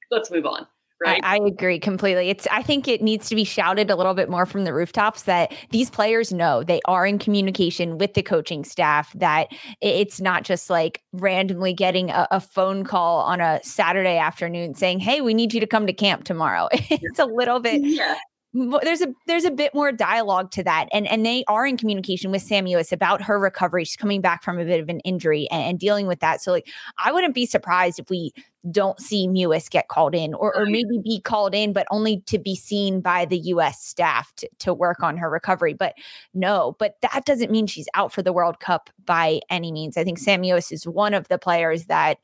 let's 0.10 0.32
move 0.32 0.46
on. 0.46 0.68
Right. 1.04 1.20
I, 1.24 1.38
I, 1.38 1.40
agree 1.48 1.80
completely. 1.80 2.30
It's 2.30 2.46
I 2.52 2.62
think 2.62 2.88
it 2.88 3.02
needs 3.02 3.28
to 3.30 3.36
be 3.36 3.44
shouted 3.44 3.90
a 3.90 3.96
little 3.96 4.14
bit 4.14 4.30
more 4.30 4.46
from 4.46 4.66
the 4.66 4.74
rooftops 4.74 5.24
that 5.24 5.52
these 5.72 5.89
players 5.89 6.32
know 6.32 6.64
they 6.64 6.80
are 6.86 7.08
in 7.08 7.18
communication 7.18 7.98
with 7.98 8.14
the 8.14 8.22
coaching 8.22 8.64
staff, 8.64 9.12
that 9.14 9.48
it's 9.82 10.22
not 10.22 10.43
just 10.43 10.70
like 10.70 11.02
randomly 11.12 11.74
getting 11.74 12.12
a, 12.12 12.28
a 12.30 12.39
phone 12.39 12.84
call 12.84 13.22
on 13.22 13.41
a 13.41 13.60
Saturday 13.64 14.18
afternoon 14.18 14.76
saying, 14.76 15.00
Hey, 15.00 15.22
we 15.22 15.34
need 15.34 15.56
you 15.56 15.60
to 15.60 15.66
come 15.66 15.88
to 15.88 15.93
camp 15.93 16.24
tomorrow. 16.24 16.68
it's 16.72 17.18
a 17.18 17.26
little 17.26 17.60
bit 17.60 17.82
yeah 17.84 18.18
there's 18.54 19.02
a 19.02 19.14
there's 19.28 19.45
a 19.45 19.52
bit 19.52 19.74
more 19.74 19.91
dialogue 19.91 20.52
to 20.52 20.64
that. 20.64 20.88
And 20.91 21.08
and 21.08 21.26
they 21.26 21.45
are 21.47 21.66
in 21.66 21.78
communication 21.78 22.32
with 22.32 22.41
Sam 22.41 22.66
Mewis 22.66 22.91
about 22.91 23.22
her 23.22 23.39
recovery. 23.39 23.86
She's 23.86 23.95
coming 23.95 24.20
back 24.20 24.43
from 24.43 24.60
a 24.60 24.66
bit 24.66 24.82
of 24.82 24.89
an 24.89 24.99
injury 25.02 25.47
and, 25.49 25.64
and, 25.64 25.80
dealing 25.80 26.06
with 26.06 26.20
that. 26.20 26.41
So 26.41 26.52
like 26.52 26.68
I 26.97 27.12
wouldn't 27.12 27.34
be 27.34 27.45
surprised 27.45 27.97
if 27.97 28.10
we 28.10 28.34
don't 28.70 28.99
see 28.99 29.28
Mewis 29.28 29.70
get 29.70 29.88
called 29.88 30.14
in 30.14 30.34
or, 30.34 30.56
or 30.56 30.66
maybe 30.66 30.99
be 31.04 31.20
called 31.20 31.56
in 31.56 31.74
but 31.74 31.88
only 31.89 32.22
to 32.28 32.38
be 32.38 32.56
seen 32.56 33.02
by 33.02 33.26
the 33.26 33.38
US 33.38 33.82
staff 33.82 34.34
to, 34.36 34.49
to 34.60 34.74
work 34.74 35.02
on 35.02 35.18
her 35.18 35.30
recovery. 35.30 35.74
But 35.74 35.95
no 36.34 36.76
but 36.78 36.95
that 37.02 37.24
doesn't 37.26 37.52
mean 37.52 37.68
she's 37.68 37.88
out 37.93 38.12
for 38.12 38.22
the 38.22 38.34
World 38.34 38.60
Cup 38.60 38.89
by 39.06 39.39
any 39.49 39.72
means. 39.72 39.95
I 39.95 40.04
think 40.04 40.20
Sam 40.20 40.41
Mewis 40.41 40.72
is 40.72 40.86
one 40.86 41.14
of 41.14 41.30
the 41.30 41.39
players 41.39 41.86
that 41.86 42.18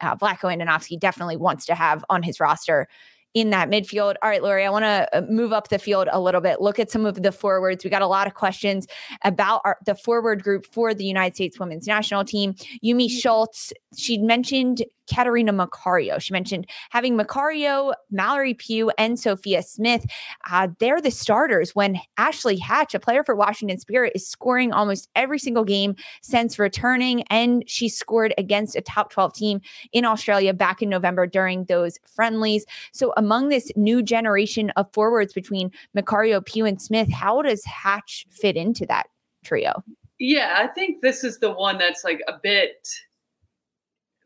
uh, 0.00 0.16
Vlatko 0.16 0.54
Andonovski 0.54 0.98
definitely 0.98 1.36
wants 1.36 1.64
to 1.66 1.74
have 1.74 2.04
on 2.08 2.22
his 2.22 2.40
roster 2.40 2.88
in 3.34 3.50
that 3.50 3.70
midfield. 3.70 4.14
All 4.22 4.28
right, 4.28 4.42
Lori, 4.42 4.64
I 4.64 4.70
want 4.70 4.84
to 4.84 5.08
uh, 5.12 5.20
move 5.28 5.52
up 5.52 5.68
the 5.68 5.78
field 5.78 6.08
a 6.12 6.20
little 6.20 6.40
bit, 6.40 6.60
look 6.60 6.78
at 6.78 6.90
some 6.90 7.06
of 7.06 7.22
the 7.22 7.32
forwards. 7.32 7.84
We 7.84 7.90
got 7.90 8.02
a 8.02 8.06
lot 8.06 8.26
of 8.26 8.34
questions 8.34 8.86
about 9.22 9.62
our, 9.64 9.78
the 9.86 9.94
forward 9.94 10.42
group 10.42 10.66
for 10.66 10.92
the 10.94 11.04
United 11.04 11.34
States 11.34 11.58
women's 11.58 11.86
national 11.86 12.24
team. 12.24 12.54
Yumi 12.84 13.06
mm-hmm. 13.06 13.18
Schultz, 13.18 13.72
she 13.96 14.18
mentioned 14.18 14.82
Catarina 15.10 15.52
Macario. 15.52 16.20
She 16.20 16.32
mentioned 16.32 16.66
having 16.90 17.16
Macario, 17.16 17.92
Mallory 18.10 18.54
Pugh, 18.54 18.90
and 18.98 19.18
Sophia 19.18 19.62
Smith. 19.62 20.06
Uh, 20.50 20.68
they're 20.78 21.00
the 21.00 21.10
starters 21.10 21.74
when 21.74 22.00
Ashley 22.18 22.56
Hatch, 22.56 22.94
a 22.94 23.00
player 23.00 23.24
for 23.24 23.34
Washington 23.34 23.78
Spirit, 23.78 24.12
is 24.14 24.26
scoring 24.26 24.72
almost 24.72 25.08
every 25.14 25.38
single 25.38 25.64
game 25.64 25.94
since 26.22 26.58
returning. 26.58 27.22
And 27.30 27.64
she 27.66 27.88
scored 27.88 28.34
against 28.38 28.76
a 28.76 28.80
top 28.80 29.10
12 29.10 29.34
team 29.34 29.60
in 29.92 30.04
Australia 30.04 30.54
back 30.54 30.82
in 30.82 30.88
November 30.88 31.26
during 31.26 31.64
those 31.64 31.98
friendlies. 32.04 32.64
So, 32.92 33.12
among 33.16 33.48
this 33.48 33.70
new 33.76 34.02
generation 34.02 34.70
of 34.76 34.92
forwards 34.92 35.32
between 35.32 35.70
Macario, 35.96 36.44
Pugh, 36.44 36.66
and 36.66 36.80
Smith, 36.80 37.10
how 37.10 37.42
does 37.42 37.64
Hatch 37.64 38.26
fit 38.30 38.56
into 38.56 38.86
that 38.86 39.06
trio? 39.44 39.82
Yeah, 40.18 40.54
I 40.58 40.68
think 40.68 41.00
this 41.00 41.24
is 41.24 41.38
the 41.38 41.50
one 41.50 41.78
that's 41.78 42.04
like 42.04 42.20
a 42.28 42.34
bit 42.40 42.88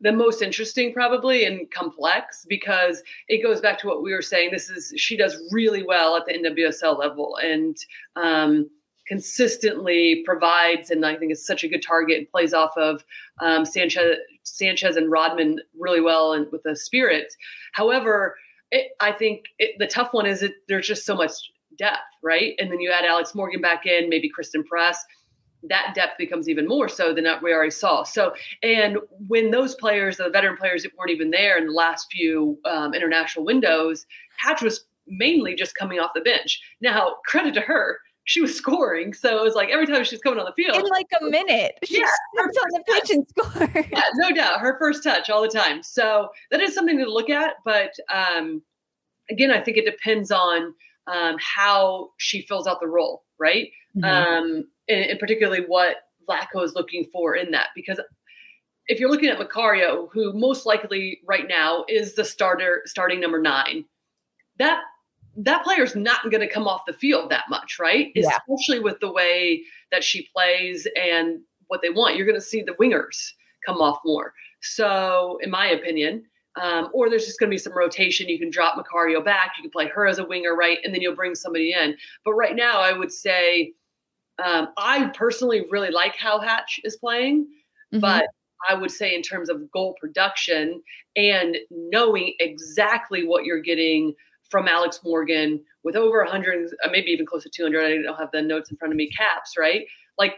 the 0.01 0.11
most 0.11 0.41
interesting 0.41 0.93
probably 0.93 1.45
and 1.45 1.69
complex 1.71 2.45
because 2.47 3.01
it 3.27 3.41
goes 3.41 3.61
back 3.61 3.79
to 3.79 3.87
what 3.87 4.03
we 4.03 4.13
were 4.13 4.21
saying. 4.21 4.51
This 4.51 4.69
is 4.69 4.93
she 4.95 5.17
does 5.17 5.37
really 5.51 5.83
well 5.83 6.15
at 6.15 6.25
the 6.25 6.33
nwsl 6.33 6.97
level 6.97 7.37
and 7.41 7.77
um, 8.15 8.69
consistently 9.07 10.21
provides 10.25 10.91
and 10.91 11.05
i 11.05 11.15
think 11.15 11.31
is 11.31 11.45
such 11.45 11.63
a 11.63 11.67
good 11.67 11.81
target 11.81 12.17
and 12.17 12.29
plays 12.29 12.53
off 12.53 12.71
of 12.77 13.03
um, 13.41 13.65
sanchez 13.65 14.17
sanchez 14.43 14.97
and 14.97 15.09
rodman 15.09 15.59
really 15.79 16.01
well 16.01 16.33
and 16.33 16.51
with 16.51 16.63
the 16.63 16.75
spirit. 16.75 17.33
However 17.71 18.35
it, 18.71 18.91
i 18.99 19.11
think 19.11 19.45
it, 19.59 19.75
the 19.79 19.87
tough 19.87 20.13
one 20.13 20.25
is 20.25 20.41
that 20.41 20.53
there's 20.67 20.87
just 20.87 21.05
so 21.05 21.15
much 21.15 21.31
depth 21.77 22.01
right? 22.23 22.55
And 22.59 22.71
then 22.71 22.81
you 22.81 22.91
add 22.91 23.05
alex 23.05 23.33
morgan 23.33 23.61
back 23.61 23.85
in 23.85 24.09
maybe 24.09 24.29
christen 24.29 24.63
press 24.63 25.03
that 25.63 25.93
depth 25.95 26.17
becomes 26.17 26.47
even 26.47 26.67
more 26.67 26.87
so 26.87 27.13
than 27.13 27.23
that 27.23 27.41
we 27.41 27.53
already 27.53 27.71
saw. 27.71 28.03
So, 28.03 28.33
and 28.63 28.97
when 29.27 29.51
those 29.51 29.75
players, 29.75 30.17
the 30.17 30.29
veteran 30.29 30.57
players 30.57 30.83
that 30.83 30.91
weren't 30.97 31.11
even 31.11 31.31
there 31.31 31.57
in 31.57 31.67
the 31.67 31.73
last 31.73 32.07
few 32.11 32.59
um, 32.65 32.93
international 32.93 33.45
windows, 33.45 34.05
Hatch 34.37 34.61
was 34.61 34.85
mainly 35.07 35.55
just 35.55 35.75
coming 35.75 35.99
off 35.99 36.11
the 36.13 36.21
bench. 36.21 36.61
Now, 36.81 37.15
credit 37.25 37.53
to 37.55 37.61
her, 37.61 37.99
she 38.25 38.41
was 38.41 38.55
scoring. 38.57 39.13
So 39.13 39.37
it 39.39 39.43
was 39.43 39.55
like 39.55 39.69
every 39.69 39.87
time 39.87 40.03
she 40.03 40.15
was 40.15 40.21
coming 40.21 40.39
on 40.39 40.45
the 40.45 40.63
field. 40.63 40.77
In 40.77 40.85
like 40.85 41.07
a 41.19 41.25
minute. 41.25 41.79
She 41.83 41.99
yeah, 41.99 42.05
on 42.39 42.49
the 42.53 42.83
pitch 42.87 43.09
and 43.09 43.27
scored. 43.29 43.87
Yeah, 43.91 44.01
no 44.15 44.31
doubt. 44.31 44.59
Her 44.59 44.77
first 44.77 45.03
touch 45.03 45.29
all 45.29 45.41
the 45.41 45.47
time. 45.47 45.81
So 45.81 46.29
that 46.51 46.61
is 46.61 46.75
something 46.75 46.97
to 46.99 47.11
look 47.11 47.29
at. 47.29 47.55
But 47.65 47.93
um, 48.13 48.61
again, 49.29 49.51
I 49.51 49.61
think 49.61 49.77
it 49.77 49.85
depends 49.85 50.31
on 50.31 50.73
um, 51.07 51.37
how 51.39 52.09
she 52.17 52.41
fills 52.41 52.67
out 52.67 52.79
the 52.79 52.87
role, 52.87 53.23
right? 53.39 53.71
Mm-hmm. 53.95 54.03
Um, 54.03 54.67
and, 54.87 55.05
and 55.05 55.19
particularly 55.19 55.63
what 55.67 55.97
Vlatko 56.29 56.63
is 56.63 56.73
looking 56.73 57.05
for 57.11 57.35
in 57.35 57.51
that. 57.51 57.67
Because 57.75 57.99
if 58.87 58.99
you're 58.99 59.09
looking 59.09 59.29
at 59.29 59.39
Macario, 59.39 60.07
who 60.11 60.33
most 60.33 60.65
likely 60.65 61.19
right 61.27 61.47
now 61.47 61.85
is 61.89 62.15
the 62.15 62.23
starter, 62.23 62.81
starting 62.85 63.19
number 63.19 63.41
nine, 63.41 63.85
that 64.59 64.81
that 65.39 65.63
player's 65.63 65.95
not 65.95 66.23
going 66.31 66.41
to 66.41 66.51
come 66.51 66.67
off 66.67 66.81
the 66.87 66.93
field 66.93 67.29
that 67.29 67.43
much, 67.49 67.77
right? 67.79 68.11
Yeah. 68.15 68.29
Especially 68.29 68.79
with 68.79 68.99
the 68.99 69.11
way 69.11 69.61
that 69.91 70.03
she 70.03 70.27
plays 70.33 70.87
and 70.99 71.39
what 71.67 71.81
they 71.81 71.89
want. 71.89 72.15
You're 72.15 72.25
going 72.25 72.39
to 72.39 72.45
see 72.45 72.63
the 72.63 72.73
wingers 72.73 73.33
come 73.65 73.77
off 73.77 73.99
more. 74.03 74.33
So, 74.61 75.37
in 75.43 75.51
my 75.51 75.67
opinion, 75.67 76.23
um, 76.61 76.89
or 76.93 77.09
there's 77.09 77.25
just 77.25 77.39
going 77.39 77.49
to 77.49 77.53
be 77.53 77.57
some 77.57 77.77
rotation. 77.77 78.29
You 78.29 78.39
can 78.39 78.49
drop 78.49 78.75
Macario 78.75 79.23
back. 79.23 79.51
You 79.57 79.63
can 79.63 79.71
play 79.71 79.87
her 79.87 80.07
as 80.07 80.19
a 80.19 80.25
winger, 80.25 80.55
right? 80.55 80.79
And 80.83 80.93
then 80.93 81.01
you'll 81.01 81.15
bring 81.15 81.35
somebody 81.35 81.73
in. 81.73 81.95
But 82.25 82.33
right 82.33 82.55
now, 82.55 82.79
I 82.79 82.93
would 82.93 83.11
say 83.11 83.73
um, 84.43 84.69
I 84.77 85.11
personally 85.15 85.65
really 85.71 85.91
like 85.91 86.15
how 86.15 86.39
Hatch 86.39 86.79
is 86.83 86.97
playing, 86.97 87.43
mm-hmm. 87.93 87.99
but 87.99 88.25
I 88.69 88.73
would 88.73 88.91
say 88.91 89.13
in 89.15 89.21
terms 89.21 89.49
of 89.49 89.71
goal 89.71 89.95
production 89.99 90.81
and 91.15 91.57
knowing 91.69 92.33
exactly 92.39 93.25
what 93.25 93.45
you're 93.45 93.61
getting 93.61 94.13
from 94.49 94.67
Alex 94.67 95.01
Morgan 95.03 95.63
with 95.83 95.95
over 95.95 96.23
100, 96.23 96.69
uh, 96.83 96.89
maybe 96.91 97.11
even 97.11 97.25
close 97.25 97.43
to 97.43 97.49
200. 97.49 97.83
I 97.83 98.01
don't 98.01 98.17
have 98.17 98.31
the 98.31 98.41
notes 98.41 98.71
in 98.71 98.77
front 98.77 98.93
of 98.93 98.97
me. 98.97 99.09
Caps, 99.11 99.55
right? 99.57 99.85
Like 100.17 100.35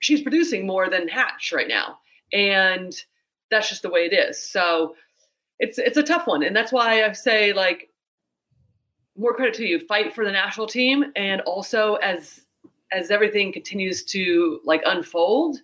she's 0.00 0.22
producing 0.22 0.66
more 0.66 0.90
than 0.90 1.08
Hatch 1.08 1.52
right 1.54 1.68
now, 1.68 1.98
and 2.32 2.92
that's 3.50 3.68
just 3.68 3.82
the 3.82 3.90
way 3.90 4.00
it 4.00 4.12
is. 4.12 4.42
So 4.42 4.94
it's 5.58 5.78
it's 5.78 5.96
a 5.96 6.02
tough 6.02 6.26
one, 6.26 6.42
and 6.42 6.54
that's 6.54 6.72
why 6.72 7.04
I 7.04 7.12
say 7.12 7.52
like 7.52 7.90
more 9.16 9.34
credit 9.34 9.54
to 9.54 9.66
you. 9.66 9.86
Fight 9.86 10.14
for 10.14 10.24
the 10.24 10.32
national 10.32 10.66
team, 10.66 11.12
and 11.16 11.40
also 11.42 11.94
as 11.96 12.44
as 12.92 13.10
everything 13.10 13.52
continues 13.52 14.04
to 14.04 14.60
like 14.64 14.82
unfold, 14.84 15.58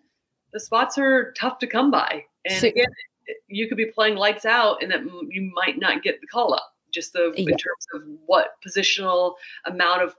the 0.53 0.61
spots 0.61 0.99
are 0.99 1.33
tough 1.33 1.59
to 1.59 1.67
come 1.67 1.91
by. 1.91 2.25
And 2.45 2.61
so, 2.61 2.69
again, 2.69 2.87
you 3.49 3.69
could 3.69 3.77
be 3.77 3.87
playing 3.87 4.17
lights 4.17 4.45
out, 4.45 4.83
and 4.83 4.91
that 4.91 5.03
you 5.29 5.51
might 5.55 5.79
not 5.79 6.03
get 6.03 6.21
the 6.21 6.27
call 6.27 6.55
up. 6.55 6.75
Just 6.93 7.13
the 7.13 7.33
yeah. 7.37 7.51
in 7.51 7.57
terms 7.57 7.87
of 7.95 8.03
what 8.27 8.55
positional 8.67 9.35
amount 9.67 10.03
of 10.03 10.15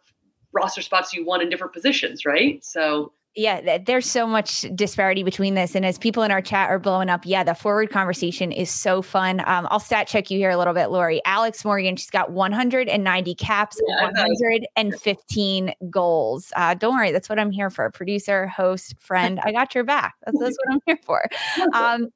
roster 0.54 0.82
spots 0.82 1.14
you 1.14 1.26
want 1.26 1.42
in 1.42 1.50
different 1.50 1.74
positions, 1.74 2.26
right? 2.26 2.64
So 2.64 3.14
yeah, 3.36 3.78
there's 3.78 4.10
so 4.10 4.28
much 4.28 4.66
disparity 4.76 5.24
between 5.24 5.54
this. 5.54 5.74
And 5.74 5.86
as 5.86 5.98
people 5.98 6.22
in 6.24 6.32
our 6.32 6.42
chat 6.42 6.70
are 6.70 6.80
blowing 6.80 7.10
up, 7.10 7.22
yeah, 7.26 7.44
the 7.44 7.56
forward 7.56 7.90
conversation 7.90 8.52
is 8.52 8.70
so 8.70 9.02
fun. 9.02 9.40
Um, 9.42 9.68
I'll 9.72 9.80
stat 9.80 10.08
check 10.08 10.30
you 10.30 10.38
here 10.38 10.50
a 10.50 10.58
little 10.58 10.74
bit, 10.74 10.92
Lori. 10.92 11.22
Alex 11.24 11.64
Morgan, 11.64 11.96
she's 11.96 12.10
got 12.10 12.32
190 12.32 13.36
caps, 13.36 13.80
yeah, 13.88 14.04
115 14.04 15.74
goals. 15.90 16.52
Uh, 16.58 16.74
don't 16.74 16.96
worry, 16.96 17.12
that's 17.12 17.30
what 17.30 17.40
I'm 17.40 17.52
here 17.52 17.70
for. 17.70 17.90
Producer, 17.90 18.48
host, 18.48 18.96
friend, 19.00 19.40
I 19.44 19.54
got 19.54 19.74
your 19.74 19.86
back. 19.86 20.16
That's, 20.26 20.38
that's 20.38 20.58
what 20.66 20.74
I'm 20.74 20.80
here 20.86 21.00
for. 21.04 21.26
Um, 21.74 22.10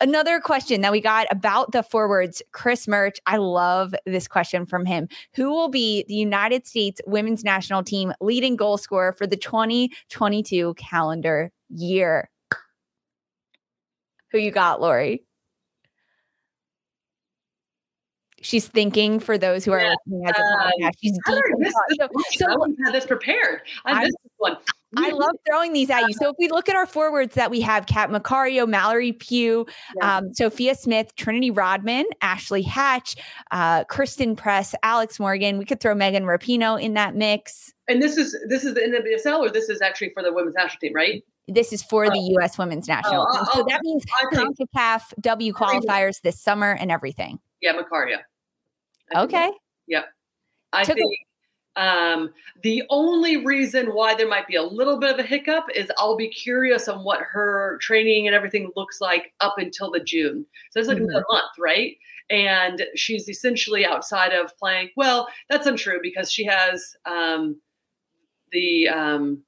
another 0.00 0.40
question 0.40 0.80
that 0.80 0.92
we 0.92 1.00
got 1.00 1.26
about 1.30 1.72
the 1.72 1.82
forwards, 1.82 2.42
Chris 2.52 2.88
Murch. 2.88 3.18
I 3.26 3.36
love 3.36 3.94
this 4.06 4.28
question 4.28 4.66
from 4.66 4.86
him. 4.86 5.08
Who 5.34 5.50
will 5.50 5.68
be 5.68 6.04
the 6.08 6.14
United 6.14 6.66
States 6.66 7.00
women's 7.06 7.44
national 7.44 7.82
team 7.82 8.12
leading 8.20 8.56
goal 8.56 8.78
scorer 8.78 9.12
for 9.12 9.26
the 9.26 9.36
2022 9.36 10.74
calendar 10.74 11.50
year? 11.68 12.30
Who 14.32 14.38
you 14.38 14.50
got, 14.50 14.80
Lori? 14.80 15.22
She's 18.44 18.68
thinking 18.68 19.20
for 19.20 19.38
those 19.38 19.64
who 19.64 19.72
are 19.72 19.80
yeah. 19.80 19.94
listening 20.06 20.28
as 20.28 20.36
a 20.36 20.42
um, 20.42 20.58
podcast. 20.58 20.92
She's 21.00 21.12
deep. 21.12 21.72
So, 21.98 22.08
so, 22.32 22.46
I 22.46 22.66
have 22.84 22.92
this 22.92 23.06
prepared. 23.06 23.62
I 23.86 24.00
missed 24.02 24.18
this 24.22 24.32
one. 24.36 24.56
I 24.96 25.10
love 25.10 25.36
throwing 25.46 25.72
these 25.72 25.90
at 25.90 26.08
you. 26.08 26.14
So 26.14 26.30
if 26.30 26.36
we 26.38 26.48
look 26.48 26.68
at 26.68 26.76
our 26.76 26.86
forwards 26.86 27.34
that 27.34 27.50
we 27.50 27.60
have, 27.60 27.86
Kat 27.86 28.10
Macario, 28.10 28.68
Mallory 28.68 29.12
Pugh, 29.12 29.66
yeah. 29.96 30.18
um, 30.18 30.32
Sophia 30.34 30.74
Smith, 30.74 31.14
Trinity 31.16 31.50
Rodman, 31.50 32.04
Ashley 32.22 32.62
Hatch, 32.62 33.16
uh, 33.50 33.84
Christen 33.84 34.36
Press, 34.36 34.74
Alex 34.82 35.18
Morgan. 35.20 35.58
We 35.58 35.64
could 35.64 35.80
throw 35.80 35.94
Megan 35.94 36.24
Rapinoe 36.24 36.80
in 36.80 36.94
that 36.94 37.14
mix. 37.14 37.72
And 37.88 38.02
this 38.02 38.16
is 38.16 38.36
this 38.48 38.64
is 38.64 38.74
the 38.74 38.80
NWSL, 38.80 39.38
or 39.40 39.50
this 39.50 39.68
is 39.68 39.82
actually 39.82 40.10
for 40.10 40.22
the 40.22 40.32
women's 40.32 40.54
national 40.54 40.80
team, 40.80 40.94
right? 40.94 41.22
This 41.46 41.72
is 41.72 41.82
for 41.82 42.06
oh. 42.06 42.10
the 42.10 42.20
U.S. 42.38 42.56
women's 42.56 42.88
national. 42.88 43.26
Oh, 43.28 43.48
so 43.52 43.64
that 43.68 43.80
means 43.82 44.04
CONCACAF 44.32 45.02
W 45.20 45.52
qualifiers 45.52 46.22
this 46.22 46.40
summer 46.40 46.72
and 46.72 46.90
everything. 46.90 47.38
Yeah, 47.60 47.74
Macario. 47.74 48.18
Okay. 49.14 49.50
Yep. 49.86 50.06
I 50.72 50.84
Took 50.84 50.96
think 50.96 51.14
um, 51.76 52.30
the 52.62 52.82
only 52.90 53.44
reason 53.44 53.86
why 53.88 54.14
there 54.14 54.28
might 54.28 54.46
be 54.46 54.56
a 54.56 54.62
little 54.62 54.98
bit 54.98 55.12
of 55.12 55.18
a 55.18 55.26
hiccup 55.26 55.66
is 55.74 55.90
I'll 55.98 56.16
be 56.16 56.28
curious 56.28 56.88
on 56.88 57.02
what 57.04 57.20
her 57.20 57.78
training 57.80 58.26
and 58.26 58.34
everything 58.34 58.70
looks 58.76 59.00
like 59.00 59.32
up 59.40 59.58
until 59.58 59.90
the 59.90 60.00
June. 60.00 60.46
So 60.70 60.80
it's 60.80 60.88
like 60.88 60.98
mm-hmm. 60.98 61.10
a 61.10 61.24
month, 61.32 61.52
right? 61.58 61.96
And 62.30 62.84
she's 62.94 63.28
essentially 63.28 63.84
outside 63.84 64.32
of 64.32 64.56
playing. 64.56 64.90
Well, 64.96 65.28
that's 65.50 65.66
untrue 65.66 65.98
because 66.02 66.32
she 66.32 66.44
has 66.44 66.96
um, 67.06 67.60
the 68.52 68.88
um, 68.88 69.42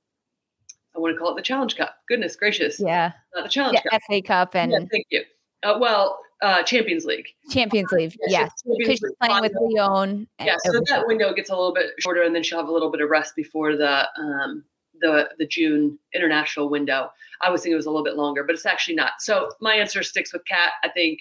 I 0.95 0.99
want 0.99 1.15
to 1.15 1.19
call 1.19 1.31
it 1.33 1.37
the 1.37 1.43
Challenge 1.43 1.77
Cup. 1.77 1.97
Goodness 2.09 2.37
gracious! 2.37 2.81
Yeah, 2.81 3.13
Not 3.35 3.45
the 3.45 3.51
Challenge 3.51 3.79
yeah, 3.85 3.91
Cup. 3.91 4.03
FA 4.09 4.23
Cup 4.23 4.55
and 4.57 4.73
yeah, 4.73 4.79
thank 4.91 5.07
you. 5.11 5.23
Uh, 5.63 5.79
well, 5.81 6.19
uh, 6.43 6.63
Champions 6.63 7.05
League. 7.05 7.29
Champions 7.51 7.91
League, 7.93 8.17
yes. 8.27 8.51
Because 8.79 8.99
she's 8.99 9.13
playing 9.21 9.41
with 9.41 9.53
Lyon. 9.59 10.29
Yeah, 10.41 10.57
so 10.65 10.81
that 10.89 11.07
window 11.07 11.33
gets 11.33 11.51
a 11.51 11.57
little 11.57 11.73
bit 11.73 11.93
shorter, 12.01 12.23
and 12.23 12.35
then 12.35 12.43
she'll 12.43 12.59
have 12.59 12.69
a 12.69 12.73
little 12.73 12.91
bit 12.91 13.01
of 13.01 13.09
rest 13.09 13.35
before 13.37 13.77
the 13.77 14.09
um, 14.19 14.65
the 15.01 15.31
the 15.39 15.47
June 15.47 15.99
international 16.15 16.69
window. 16.69 17.11
I 17.43 17.51
was 17.51 17.63
thinking 17.63 17.75
it 17.75 17.77
was 17.77 17.87
a 17.87 17.91
little 17.91 18.05
bit 18.05 18.17
longer, 18.17 18.45
but 18.45 18.55
it's 18.55 18.67
actually 18.67 18.97
not. 18.97 19.13
So 19.21 19.51
my 19.61 19.75
answer 19.75 20.03
sticks 20.03 20.33
with 20.33 20.45
Kat. 20.47 20.73
I 20.85 20.89
think 20.89 21.21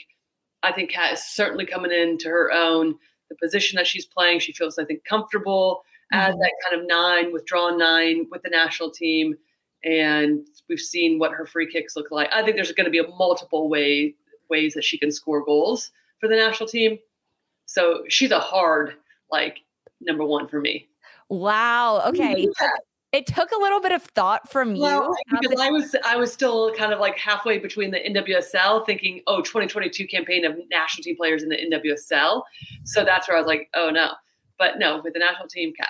I 0.63 0.72
think 0.72 0.91
Kat 0.91 1.13
is 1.13 1.24
certainly 1.24 1.66
coming 1.66 1.91
into 1.91 2.28
her 2.30 2.51
own. 2.51 2.95
The 3.30 3.36
position 3.41 3.78
that 3.78 3.88
she's 3.88 4.05
playing, 4.05 4.39
she 4.39 4.53
feels 4.53 4.78
I 4.78 4.86
think 4.86 5.03
comfortable 5.05 5.84
mm-hmm. 6.13 6.30
as 6.30 6.36
that 6.36 6.53
kind 6.70 6.82
of 6.82 6.88
nine, 6.88 7.32
withdrawn 7.32 7.78
nine 7.78 8.28
with 8.32 8.43
the 8.43 8.49
national 8.49 8.91
team. 8.91 9.36
And 9.84 10.47
we've 10.68 10.80
seen 10.80 11.20
what 11.20 11.32
her 11.32 11.45
free 11.45 11.72
kicks 11.72 11.95
look 11.95 12.09
like. 12.09 12.30
I 12.34 12.43
think 12.43 12.55
there's 12.55 12.72
going 12.72 12.86
to 12.86 12.91
be 12.91 12.99
a 12.99 13.07
multiple 13.07 13.70
way 13.70 14.16
ways 14.49 14.73
that 14.73 14.83
she 14.83 14.97
can 14.97 15.11
score 15.11 15.43
goals 15.43 15.91
for 16.19 16.27
the 16.27 16.35
national 16.35 16.67
team. 16.67 16.97
So 17.65 18.03
she's 18.09 18.31
a 18.31 18.39
hard 18.39 18.95
like 19.31 19.59
number 20.01 20.25
one 20.25 20.47
for 20.47 20.59
me. 20.59 20.87
Wow. 21.29 22.01
Okay. 22.07 22.47
Yeah. 22.61 22.69
It 23.11 23.27
took 23.27 23.49
a 23.51 23.57
little 23.57 23.79
bit 23.79 23.93
of 23.93 24.03
thought 24.03 24.51
from 24.51 24.77
well, 24.77 25.15
you. 25.31 25.39
Because 25.39 25.59
I 25.59 25.69
was 25.69 25.95
I 26.05 26.17
was 26.17 26.33
still 26.33 26.73
kind 26.73 26.91
of 26.91 26.99
like 26.99 27.17
halfway 27.17 27.57
between 27.57 27.91
the 27.91 27.99
NWSL 27.99 28.85
thinking, 28.85 29.21
oh, 29.27 29.37
2022 29.41 30.05
campaign 30.07 30.43
of 30.43 30.57
national 30.69 31.03
team 31.03 31.15
players 31.15 31.41
in 31.41 31.49
the 31.49 31.55
NWSL. 31.55 32.43
So 32.83 33.05
that's 33.05 33.27
where 33.27 33.37
I 33.37 33.39
was 33.39 33.47
like, 33.47 33.69
oh 33.73 33.89
no. 33.89 34.11
But 34.59 34.79
no, 34.79 35.01
with 35.03 35.13
the 35.13 35.19
national 35.19 35.47
team 35.47 35.73
cap. 35.73 35.89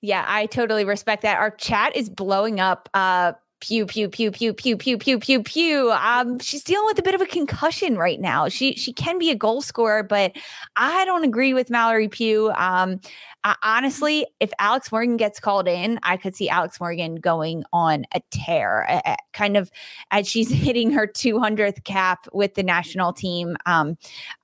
Yeah, 0.00 0.24
I 0.26 0.46
totally 0.46 0.84
respect 0.84 1.22
that. 1.22 1.38
Our 1.38 1.50
chat 1.50 1.94
is 1.94 2.08
blowing 2.08 2.58
up. 2.58 2.88
Uh 2.94 3.32
pew 3.62 3.86
pew 3.86 4.08
pew 4.08 4.32
pew 4.32 4.52
pew 4.52 4.76
pew 4.76 4.98
pew 4.98 5.18
pew 5.20 5.42
pew. 5.42 5.92
Um, 5.92 6.40
she's 6.40 6.64
dealing 6.64 6.84
with 6.86 6.98
a 6.98 7.02
bit 7.02 7.14
of 7.14 7.20
a 7.20 7.26
concussion 7.26 7.96
right 7.96 8.20
now. 8.20 8.48
She 8.48 8.74
she 8.74 8.92
can 8.92 9.20
be 9.20 9.30
a 9.30 9.36
goal 9.36 9.62
scorer, 9.62 10.02
but 10.02 10.32
I 10.74 11.04
don't 11.04 11.22
agree 11.22 11.54
with 11.54 11.70
Mallory 11.70 12.08
Pugh. 12.08 12.50
Um, 12.56 13.00
I, 13.44 13.56
honestly, 13.62 14.26
if 14.40 14.50
Alex 14.58 14.92
Morgan 14.92 15.16
gets 15.16 15.40
called 15.40 15.66
in, 15.66 15.98
I 16.02 16.16
could 16.16 16.36
see 16.36 16.48
Alex 16.48 16.78
Morgan 16.80 17.16
going 17.16 17.64
on 17.72 18.04
a 18.14 18.20
tear, 18.30 18.86
uh, 18.88 19.16
kind 19.32 19.56
of 19.56 19.70
as 20.10 20.28
she's 20.28 20.50
hitting 20.50 20.90
her 20.92 21.06
200th 21.06 21.84
cap 21.84 22.26
with 22.32 22.54
the 22.54 22.62
national 22.62 23.12
team. 23.12 23.56
Um, 23.66 23.96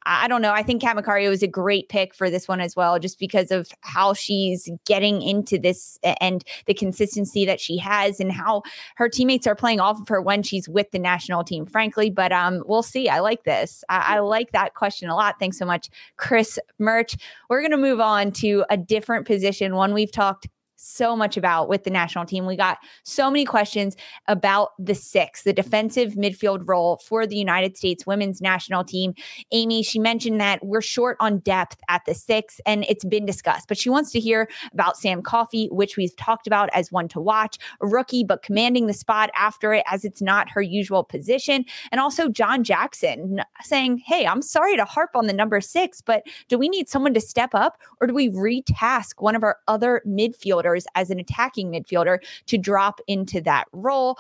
I 0.09 0.27
don't 0.27 0.41
know. 0.41 0.53
I 0.53 0.63
think 0.63 0.81
Kat 0.81 0.97
Macario 0.97 1.31
is 1.31 1.43
a 1.43 1.47
great 1.47 1.91
pick 1.91 2.15
for 2.15 2.31
this 2.31 2.49
one 2.49 2.63
as 2.63 2.75
well, 2.75 2.99
just 2.99 3.19
because 3.19 3.51
of 3.51 3.71
how 3.83 4.15
she's 4.15 4.71
getting 4.87 5.21
into 5.21 5.59
this 5.59 5.99
and 6.21 6.43
the 6.65 6.73
consistency 6.73 7.45
that 7.45 7.61
she 7.61 7.77
has 7.77 8.19
and 8.19 8.33
how 8.33 8.63
her 8.97 9.11
teammates 9.11 9.47
are 9.47 9.55
playing 9.55 9.81
off 9.81 10.01
of 10.01 10.09
her 10.09 10.23
when 10.23 10.43
she's 10.43 10.67
with 10.67 10.91
the 10.93 10.99
national 10.99 11.45
team, 11.45 11.67
frankly. 11.67 12.09
But 12.09 12.33
um, 12.33 12.65
we'll 12.67 12.83
see. 12.83 13.11
I 13.11 13.21
like 13.21 13.45
this. 13.45 13.85
I, 13.91 14.17
I 14.17 14.19
like 14.21 14.53
that 14.53 14.75
question 14.75 15.11
a 15.11 15.15
lot. 15.15 15.39
Thanks 15.39 15.59
so 15.59 15.67
much, 15.67 15.91
Chris 16.17 16.59
Murch. 16.79 17.15
We're 17.51 17.61
going 17.61 17.73
to 17.73 17.77
move 17.77 18.01
on 18.01 18.33
to 18.33 18.65
a 18.71 18.79
different 18.89 19.27
position, 19.27 19.75
one 19.75 19.95
we've 19.95 20.13
talked 20.13 20.49
so 20.79 21.17
much 21.17 21.37
about 21.37 21.69
with 21.69 21.83
the 21.83 21.91
national 21.91 22.25
team. 22.25 22.47
We 22.47 22.57
got 22.57 22.79
so 23.03 23.31
many 23.31 23.45
questions 23.45 23.97
about 24.29 24.71
the 24.79 24.95
six, 24.95 25.43
the 25.43 25.53
defensive 25.53 26.15
midfield 26.15 26.63
role 26.67 26.99
for 26.99 27.27
the 27.27 27.37
United 27.37 27.77
States 27.77 28.07
women's 28.07 28.41
national 28.41 28.85
team. 28.85 29.15
Amy, 29.51 29.83
she 29.83 29.99
mentioned 29.99 30.41
that 30.41 30.65
we're 30.65 30.81
short 30.81 31.17
on 31.19 31.41
depth 31.41 31.81
at 31.89 32.05
the 32.07 32.15
six, 32.15 32.61
and 32.65 32.85
it's 32.89 33.05
been 33.05 33.27
discussed, 33.27 33.67
but 33.67 33.77
she 33.77 33.91
wants 33.91 34.13
to 34.13 34.21
hear 34.21 34.49
about 34.73 34.97
Sam 34.97 35.21
Coffey, 35.21 35.69
which 35.73 35.97
we've 35.97 36.17
talked 36.17 36.47
about 36.47 36.71
as 36.73 36.93
one 36.93 37.09
to 37.09 37.21
watch, 37.21 37.59
a 37.83 37.87
rookie, 37.87 38.23
but 38.23 38.43
commanding 38.43 38.87
the 38.87 38.95
spot 38.95 39.31
after 39.35 39.75
it 39.75 39.83
as 39.91 40.05
it's 40.05 40.23
not 40.23 40.49
her 40.51 40.63
usual 40.63 41.03
position. 41.03 41.65
And 41.91 42.01
also 42.01 42.29
John 42.29 42.63
Jackson 42.63 43.41
saying, 43.63 43.99
Hey, 44.07 44.27
I'm 44.27 44.43
sorry 44.43 44.77
to 44.77 44.85
harp 44.85 45.11
on 45.17 45.27
the 45.27 45.33
number 45.33 45.61
six, 45.61 46.01
but 46.01 46.23
do 46.49 46.57
we 46.57 46.69
need 46.69 46.89
someone 46.89 47.15
to 47.15 47.21
step 47.21 47.51
up 47.53 47.79
or 48.01 48.07
do 48.07 48.15
we 48.15 48.31
retask 48.31 49.15
one 49.19 49.35
of 49.35 49.43
our 49.43 49.57
other 49.67 50.03
midfielders? 50.07 50.68
As 50.95 51.11
an 51.11 51.19
attacking 51.19 51.71
midfielder 51.71 52.19
to 52.47 52.59
drop 52.59 53.01
into 53.07 53.41
that 53.43 53.67
role. 53.73 54.19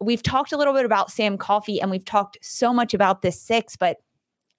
We've 0.00 0.22
talked 0.22 0.52
a 0.52 0.56
little 0.56 0.74
bit 0.74 0.84
about 0.84 1.10
Sam 1.10 1.36
Coffey 1.36 1.80
and 1.80 1.90
we've 1.90 2.04
talked 2.04 2.38
so 2.40 2.72
much 2.72 2.94
about 2.94 3.22
this 3.22 3.40
six, 3.40 3.76
but 3.76 3.98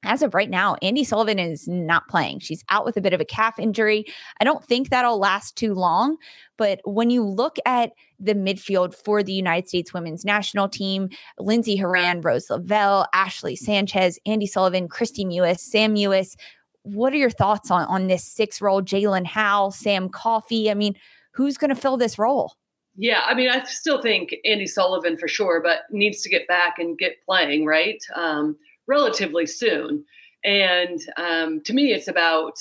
as 0.04 0.22
of 0.22 0.34
right 0.34 0.50
now, 0.50 0.78
Andi 0.82 1.06
Sullivan 1.06 1.40
is 1.40 1.68
not 1.68 2.08
playing. 2.08 2.40
She's 2.40 2.64
out 2.70 2.86
with 2.86 2.96
a 2.96 3.02
bit 3.02 3.12
of 3.12 3.20
a 3.20 3.26
calf 3.26 3.60
injury. 3.60 4.06
I 4.40 4.46
don't 4.46 4.64
think 4.64 4.90
that'll 4.90 5.20
last 5.20 5.58
too 5.58 5.74
long. 5.74 6.16
But 6.58 6.80
when 6.86 7.10
you 7.10 7.24
look 7.24 7.58
at 7.66 7.92
the 8.18 8.34
midfield 8.34 8.96
for 8.96 9.24
the 9.24 9.34
United 9.34 9.68
States 9.68 9.94
women's 9.94 10.24
national 10.24 10.70
team, 10.70 11.10
Lindsey 11.38 11.76
Horan, 11.76 12.22
Rose 12.22 12.50
Lavelle, 12.50 13.08
Ashley 13.14 13.58
Sanchez, 13.58 14.18
Andi 14.26 14.48
Sullivan, 14.48 14.88
Kristie 14.88 15.26
Mewis, 15.26 15.60
Sam 15.60 15.96
Mewis, 15.96 16.38
what 16.84 17.12
are 17.12 17.18
your 17.18 17.30
thoughts 17.30 17.70
on, 17.70 17.86
on 17.88 18.08
this 18.08 18.24
six 18.24 18.62
role? 18.62 18.82
Jaelin 18.82 19.26
Howell, 19.26 19.72
Sam 19.72 20.08
Coffey. 20.08 20.72
I 20.72 20.76
mean, 20.76 20.96
who's 21.40 21.58
going 21.58 21.74
to 21.74 21.82
fill 21.82 21.96
this 21.96 22.20
role? 22.20 22.54
Yeah, 22.98 23.22
I 23.26 23.34
mean, 23.34 23.50
I 23.50 23.64
still 23.64 24.02
think 24.02 24.36
Andi 24.46 24.68
Sullivan 24.68 25.16
for 25.16 25.30
sure, 25.30 25.62
but 25.64 25.84
needs 25.90 26.22
to 26.24 26.30
get 26.30 26.50
back 26.50 26.80
and 26.80 26.98
get 26.98 27.24
playing 27.26 27.66
right 27.66 28.04
um, 28.14 28.58
relatively 28.88 29.46
soon. 29.46 30.04
And 30.44 31.00
um, 31.16 31.62
to 31.62 31.74
me, 31.74 31.94
it's 31.94 32.10
about 32.10 32.58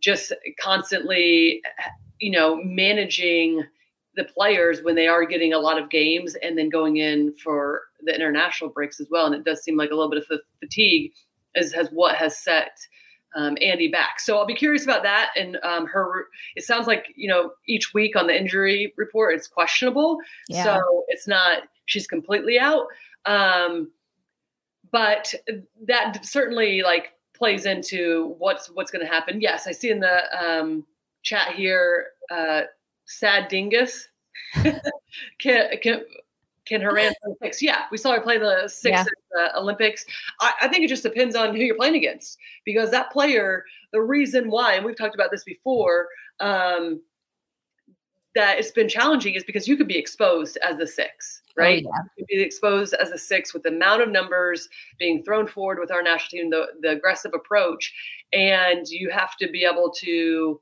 just 0.00 0.32
constantly, 0.58 1.60
you 2.18 2.30
know, 2.30 2.58
managing 2.64 3.64
the 4.14 4.24
players 4.24 4.82
when 4.82 4.94
they 4.94 5.08
are 5.08 5.26
getting 5.26 5.52
a 5.52 5.58
lot 5.58 5.78
of 5.78 5.90
games 5.90 6.36
and 6.36 6.56
then 6.56 6.70
going 6.70 6.96
in 6.96 7.34
for 7.44 7.82
the 8.02 8.14
international 8.14 8.70
breaks 8.70 8.98
as 8.98 9.08
well. 9.10 9.26
And 9.26 9.34
it 9.34 9.44
does 9.44 9.62
seem 9.62 9.76
like 9.76 9.90
a 9.90 9.94
little 9.94 10.10
bit 10.10 10.24
of 10.30 10.40
fatigue 10.58 11.12
as 11.54 11.70
has 11.74 11.88
what 11.90 12.16
has 12.16 12.42
set 12.42 12.70
um, 13.34 13.56
Andi 13.56 13.90
back. 13.90 14.20
So 14.20 14.38
I'll 14.38 14.46
be 14.46 14.54
curious 14.54 14.84
about 14.84 15.02
that. 15.02 15.30
And 15.36 15.58
um, 15.62 15.86
her, 15.86 16.26
it 16.54 16.64
sounds 16.64 16.86
like 16.86 17.12
you 17.16 17.28
know 17.28 17.52
each 17.66 17.92
week 17.94 18.16
on 18.16 18.26
the 18.26 18.38
injury 18.38 18.94
report 18.96 19.34
it's 19.34 19.48
questionable. 19.48 20.18
Yeah. 20.48 20.64
So 20.64 21.04
it's 21.08 21.26
not 21.26 21.62
she's 21.86 22.06
completely 22.06 22.58
out. 22.58 22.86
Um, 23.24 23.90
but 24.92 25.34
that 25.86 26.24
certainly 26.24 26.82
like 26.82 27.12
plays 27.34 27.66
into 27.66 28.34
what's 28.38 28.68
what's 28.68 28.90
going 28.90 29.04
to 29.04 29.12
happen. 29.12 29.40
Yes, 29.40 29.66
I 29.66 29.72
see 29.72 29.90
in 29.90 30.00
the 30.00 30.22
um, 30.42 30.86
chat 31.22 31.54
here, 31.54 32.08
uh, 32.30 32.62
sad 33.06 33.48
dingus. 33.48 34.08
can, 35.40 35.70
can 35.82 36.02
can 36.66 36.80
Horan 36.80 37.14
play 37.22 37.34
six? 37.42 37.62
Yeah, 37.62 37.84
we 37.90 37.98
saw 37.98 38.12
her 38.12 38.20
play 38.20 38.38
the 38.38 38.68
six 38.68 38.92
yeah. 38.92 39.00
at 39.00 39.06
the 39.32 39.58
Olympics. 39.58 40.04
I, 40.40 40.52
I, 40.62 40.68
think 40.68 40.84
it 40.84 40.88
just 40.88 41.02
depends 41.02 41.36
on 41.36 41.54
who 41.54 41.62
you're 41.62 41.76
playing 41.76 41.94
against 41.94 42.38
because 42.64 42.90
that 42.90 43.10
player, 43.12 43.64
the 43.92 44.02
reason 44.02 44.50
why, 44.50 44.74
and 44.74 44.84
we've 44.84 44.96
talked 44.96 45.14
about 45.14 45.30
this 45.30 45.44
before, 45.44 46.08
um, 46.40 47.00
that 48.34 48.58
it's 48.58 48.70
been 48.70 48.88
challenging 48.88 49.34
is 49.34 49.44
because 49.44 49.66
you 49.66 49.76
could 49.76 49.88
be 49.88 49.96
exposed 49.96 50.58
as 50.62 50.78
a 50.78 50.86
six, 50.86 51.42
right? 51.56 51.82
Oh, 51.86 51.90
yeah. 51.90 52.02
You 52.18 52.24
could 52.24 52.36
be 52.36 52.42
exposed 52.42 52.94
as 52.94 53.10
a 53.10 53.18
six 53.18 53.54
with 53.54 53.62
the 53.62 53.70
amount 53.70 54.02
of 54.02 54.10
numbers 54.10 54.68
being 54.98 55.22
thrown 55.22 55.46
forward 55.46 55.78
with 55.78 55.90
our 55.90 56.02
national 56.02 56.42
team, 56.42 56.50
the, 56.50 56.66
the 56.82 56.90
aggressive 56.90 57.32
approach, 57.34 57.94
and 58.32 58.86
you 58.88 59.08
have 59.10 59.36
to 59.38 59.48
be 59.50 59.64
able 59.64 59.90
to 60.02 60.60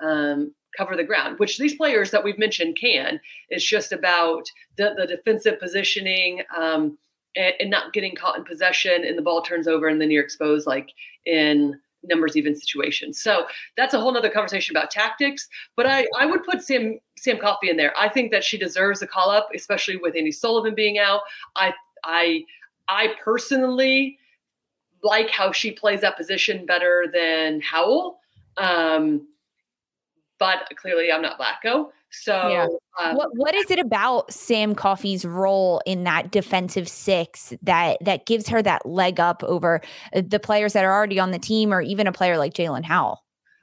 um, 0.00 0.52
cover 0.76 0.96
the 0.96 1.04
ground, 1.04 1.38
which 1.38 1.58
these 1.58 1.74
players 1.74 2.10
that 2.10 2.24
we've 2.24 2.38
mentioned 2.38 2.76
can. 2.80 3.20
It's 3.48 3.64
just 3.64 3.92
about 3.92 4.50
the, 4.76 4.94
the 4.96 5.06
defensive 5.06 5.60
positioning 5.60 6.42
um, 6.56 6.98
and, 7.36 7.54
and, 7.60 7.70
not 7.70 7.92
getting 7.92 8.14
caught 8.14 8.38
in 8.38 8.44
possession 8.44 9.04
and 9.04 9.16
the 9.16 9.22
ball 9.22 9.42
turns 9.42 9.68
over 9.68 9.88
and 9.88 10.00
then 10.00 10.10
you're 10.10 10.24
exposed 10.24 10.66
like 10.66 10.90
in 11.26 11.78
numbers 12.04 12.36
even 12.36 12.54
situations. 12.54 13.20
So 13.20 13.46
that's 13.76 13.94
a 13.94 14.00
whole 14.00 14.12
nother 14.12 14.30
conversation 14.30 14.76
about 14.76 14.90
tactics. 14.90 15.48
But 15.76 15.86
I, 15.86 16.06
I 16.18 16.26
would 16.26 16.44
put 16.44 16.62
Sam 16.62 16.98
Sam 17.16 17.38
Coffey 17.38 17.70
in 17.70 17.76
there. 17.76 17.92
I 17.96 18.08
think 18.08 18.30
that 18.32 18.44
she 18.44 18.58
deserves 18.58 19.02
a 19.02 19.06
call 19.06 19.30
up, 19.30 19.48
especially 19.54 19.96
with 19.96 20.14
Andi 20.14 20.34
Sullivan 20.34 20.74
being 20.74 20.98
out. 20.98 21.20
I 21.56 21.72
I 22.04 22.44
I 22.88 23.14
personally 23.22 24.18
like 25.02 25.30
how 25.30 25.52
she 25.52 25.72
plays 25.72 26.00
that 26.00 26.16
position 26.16 26.66
better 26.66 27.06
than 27.12 27.60
Howell. 27.60 28.18
Um, 28.56 29.26
but 30.42 30.76
clearly 30.76 31.12
I'm 31.12 31.22
not 31.22 31.38
Vlatko. 31.38 31.90
So, 32.10 32.48
yeah. 32.48 32.66
um, 33.00 33.16
what 33.16 33.30
what 33.36 33.54
is 33.54 33.70
it 33.70 33.78
about 33.78 34.32
Sam 34.32 34.74
Coffey's 34.74 35.24
role 35.24 35.80
in 35.86 36.04
that 36.04 36.30
defensive 36.30 36.88
six 36.88 37.54
that 37.62 37.98
that 38.02 38.26
gives 38.26 38.48
her 38.48 38.60
that 38.60 38.84
leg 38.84 39.20
up 39.20 39.42
over 39.44 39.80
uh, 40.14 40.22
the 40.26 40.40
players 40.40 40.72
that 40.72 40.84
are 40.84 40.92
already 40.92 41.18
on 41.20 41.30
the 41.30 41.38
team, 41.38 41.72
or 41.72 41.80
even 41.80 42.06
a 42.06 42.12
player 42.12 42.36
like 42.36 42.54
Jaelin 42.54 42.84
Howell? 42.84 43.22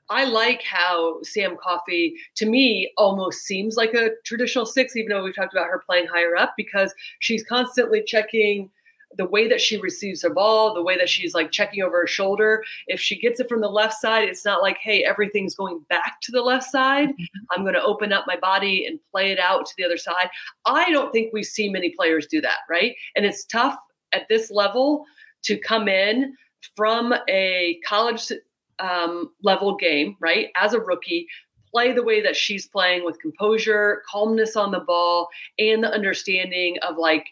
I 0.09 0.23
like 0.23 0.63
how 0.63 1.21
Sam 1.21 1.57
Coffey, 1.61 2.15
to 2.38 2.47
me, 2.47 2.91
almost 2.97 3.41
seems 3.41 3.75
like 3.75 3.93
a 3.93 4.09
traditional 4.25 4.65
six, 4.65 4.95
even 4.95 5.09
though 5.09 5.23
we've 5.23 5.36
talked 5.36 5.53
about 5.53 5.67
her 5.67 5.84
playing 5.86 6.07
higher 6.07 6.36
up, 6.36 6.53
because 6.57 6.91
she's 7.19 7.43
constantly 7.43 8.01
checking 8.03 8.71
the 9.18 9.26
way 9.26 9.47
that 9.47 9.62
she 9.62 9.78
receives 9.78 10.22
her 10.22 10.30
ball, 10.30 10.74
the 10.74 10.84
way 10.84 10.97
that 10.97 11.10
she's 11.10 11.34
like 11.34 11.51
checking 11.51 11.84
over 11.84 12.01
her 12.01 12.07
shoulder. 12.07 12.64
If 12.88 12.99
she 12.99 13.20
gets 13.20 13.39
it 13.39 13.49
from 13.49 13.62
the 13.62 13.70
left 13.70 13.95
side, 13.95 14.30
it's 14.30 14.45
not 14.45 14.62
like, 14.62 14.78
hey, 14.78 15.03
everything's 15.03 15.55
going 15.55 15.80
back 15.89 16.22
to 16.22 16.32
the 16.32 16.41
left 16.41 16.70
side. 16.70 17.10
Mm-hmm. 17.10 17.45
I'm 17.51 17.64
going 17.64 17.74
to 17.74 17.84
open 17.84 18.14
up 18.14 18.26
my 18.28 18.38
body 18.38 18.86
and 18.86 18.99
play 19.12 19.32
it 19.32 19.39
out 19.39 19.66
to 19.66 19.74
the 19.78 19.84
other 19.84 19.97
side. 19.97 20.30
I 20.66 20.91
don't 20.91 21.12
think 21.12 21.34
we 21.34 21.43
see 21.43 21.70
many 21.70 21.89
players 21.91 22.28
do 22.28 22.39
that, 22.41 22.60
right? 22.70 22.95
And 23.16 23.26
it's 23.26 23.45
tough 23.45 23.78
at 24.14 24.28
this 24.30 24.51
level 24.51 25.05
to 25.43 25.57
come 25.57 25.88
in 25.88 26.36
from 26.76 27.14
a 27.28 27.80
college 27.88 28.32
um, 28.80 29.32
level 29.43 29.76
game, 29.76 30.16
right? 30.20 30.49
As 30.55 30.74
a 30.74 30.80
rookie, 30.80 31.28
play 31.72 31.91
the 31.93 32.03
way 32.03 32.22
that 32.22 32.36
she's 32.36 32.68
playing 32.68 33.05
with 33.05 33.20
composure, 33.20 34.03
calmness 34.10 34.55
on 34.55 34.72
the 34.72 34.80
ball, 34.80 35.28
and 35.57 35.84
the 35.84 35.91
understanding 35.91 36.78
of 36.88 36.97
like 36.97 37.28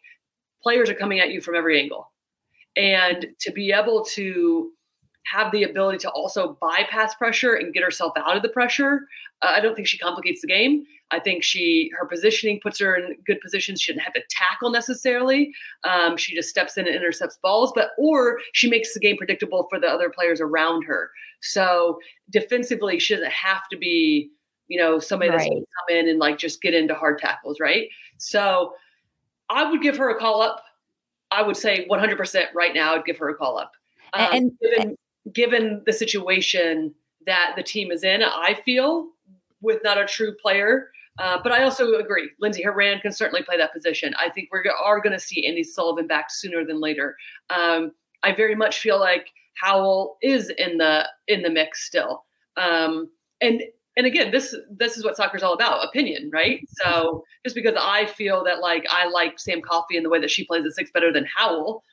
players 0.62 0.90
are 0.90 0.96
coming 0.96 1.20
at 1.20 1.30
you 1.30 1.42
from 1.42 1.56
every 1.56 1.80
angle. 1.80 2.12
And 2.76 3.28
to 3.40 3.52
be 3.52 3.72
able 3.72 4.04
to 4.06 4.72
have 5.32 5.52
the 5.52 5.64
ability 5.64 5.98
to 6.00 6.10
also 6.12 6.58
bypass 6.62 7.16
pressure 7.16 7.56
and 7.56 7.74
get 7.74 7.84
herself 7.84 8.14
out 8.16 8.38
of 8.38 8.44
the 8.44 8.50
pressure. 8.50 9.02
Uh, 9.42 9.54
I 9.56 9.60
don't 9.60 9.76
think 9.76 9.88
she 9.88 9.98
complicates 9.98 10.42
the 10.42 10.48
game. 10.48 10.86
I 11.12 11.20
think 11.20 11.44
she 11.44 11.92
her 11.98 12.06
positioning 12.06 12.60
puts 12.62 12.80
her 12.80 12.96
in 12.96 13.16
good 13.26 13.40
positions. 13.42 13.82
She 13.82 13.92
doesn't 13.92 14.04
have 14.04 14.14
to 14.14 14.22
tackle 14.30 14.72
necessarily. 14.72 15.54
Um, 15.84 16.18
she 16.18 16.36
just 16.36 16.50
steps 16.50 16.78
in 16.78 16.86
and 16.86 16.96
intercepts 16.96 17.38
balls, 17.42 17.72
but 17.76 17.90
or 17.98 18.40
she 18.54 18.70
makes 18.70 18.94
the 18.94 19.00
game 19.00 19.18
predictable 19.18 19.68
for 19.70 19.80
the 19.80 19.88
other 19.88 20.10
players 20.10 20.42
around 20.42 20.84
her. 20.84 21.12
So 21.42 22.00
defensively, 22.30 23.00
she 23.00 23.16
doesn't 23.16 23.32
have 23.32 23.68
to 23.72 23.78
be 23.78 24.30
you 24.68 24.78
know 24.78 25.00
somebody 25.00 25.30
right. 25.30 25.38
that's 25.38 25.50
going 25.50 25.62
to 25.62 25.68
come 25.88 25.98
in 25.98 26.10
and 26.10 26.20
like 26.20 26.38
just 26.38 26.62
get 26.62 26.74
into 26.74 26.94
hard 26.94 27.20
tackles, 27.20 27.60
right? 27.60 27.88
So 28.18 28.74
I 29.50 29.70
would 29.70 29.82
give 29.82 29.98
her 29.98 30.10
a 30.10 30.20
call 30.20 30.42
up. 30.42 30.64
I 31.32 31.42
would 31.42 31.58
say 31.58 31.88
100% 31.90 32.46
right 32.54 32.74
now. 32.74 32.96
I'd 32.96 33.06
give 33.06 33.18
her 33.18 33.30
a 33.30 33.36
call 33.36 33.58
up. 33.58 33.74
Um, 34.14 34.30
and 34.32 34.52
given, 34.60 34.98
given 35.34 35.84
the 35.86 35.94
situation 35.94 36.94
that 37.26 37.54
the 37.56 37.64
team 37.64 37.92
is 37.92 38.04
in, 38.04 38.24
I 38.24 38.60
feel 38.66 39.10
with 39.62 39.82
not 39.84 39.98
a 39.98 40.06
true 40.06 40.36
player. 40.42 40.90
Uh, 41.20 41.40
but 41.42 41.52
I 41.52 41.64
also 41.64 41.96
agree, 41.96 42.30
Lindsay 42.40 42.64
Horan 42.64 43.00
can 43.00 43.12
certainly 43.12 43.44
play 43.44 43.58
that 43.58 43.74
position. 43.74 44.14
I 44.20 44.30
think 44.30 44.50
we 44.54 44.60
are 44.60 45.02
going 45.02 45.14
to 45.14 45.20
see 45.20 45.50
Andi 45.50 45.66
Sullivan 45.66 46.08
back 46.08 46.30
sooner 46.30 46.64
than 46.64 46.80
later. 46.80 47.16
Um, 47.50 47.92
I 48.24 48.34
very 48.34 48.56
much 48.56 48.80
feel 48.80 49.00
like 49.00 49.32
Howell 49.56 50.18
is 50.22 50.52
in 50.58 50.78
the 50.78 51.08
in 51.28 51.42
the 51.42 51.50
mix 51.50 51.86
still. 51.86 52.26
Um, 52.56 53.10
and 53.42 53.62
and 53.98 54.06
again, 54.06 54.32
this 54.32 54.56
this 54.70 54.96
is 54.96 55.04
what 55.04 55.18
soccer 55.18 55.36
is 55.36 55.44
all 55.44 55.54
about, 55.54 55.84
opinion, 55.84 56.30
right? 56.32 56.62
So 56.84 57.24
just 57.44 57.56
because 57.56 57.76
I 57.78 58.06
feel 58.06 58.44
that 58.46 58.60
like 58.60 58.86
I 58.90 59.10
like 59.10 59.40
Sam 59.40 59.62
Coffey 59.62 59.98
in 59.98 60.04
the 60.04 60.10
way 60.10 60.22
that 60.22 60.30
she 60.30 60.46
plays 60.46 60.64
the 60.64 60.72
six 60.72 60.92
better 60.92 61.12
than 61.12 61.26
Howell, 61.36 61.84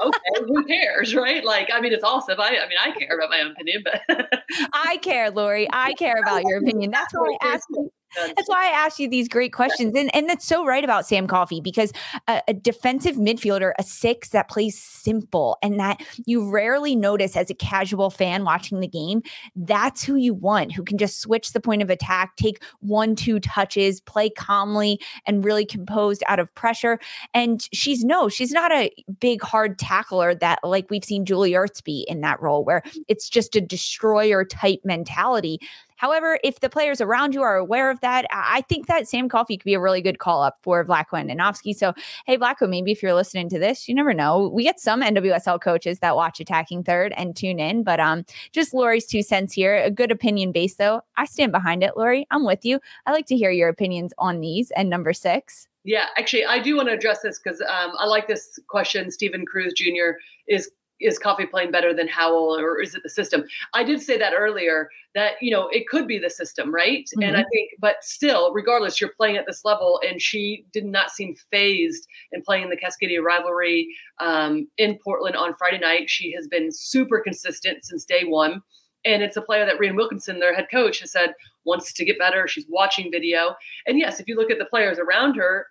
okay, 0.00 0.44
who 0.46 0.64
cares, 0.68 1.14
right? 1.16 1.44
Like, 1.44 1.68
I 1.72 1.80
mean, 1.80 1.92
it's 1.92 2.04
awesome. 2.04 2.40
I, 2.40 2.58
I 2.64 2.68
mean, 2.68 2.78
I 2.80 2.92
care 2.92 3.16
about 3.16 3.30
my 3.30 3.40
own 3.40 3.50
opinion, 3.50 3.82
but 3.84 4.42
I 4.72 4.98
care, 4.98 5.30
Lori. 5.30 5.68
I 5.72 5.94
care 5.94 6.16
about 6.22 6.44
your 6.44 6.58
opinion. 6.58 6.92
That's 6.92 7.12
why 7.12 7.36
I 7.42 7.54
asked 7.54 7.66
you. 7.70 7.90
That's 8.16 8.48
why 8.48 8.68
I 8.68 8.70
asked 8.70 8.98
you 8.98 9.08
these 9.08 9.28
great 9.28 9.52
questions. 9.52 9.94
And, 9.94 10.14
and 10.14 10.28
that's 10.28 10.44
so 10.44 10.64
right 10.64 10.82
about 10.82 11.06
Sam 11.06 11.26
Coffey 11.26 11.60
because 11.60 11.92
a, 12.26 12.42
a, 12.48 12.54
defensive 12.54 13.16
midfielder, 13.16 13.72
a 13.78 13.82
six 13.82 14.30
that 14.30 14.48
plays 14.48 14.80
simple 14.80 15.58
and 15.62 15.78
that 15.78 16.02
you 16.26 16.50
rarely 16.50 16.96
notice 16.96 17.36
as 17.36 17.50
a 17.50 17.54
casual 17.54 18.10
fan 18.10 18.44
watching 18.44 18.80
the 18.80 18.88
game, 18.88 19.22
that's 19.54 20.02
who 20.02 20.16
you 20.16 20.34
want, 20.34 20.72
who 20.72 20.82
can 20.82 20.98
just 20.98 21.20
switch 21.20 21.52
the 21.52 21.60
point 21.60 21.82
of 21.82 21.90
attack, 21.90 22.36
take 22.36 22.62
one, 22.80 23.14
two 23.14 23.40
touches, 23.40 24.00
play 24.00 24.30
calmly 24.30 25.00
and 25.26 25.44
really 25.44 25.66
composed 25.66 26.22
out 26.26 26.38
of 26.38 26.54
pressure. 26.54 26.98
And 27.34 27.66
she's 27.72 28.04
no, 28.04 28.28
she's 28.28 28.52
not 28.52 28.72
a 28.72 28.90
big, 29.20 29.42
hard 29.42 29.78
tackler 29.78 30.34
that 30.36 30.60
like 30.62 30.90
we've 30.90 31.04
seen 31.04 31.24
Julie 31.24 31.52
Ertz 31.52 31.82
be 31.82 32.06
in 32.08 32.20
that 32.22 32.40
role 32.40 32.64
where 32.64 32.82
it's 33.06 33.28
just 33.28 33.54
a 33.54 33.60
destroyer 33.60 34.44
type 34.44 34.80
mentality. 34.84 35.60
However, 35.98 36.38
if 36.42 36.60
the 36.60 36.70
players 36.70 37.00
around 37.00 37.34
you 37.34 37.42
are 37.42 37.56
aware 37.56 37.90
of 37.90 38.00
that, 38.00 38.24
I 38.30 38.62
think 38.68 38.86
that 38.86 39.06
Sam 39.06 39.28
Coffey 39.28 39.56
could 39.56 39.64
be 39.64 39.74
a 39.74 39.80
really 39.80 40.00
good 40.00 40.18
call 40.18 40.42
up 40.42 40.56
for 40.62 40.84
Vlatko 40.84 41.12
Andonovski. 41.12 41.74
So, 41.74 41.92
hey, 42.24 42.38
Vlatko, 42.38 42.68
maybe 42.68 42.92
if 42.92 43.02
you're 43.02 43.14
listening 43.14 43.48
to 43.50 43.58
this, 43.58 43.88
you 43.88 43.94
never 43.94 44.14
know. 44.14 44.48
We 44.48 44.62
get 44.62 44.80
some 44.80 45.02
NWSL 45.02 45.60
coaches 45.60 45.98
that 45.98 46.16
watch 46.16 46.40
Attacking 46.40 46.84
Third 46.84 47.12
and 47.16 47.36
tune 47.36 47.58
in, 47.58 47.82
but 47.82 48.00
um, 48.00 48.24
just 48.52 48.72
Lori's 48.72 49.06
two 49.06 49.22
cents 49.22 49.52
here. 49.52 49.76
A 49.76 49.90
good 49.90 50.10
opinion 50.10 50.52
base, 50.52 50.76
though. 50.76 51.02
I 51.16 51.26
stand 51.26 51.52
behind 51.52 51.82
it, 51.82 51.96
Lori. 51.96 52.26
I'm 52.30 52.44
with 52.44 52.64
you. 52.64 52.80
I 53.04 53.12
like 53.12 53.26
to 53.26 53.36
hear 53.36 53.50
your 53.50 53.68
opinions 53.68 54.14
on 54.18 54.40
these. 54.40 54.70
And 54.72 54.88
number 54.88 55.12
six. 55.12 55.68
Yeah, 55.84 56.06
actually, 56.16 56.44
I 56.44 56.58
do 56.58 56.76
want 56.76 56.88
to 56.88 56.94
address 56.94 57.22
this 57.22 57.40
because 57.42 57.60
um, 57.62 57.92
I 57.98 58.06
like 58.06 58.28
this 58.28 58.58
question. 58.68 59.10
Stephen 59.10 59.46
Cruz 59.46 59.72
Jr. 59.74 60.18
is 60.46 60.70
is 61.00 61.18
Coffey 61.18 61.46
playing 61.46 61.70
better 61.70 61.94
than 61.94 62.08
Howell 62.08 62.58
or 62.58 62.80
is 62.80 62.94
it 62.94 63.02
the 63.02 63.08
system? 63.08 63.44
I 63.74 63.84
did 63.84 64.02
say 64.02 64.18
that 64.18 64.34
earlier 64.36 64.88
that, 65.14 65.32
you 65.40 65.50
know, 65.50 65.68
it 65.68 65.88
could 65.88 66.06
be 66.06 66.18
the 66.18 66.30
system, 66.30 66.74
right? 66.74 67.04
Mm-hmm. 67.04 67.22
And 67.22 67.36
I 67.36 67.40
mm-hmm. 67.40 67.48
think, 67.52 67.70
but 67.80 67.96
still, 68.02 68.52
regardless, 68.52 69.00
you're 69.00 69.12
playing 69.16 69.36
at 69.36 69.46
this 69.46 69.64
level 69.64 70.00
and 70.06 70.20
she 70.20 70.64
did 70.72 70.84
not 70.84 71.10
seem 71.10 71.34
phased 71.50 72.06
in 72.32 72.42
playing 72.42 72.70
the 72.70 72.76
Cascadia 72.76 73.22
rivalry 73.22 73.88
um, 74.20 74.68
in 74.78 74.98
Portland 75.02 75.36
on 75.36 75.54
Friday 75.54 75.78
night. 75.78 76.10
She 76.10 76.32
has 76.32 76.48
been 76.48 76.70
super 76.72 77.20
consistent 77.20 77.84
since 77.84 78.04
day 78.04 78.24
one. 78.24 78.62
And 79.04 79.22
it's 79.22 79.36
a 79.36 79.42
player 79.42 79.64
that 79.64 79.78
Rhian 79.78 79.94
Wilkinson, 79.94 80.40
their 80.40 80.54
head 80.54 80.66
coach, 80.70 81.00
has 81.00 81.12
said 81.12 81.34
wants 81.64 81.92
to 81.92 82.04
get 82.04 82.18
better. 82.18 82.48
She's 82.48 82.66
watching 82.68 83.12
video. 83.12 83.54
And 83.86 83.98
yes, 83.98 84.18
if 84.18 84.26
you 84.26 84.36
look 84.36 84.50
at 84.50 84.58
the 84.58 84.64
players 84.64 84.98
around 84.98 85.36
her, 85.36 85.66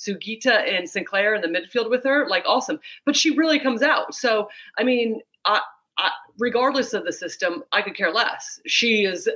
Sugita 0.00 0.66
and 0.68 0.88
Sinclair 0.88 1.34
in 1.34 1.42
the 1.42 1.48
midfield 1.48 1.90
with 1.90 2.04
her, 2.04 2.26
like 2.28 2.44
awesome. 2.46 2.80
But 3.04 3.16
she 3.16 3.36
really 3.36 3.58
comes 3.58 3.82
out. 3.82 4.14
So, 4.14 4.48
I 4.78 4.84
mean, 4.84 5.20
I, 5.44 5.60
I, 5.98 6.10
regardless 6.38 6.94
of 6.94 7.04
the 7.04 7.12
system, 7.12 7.62
I 7.72 7.82
could 7.82 7.96
care 7.96 8.12
less. 8.12 8.60
She 8.66 9.04
is 9.04 9.28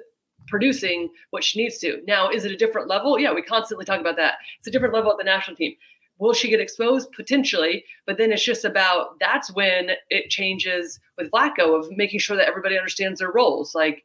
producing 0.47 1.11
what 1.31 1.45
she 1.45 1.63
needs 1.63 1.79
to. 1.79 2.03
Now, 2.07 2.31
is 2.31 2.45
it 2.45 2.53
a 2.53 2.57
different 2.57 2.89
level? 2.89 3.19
Yeah, 3.19 3.33
we 3.33 3.43
constantly 3.43 3.85
talk 3.85 4.01
about 4.01 4.17
that. 4.17 4.35
It's 4.59 4.69
a 4.69 4.71
different 4.71 4.95
level 4.95 5.11
at 5.11 5.19
the 5.19 5.25
national 5.25 5.57
team. 5.57 5.75
Will 6.19 6.33
she 6.33 6.49
get 6.49 6.61
exposed? 6.61 7.11
Potentially, 7.13 7.85
but 8.07 8.19
then 8.19 8.31
it's 8.31 8.45
just 8.45 8.65
about 8.65 9.19
that's 9.19 9.53
when 9.53 9.91
it 10.11 10.31
changes 10.31 11.01
with 11.19 11.31
Vlatko 11.31 11.79
of 11.79 11.91
making 11.97 12.21
sure 12.21 12.37
that 12.37 12.47
everybody 12.47 12.79
understands 12.79 13.19
their 13.19 13.33
roles. 13.33 13.75
Like, 13.75 14.05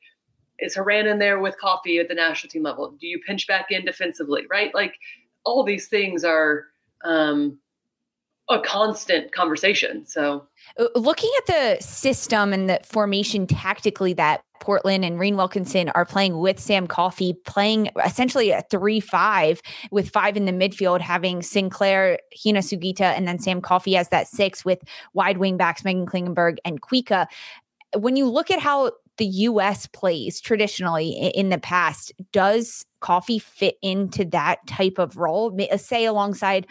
is 0.57 0.75
Horan 0.75 1.07
in 1.07 1.19
there 1.19 1.39
with 1.39 1.57
Coffey 1.57 1.99
at 1.99 2.07
the 2.07 2.15
national 2.15 2.49
team 2.49 2.63
level? 2.63 2.91
Do 2.99 3.07
you 3.07 3.19
pinch 3.25 3.47
back 3.47 3.67
in 3.69 3.85
defensively, 3.85 4.45
right? 4.49 4.73
Like 4.73 4.95
all 5.45 5.63
these 5.63 5.87
things 5.87 6.23
are 6.23 6.65
um, 7.03 7.57
a 8.49 8.59
constant 8.59 9.31
conversation. 9.31 10.05
So, 10.05 10.47
uh, 10.79 10.87
looking 10.95 11.31
at 11.37 11.45
the 11.45 11.83
system 11.83 12.51
and 12.51 12.69
the 12.69 12.79
formation 12.83 13.47
tactically 13.47 14.13
that 14.13 14.41
Portland 14.59 15.05
and 15.05 15.19
Rhian 15.19 15.35
Wilkinson 15.35 15.89
are 15.89 16.05
playing 16.05 16.37
with 16.39 16.59
Sam 16.59 16.87
Coffey, 16.87 17.33
playing 17.45 17.89
essentially 18.03 18.51
a 18.51 18.63
3 18.69 18.99
5 18.99 19.61
with 19.91 20.09
five 20.09 20.35
in 20.35 20.45
the 20.45 20.51
midfield, 20.51 20.99
having 20.99 21.41
Sinclair, 21.41 22.19
Hina 22.43 22.59
Sugita, 22.59 23.01
and 23.01 23.27
then 23.27 23.39
Sam 23.39 23.61
Coffey 23.61 23.95
as 23.95 24.09
that 24.09 24.27
six 24.27 24.65
with 24.65 24.79
wide 25.13 25.37
wing 25.37 25.57
backs, 25.57 25.83
Meghan 25.83 26.05
Klingenberg 26.05 26.57
and 26.65 26.81
Kuikka. 26.81 27.27
When 27.97 28.15
you 28.15 28.29
look 28.29 28.51
at 28.51 28.59
how 28.59 28.91
the 29.17 29.25
US 29.25 29.87
plays 29.87 30.39
traditionally 30.41 31.11
in 31.11 31.49
the 31.49 31.57
past, 31.57 32.11
does 32.31 32.85
Coffey 32.99 33.39
fit 33.39 33.77
into 33.81 34.25
that 34.25 34.65
type 34.67 34.97
of 34.97 35.17
role? 35.17 35.57
Uh, 35.71 35.77
say 35.77 36.05
alongside 36.05 36.67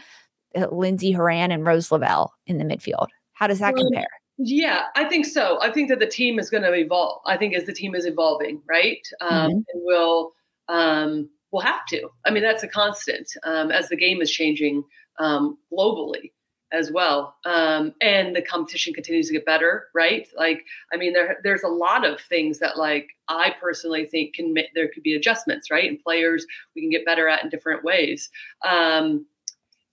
uh, 0.57 0.67
Lindsey 0.71 1.13
Horan 1.13 1.51
and 1.51 1.67
Rose 1.67 1.91
Lavelle 1.91 2.33
in 2.47 2.59
the 2.59 2.65
midfield. 2.65 3.09
How 3.33 3.47
does 3.47 3.61
that 3.61 3.77
compare? 3.77 4.09
Yeah, 4.39 4.85
I 4.95 5.05
think 5.05 5.27
so. 5.27 5.59
I 5.61 5.71
think 5.71 5.89
that 5.89 5.99
the 5.99 6.07
team 6.07 6.39
is 6.39 6.49
going 6.49 6.63
to 6.63 6.73
evolve. 6.73 7.21
I 7.27 7.37
think 7.37 7.55
as 7.55 7.67
the 7.67 7.73
team 7.73 7.95
is 7.95 8.07
evolving, 8.07 8.63
right, 8.69 9.07
um, 9.21 9.31
mm-hmm. 9.31 9.51
and 9.51 9.83
will 9.85 10.33
um, 10.69 11.29
will 11.51 11.61
have 11.61 11.85
to. 11.87 12.09
I 12.25 12.31
mean, 12.31 12.43
that's 12.43 12.63
a 12.63 12.69
constant 12.69 13.27
um, 13.45 13.71
as 13.71 13.89
the 13.89 13.97
game 13.97 14.21
is 14.21 14.31
changing 14.31 14.85
um, 15.19 15.59
globally 15.73 16.31
as 16.73 16.93
well. 16.93 17.37
Um, 17.45 17.95
and 18.01 18.35
the 18.35 18.43
competition 18.43 18.93
continues 18.93 19.29
to 19.29 19.33
get 19.33 19.47
better, 19.47 19.87
right? 19.95 20.29
Like, 20.37 20.65
I 20.93 20.97
mean, 20.97 21.13
there 21.13 21.39
there's 21.43 21.63
a 21.63 21.69
lot 21.69 22.07
of 22.07 22.21
things 22.21 22.59
that 22.59 22.77
like 22.77 23.09
I 23.29 23.55
personally 23.61 24.07
think 24.07 24.35
can 24.35 24.55
there 24.75 24.89
could 24.93 25.03
be 25.03 25.15
adjustments, 25.15 25.71
right? 25.71 25.89
And 25.89 26.03
players 26.03 26.47
we 26.75 26.83
can 26.83 26.91
get 26.91 27.07
better 27.07 27.29
at 27.29 27.43
in 27.43 27.51
different 27.51 27.85
ways. 27.85 28.31
Um, 28.69 29.27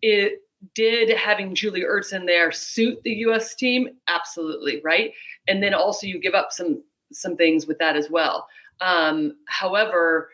it 0.02 0.42
did 0.74 1.16
having 1.16 1.56
Julie 1.56 1.84
Ertz 1.84 2.14
in 2.14 2.26
there 2.26 2.52
suit 2.52 3.02
the 3.04 3.12
U.S. 3.12 3.56
team? 3.56 3.90
Absolutely, 4.08 4.82
right. 4.84 5.12
And 5.48 5.62
then 5.62 5.74
also 5.74 6.08
you 6.08 6.20
give 6.20 6.34
up 6.34 6.52
some 6.52 6.84
some 7.12 7.36
things 7.36 7.68
with 7.68 7.78
that 7.80 7.96
as 7.96 8.10
well. 8.10 8.48
Um, 8.82 9.38
however, 9.48 10.30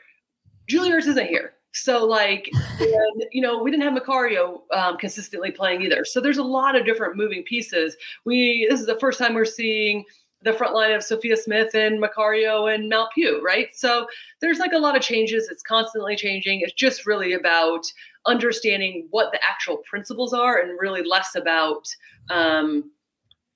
Julie 0.67 0.91
Ertz 0.91 1.07
isn't 1.07 1.27
here. 1.27 1.53
So 1.73 2.05
like, 2.05 2.49
and, 2.79 3.23
you 3.31 3.41
know, 3.41 3.61
we 3.61 3.71
didn't 3.71 3.83
have 3.83 4.01
Macario 4.01 4.61
um, 4.73 4.97
consistently 4.97 5.51
playing 5.51 5.81
either. 5.81 6.03
So 6.03 6.19
there's 6.19 6.37
a 6.37 6.43
lot 6.43 6.75
of 6.75 6.85
different 6.85 7.15
moving 7.15 7.43
pieces. 7.43 7.95
We 8.25 8.67
this 8.69 8.79
is 8.79 8.85
the 8.85 8.99
first 8.99 9.19
time 9.19 9.33
we're 9.33 9.45
seeing 9.45 10.03
the 10.43 10.53
front 10.53 10.73
line 10.73 10.91
of 10.91 11.03
Sophia 11.03 11.37
Smith 11.37 11.75
and 11.75 12.01
Macario 12.01 12.73
and 12.73 12.89
Mal 12.89 13.09
Pugh, 13.13 13.41
right? 13.43 13.67
So 13.73 14.07
there's 14.39 14.57
like 14.57 14.73
a 14.73 14.79
lot 14.79 14.95
of 14.97 15.03
changes. 15.03 15.49
It's 15.49 15.61
constantly 15.61 16.15
changing. 16.15 16.61
It's 16.61 16.73
just 16.73 17.05
really 17.05 17.33
about 17.33 17.85
understanding 18.25 19.07
what 19.11 19.31
the 19.31 19.39
actual 19.43 19.77
principles 19.77 20.33
are 20.33 20.59
and 20.59 20.79
really 20.79 21.03
less 21.03 21.35
about 21.35 21.87
um, 22.29 22.91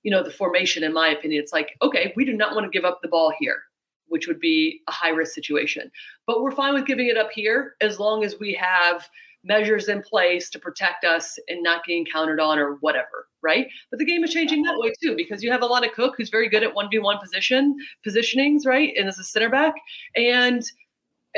you 0.04 0.12
know 0.12 0.24
the 0.24 0.32
formation 0.32 0.84
in 0.84 0.94
my 0.94 1.10
opinion 1.10 1.42
it's 1.42 1.52
like 1.52 1.76
okay 1.82 2.14
we 2.16 2.24
do 2.24 2.34
not 2.34 2.54
want 2.54 2.64
to 2.64 2.70
give 2.70 2.86
up 2.86 3.02
the 3.02 3.08
ball 3.08 3.34
here 3.40 3.64
which 4.08 4.28
would 4.28 4.40
be 4.40 4.82
a 4.88 4.92
high 4.92 5.10
risk 5.10 5.34
situation. 5.34 5.92
But 6.28 6.42
we're 6.42 6.52
fine 6.52 6.74
with 6.74 6.86
giving 6.86 7.08
it 7.08 7.18
up 7.18 7.32
here 7.32 7.76
as 7.82 8.00
long 8.00 8.24
as 8.24 8.40
we 8.40 8.54
have 8.54 9.08
measures 9.44 9.88
in 9.88 10.02
place 10.02 10.50
to 10.50 10.60
protect 10.60 11.04
us 11.04 11.38
and 11.48 11.62
not 11.62 11.86
getting 11.86 12.06
countered 12.06 12.40
on 12.40 12.58
or 12.58 12.76
whatever, 12.82 13.28
right? 13.44 13.68
But 13.92 14.00
the 14.00 14.06
game 14.06 14.24
is 14.24 14.34
changing 14.34 14.64
that 14.64 14.78
way 14.78 14.94
too 15.02 15.16
because 15.16 15.44
you 15.44 15.52
have 15.52 15.62
Alana 15.62 15.92
Cook 15.92 16.16
who's 16.18 16.30
very 16.30 16.50
good 16.50 16.64
at 16.64 16.74
one 16.74 16.90
v 16.90 17.00
one 17.00 17.20
position 17.20 17.76
positionings, 18.06 18.66
right? 18.66 18.94
And 18.98 19.08
as 19.08 19.20
a 19.20 19.24
center 19.24 19.50
back, 19.50 19.76
and 20.16 20.64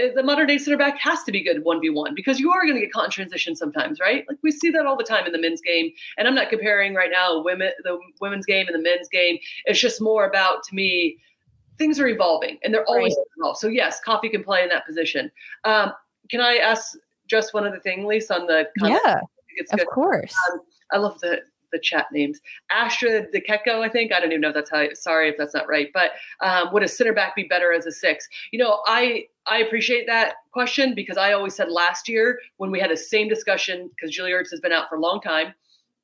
uh, 0.02 0.08
the 0.16 0.24
modern 0.24 0.48
day 0.48 0.58
center 0.58 0.78
back 0.78 0.98
has 1.00 1.24
to 1.24 1.32
be 1.32 1.44
good 1.44 1.64
1v1 1.64 2.16
because 2.16 2.40
you 2.40 2.52
are 2.52 2.62
going 2.64 2.76
to 2.76 2.82
get 2.82 2.92
caught 2.92 3.06
in 3.06 3.12
transition 3.12 3.56
sometimes, 3.56 4.00
right? 4.00 4.26
Like 4.28 4.38
we 4.44 4.52
see 4.52 4.70
that 4.72 4.86
all 4.86 4.98
the 4.98 5.04
time 5.04 5.26
in 5.26 5.32
the 5.32 5.40
men's 5.40 5.62
game. 5.62 5.92
And 6.18 6.28
I'm 6.28 6.36
not 6.36 6.50
comparing 6.50 6.94
right 6.94 7.10
now 7.12 7.42
women 7.42 7.72
the 7.84 8.00
women's 8.22 8.46
game 8.46 8.68
and 8.68 8.76
the 8.76 8.82
men's 8.82 9.10
game. 9.10 9.38
It's 9.66 9.80
just 9.80 10.02
more 10.02 10.26
about 10.26 10.64
to 10.64 10.76
me, 10.76 11.18
things 11.78 12.00
are 12.00 12.08
evolving 12.08 12.58
and 12.64 12.74
they're 12.74 12.86
always 12.86 13.16
right. 13.16 13.26
evolving. 13.38 13.58
So 13.60 13.68
yes, 13.68 14.00
Coffey 14.04 14.30
can 14.30 14.44
play 14.44 14.64
in 14.64 14.70
that 14.70 14.86
position. 14.86 15.32
Um, 15.64 15.94
can 16.30 16.42
I 16.42 16.58
ask 16.58 16.98
just 17.28 17.54
one 17.54 17.66
other 17.66 17.80
thing, 17.80 18.06
Lisa, 18.06 18.36
on 18.36 18.48
the 18.48 18.68
Yeah, 18.82 19.22
of 19.72 19.80
good. 19.80 19.88
course. 19.88 20.36
Um, 20.52 20.62
I 20.92 20.98
love 20.98 21.20
the 21.20 21.42
the 21.72 21.80
chat 21.80 22.08
names. 22.14 22.40
Astra 22.72 23.28
Dekeko, 23.28 23.82
I 23.82 23.90
think. 23.90 24.14
I 24.14 24.20
don't 24.20 24.32
even 24.32 24.42
know 24.42 24.50
if 24.50 24.54
that's 24.54 24.70
how. 24.70 24.88
Sorry 24.94 25.30
if 25.30 25.38
that's 25.38 25.54
not 25.54 25.68
right. 25.68 25.90
But 25.94 26.12
um, 26.42 26.72
would 26.72 26.84
a 26.84 26.88
center 26.88 27.14
back 27.14 27.36
be 27.36 27.44
better 27.44 27.74
as 27.74 27.86
a 27.86 27.92
six? 27.92 28.28
You 28.52 28.60
know, 28.60 28.82
I 28.86 29.26
I 29.46 29.60
appreciate 29.60 30.08
that 30.08 30.36
question 30.52 30.96
because 30.96 31.18
I 31.18 31.34
always 31.34 31.56
said 31.56 31.70
last 31.70 32.08
year 32.08 32.40
when 32.58 32.72
we 32.72 32.80
had 32.80 32.92
the 32.92 32.98
same 32.98 33.28
discussion 33.28 33.90
because 33.90 34.16
Julie 34.16 34.32
Ertz 34.32 34.50
has 34.52 34.60
been 34.60 34.72
out 34.72 34.90
for 34.90 34.96
a 34.96 35.02
long 35.02 35.22
time. 35.22 35.54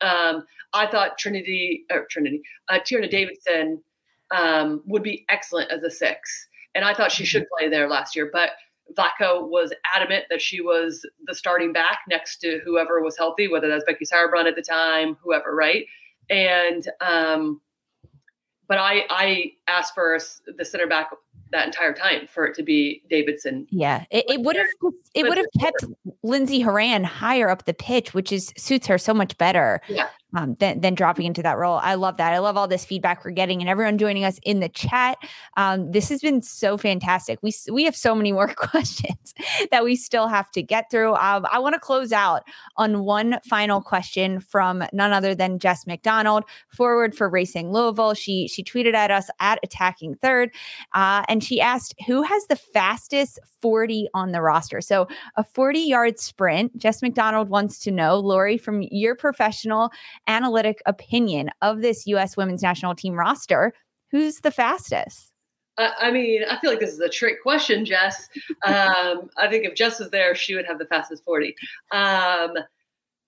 Um, 0.02 0.46
I 0.74 0.88
thought 0.88 1.18
Trinity 1.18 1.86
or 1.92 2.08
Trinity 2.10 2.42
uh, 2.70 2.80
Tierna 2.80 3.10
Davidson 3.10 3.82
um, 4.34 4.82
would 4.86 5.04
be 5.04 5.26
excellent 5.30 5.72
as 5.72 5.84
a 5.84 5.90
six, 5.90 6.48
and 6.76 6.84
I 6.84 6.94
thought 6.94 7.12
she 7.12 7.26
should 7.26 7.46
play 7.58 7.70
there 7.70 7.88
last 7.88 8.16
year, 8.16 8.30
but. 8.32 8.52
Vlatko 8.98 9.48
was 9.48 9.74
adamant 9.96 10.26
that 10.30 10.42
she 10.42 10.60
was 10.60 11.08
the 11.26 11.34
starting 11.34 11.72
back 11.72 12.00
next 12.10 12.40
to 12.40 12.60
whoever 12.66 13.02
was 13.02 13.18
healthy, 13.18 13.48
whether 13.48 13.70
that's 13.70 13.86
Becky 13.86 14.04
Sauerbrunn 14.04 14.46
at 14.46 14.58
the 14.58 14.62
time, 14.62 15.16
whoever, 15.24 15.56
right? 15.56 15.86
And 16.30 16.86
um, 17.00 17.62
but 18.68 18.78
I 18.78 19.04
I 19.10 19.52
asked 19.68 19.94
for 19.94 20.20
the 20.58 20.66
center 20.66 20.88
back 20.88 21.12
that 21.52 21.66
entire 21.66 21.94
time 21.94 22.28
for 22.28 22.46
it 22.46 22.56
to 22.56 22.64
be 22.64 23.04
Davidson. 23.10 23.68
Yeah, 23.70 24.06
it, 24.10 24.26
it 24.28 24.42
would 24.42 24.56
have 24.56 24.68
it 25.14 25.24
would 25.28 25.38
have 25.38 25.48
kept 25.60 25.86
Lindsey 26.24 26.60
Horan 26.60 27.04
higher 27.04 27.50
up 27.50 27.66
the 27.66 27.74
pitch, 27.74 28.14
which 28.14 28.32
is 28.32 28.54
suits 28.58 28.88
her 28.88 28.98
so 28.98 29.14
much 29.14 29.38
better. 29.38 29.82
Yeah 29.88 30.08
um, 30.36 30.56
than, 30.60 30.82
than 30.82 30.96
dropping 30.96 31.26
into 31.26 31.44
that 31.44 31.58
role. 31.58 31.80
I 31.82 31.96
love 31.96 32.18
that. 32.18 32.34
I 32.34 32.40
love 32.40 32.58
all 32.58 32.68
this 32.68 32.86
feedback 32.86 33.24
we're 33.24 33.32
getting 33.32 33.62
and 33.62 33.70
everyone 33.70 33.98
joining 33.98 34.24
us 34.24 34.40
in 34.44 34.60
the 34.60 34.70
chat. 34.70 35.18
Um, 35.58 35.92
this 35.92 36.10
has 36.10 36.22
been 36.22 36.42
so 36.42 36.78
fantastic. 36.78 37.40
We 37.42 37.54
we 37.72 37.84
have 37.86 37.96
so 37.96 38.16
many 38.16 38.32
more 38.34 38.48
questions 38.48 39.34
that 39.72 39.84
we 39.84 39.96
still 39.96 40.28
have 40.28 40.52
to 40.52 40.62
get 40.62 40.90
through. 40.90 41.16
Um, 41.16 41.46
I 41.52 41.60
want 41.60 41.74
to 41.74 41.80
close 41.80 42.12
out 42.12 42.44
on 42.78 43.04
one 43.04 43.40
final 43.48 43.82
question 43.82 44.40
from 44.40 44.84
none 44.92 45.12
other 45.12 45.36
than 45.36 45.60
Jess 45.60 45.86
McDonald, 45.86 46.44
forward 46.70 47.16
for 47.16 47.30
Racing 47.30 47.72
Louisville. 47.72 48.14
She 48.14 48.48
she 48.48 48.64
tweeted 48.64 48.94
at 48.94 49.12
us 49.12 49.30
at 49.40 49.60
attacking 49.64 50.16
third, 50.16 50.52
uh, 50.94 51.24
and 51.28 51.44
she 51.44 51.62
asked 51.62 51.96
who 52.08 52.24
has 52.24 52.48
the 52.48 52.56
fastest 52.56 53.40
40 53.62 54.10
on 54.14 54.34
the 54.34 54.42
roster. 54.42 54.82
So 54.82 55.08
a 55.38 55.44
40 55.44 55.80
yard 55.80 56.20
sprint. 56.20 56.78
Jess 56.78 57.02
McDonald 57.02 57.48
wants 57.48 57.80
to 57.80 57.92
know, 57.92 58.18
Lori, 58.18 58.58
from 58.58 58.82
your 58.92 59.16
professional 59.16 59.90
analytic 60.28 60.82
opinion 60.86 61.50
of 61.62 61.82
this 61.82 62.08
U.S. 62.08 62.38
women's 62.38 62.62
national 62.62 62.96
team 62.96 63.14
roster, 63.14 63.74
who's 64.12 64.42
the 64.42 64.52
fastest? 64.52 65.32
I 65.78 66.12
mean, 66.12 66.44
I 66.48 66.60
feel 66.60 66.70
like 66.70 66.80
this 66.80 66.94
is 66.94 67.00
a 67.00 67.10
trick 67.10 67.42
question, 67.42 67.84
Jess. 67.84 68.30
Um, 68.66 69.30
I 69.38 69.48
think 69.50 69.66
if 69.66 69.76
Jess 69.76 70.00
was 70.00 70.12
there, 70.12 70.36
she 70.36 70.56
would 70.56 70.68
have 70.68 70.78
the 70.78 70.86
fastest 70.86 71.24
40. 71.26 71.56
Um, 71.92 72.54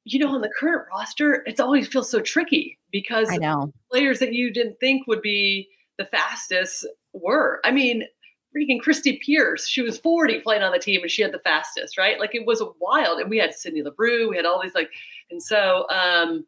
you 0.03 0.19
know, 0.19 0.33
on 0.33 0.41
the 0.41 0.51
current 0.59 0.85
roster, 0.91 1.43
it's 1.47 1.59
always 1.59 1.87
feels 1.87 2.09
so 2.09 2.19
tricky 2.19 2.77
because 2.91 3.29
I 3.31 3.37
know 3.37 3.73
players 3.91 4.19
that 4.19 4.33
you 4.33 4.53
didn't 4.53 4.79
think 4.79 5.07
would 5.07 5.23
be 5.23 5.67
the 5.97 6.05
fastest 6.05 6.85
were. 7.13 7.61
I 7.63 7.71
mean, 7.71 8.03
freaking 8.55 8.79
Christie 8.79 9.19
Pearce, 9.25 9.67
she 9.67 9.81
was 9.81 9.97
40 9.97 10.41
playing 10.41 10.61
on 10.61 10.71
the 10.71 10.79
team 10.79 11.01
and 11.01 11.09
she 11.09 11.23
had 11.23 11.31
the 11.31 11.39
fastest, 11.39 11.97
right? 11.97 12.19
Like 12.19 12.35
it 12.35 12.45
was 12.45 12.61
wild. 12.79 13.19
And 13.19 13.29
we 13.29 13.39
had 13.39 13.55
Sydney 13.55 13.81
Leroux, 13.81 14.29
we 14.29 14.35
had 14.37 14.45
all 14.45 14.61
these 14.61 14.75
like, 14.75 14.91
and 15.31 15.41
so 15.41 15.87
um, 15.89 16.45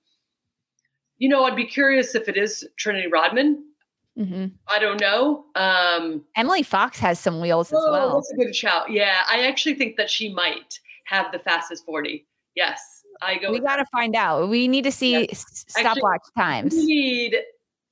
you 1.18 1.30
know, 1.30 1.44
I'd 1.46 1.56
be 1.56 1.66
curious 1.66 2.16
if 2.16 2.28
it 2.28 2.38
is 2.38 2.68
Trinity 2.78 3.08
Rodman. 3.08 3.64
Mm-hmm. 4.18 4.48
I 4.68 4.80
don't 4.80 5.00
know. 5.00 5.46
Um, 5.56 6.24
Emily 6.36 6.64
Fox 6.64 6.98
has 7.00 7.20
some 7.20 7.40
wheels 7.40 7.72
as 7.72 7.80
oh, 7.80 7.92
well. 7.92 8.16
That's 8.16 8.32
a 8.32 8.36
good 8.36 8.56
shout. 8.56 8.92
Yeah, 8.92 9.22
I 9.30 9.48
actually 9.48 9.76
think 9.76 9.96
that 9.98 10.10
she 10.10 10.34
might 10.34 10.80
have 11.06 11.32
the 11.32 11.40
fastest 11.40 11.86
40. 11.86 12.26
Yes, 12.56 13.04
I 13.22 13.38
go. 13.38 13.52
We 13.52 13.60
got 13.60 13.76
to 13.76 13.86
find 13.92 14.16
out. 14.16 14.50
We 14.50 14.68
need 14.68 14.84
to 14.86 14.92
see 14.92 15.28
yes. 15.28 15.66
stopwatch 15.68 16.22
times. 16.36 16.74
We 16.74 16.86
need 16.86 17.36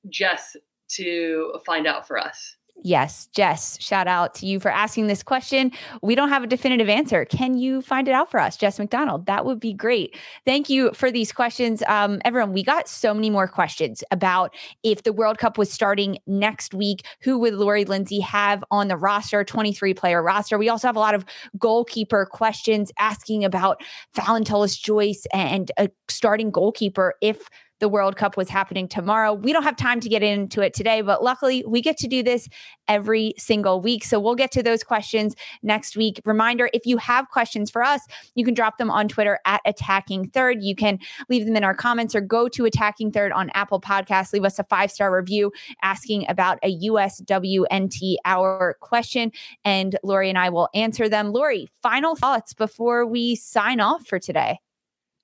Jess 0.08 0.56
to 0.88 1.54
find 1.64 1.86
out 1.86 2.06
for 2.06 2.18
us. 2.18 2.56
Yes, 2.82 3.28
Jess, 3.34 3.80
shout 3.80 4.06
out 4.06 4.34
to 4.36 4.46
you 4.46 4.60
for 4.60 4.70
asking 4.70 5.06
this 5.06 5.22
question. 5.22 5.72
We 6.02 6.14
don't 6.14 6.28
have 6.28 6.44
a 6.44 6.46
definitive 6.46 6.88
answer. 6.88 7.24
Can 7.24 7.56
you 7.56 7.80
find 7.80 8.06
it 8.06 8.12
out 8.12 8.30
for 8.30 8.38
us, 8.38 8.56
Jess 8.56 8.78
McDonald? 8.78 9.26
That 9.26 9.44
would 9.44 9.58
be 9.58 9.72
great. 9.72 10.16
Thank 10.44 10.68
you 10.68 10.92
for 10.92 11.10
these 11.10 11.32
questions. 11.32 11.82
Um, 11.88 12.20
everyone, 12.24 12.52
we 12.52 12.62
got 12.62 12.86
so 12.86 13.14
many 13.14 13.30
more 13.30 13.48
questions 13.48 14.04
about 14.10 14.54
if 14.82 15.02
the 15.04 15.12
World 15.12 15.38
Cup 15.38 15.56
was 15.56 15.72
starting 15.72 16.18
next 16.26 16.74
week, 16.74 17.06
who 17.22 17.38
would 17.38 17.54
Lori 17.54 17.84
Lindsay 17.86 18.20
have 18.20 18.62
on 18.70 18.88
the 18.88 18.96
roster, 18.96 19.42
23 19.42 19.94
player 19.94 20.22
roster? 20.22 20.58
We 20.58 20.68
also 20.68 20.86
have 20.86 20.96
a 20.96 21.00
lot 21.00 21.14
of 21.14 21.24
goalkeeper 21.58 22.26
questions 22.26 22.92
asking 22.98 23.44
about 23.44 23.82
Fallon 24.12 24.44
Tullis 24.44 24.76
Joyce 24.76 25.26
and 25.32 25.72
a 25.78 25.88
starting 26.08 26.50
goalkeeper 26.50 27.14
if 27.22 27.48
the 27.80 27.88
World 27.88 28.16
Cup 28.16 28.36
was 28.36 28.48
happening 28.48 28.88
tomorrow. 28.88 29.32
We 29.32 29.52
don't 29.52 29.62
have 29.62 29.76
time 29.76 30.00
to 30.00 30.08
get 30.08 30.22
into 30.22 30.60
it 30.62 30.74
today, 30.74 31.02
but 31.02 31.22
luckily 31.22 31.64
we 31.66 31.80
get 31.80 31.96
to 31.98 32.08
do 32.08 32.22
this 32.22 32.48
every 32.88 33.34
single 33.36 33.80
week. 33.80 34.04
So 34.04 34.18
we'll 34.18 34.34
get 34.34 34.50
to 34.52 34.62
those 34.62 34.82
questions 34.82 35.34
next 35.62 35.96
week. 35.96 36.20
Reminder 36.24 36.70
if 36.72 36.86
you 36.86 36.96
have 36.98 37.28
questions 37.28 37.70
for 37.70 37.82
us, 37.82 38.00
you 38.34 38.44
can 38.44 38.54
drop 38.54 38.78
them 38.78 38.90
on 38.90 39.08
Twitter 39.08 39.38
at 39.44 39.60
Attacking 39.66 40.30
Third. 40.30 40.62
You 40.62 40.74
can 40.74 40.98
leave 41.28 41.44
them 41.44 41.56
in 41.56 41.64
our 41.64 41.74
comments 41.74 42.14
or 42.14 42.20
go 42.20 42.48
to 42.48 42.64
Attacking 42.64 43.12
Third 43.12 43.32
on 43.32 43.50
Apple 43.54 43.80
Podcasts. 43.80 44.32
Leave 44.32 44.44
us 44.44 44.58
a 44.58 44.64
five 44.64 44.90
star 44.90 45.14
review 45.14 45.52
asking 45.82 46.26
about 46.28 46.58
a 46.62 46.78
USWNT 46.78 48.16
hour 48.24 48.76
question, 48.80 49.32
and 49.64 49.98
Lori 50.02 50.28
and 50.28 50.38
I 50.38 50.48
will 50.48 50.68
answer 50.74 51.08
them. 51.08 51.32
Lori, 51.32 51.68
final 51.82 52.16
thoughts 52.16 52.54
before 52.54 53.06
we 53.06 53.34
sign 53.36 53.80
off 53.80 54.06
for 54.06 54.18
today 54.18 54.60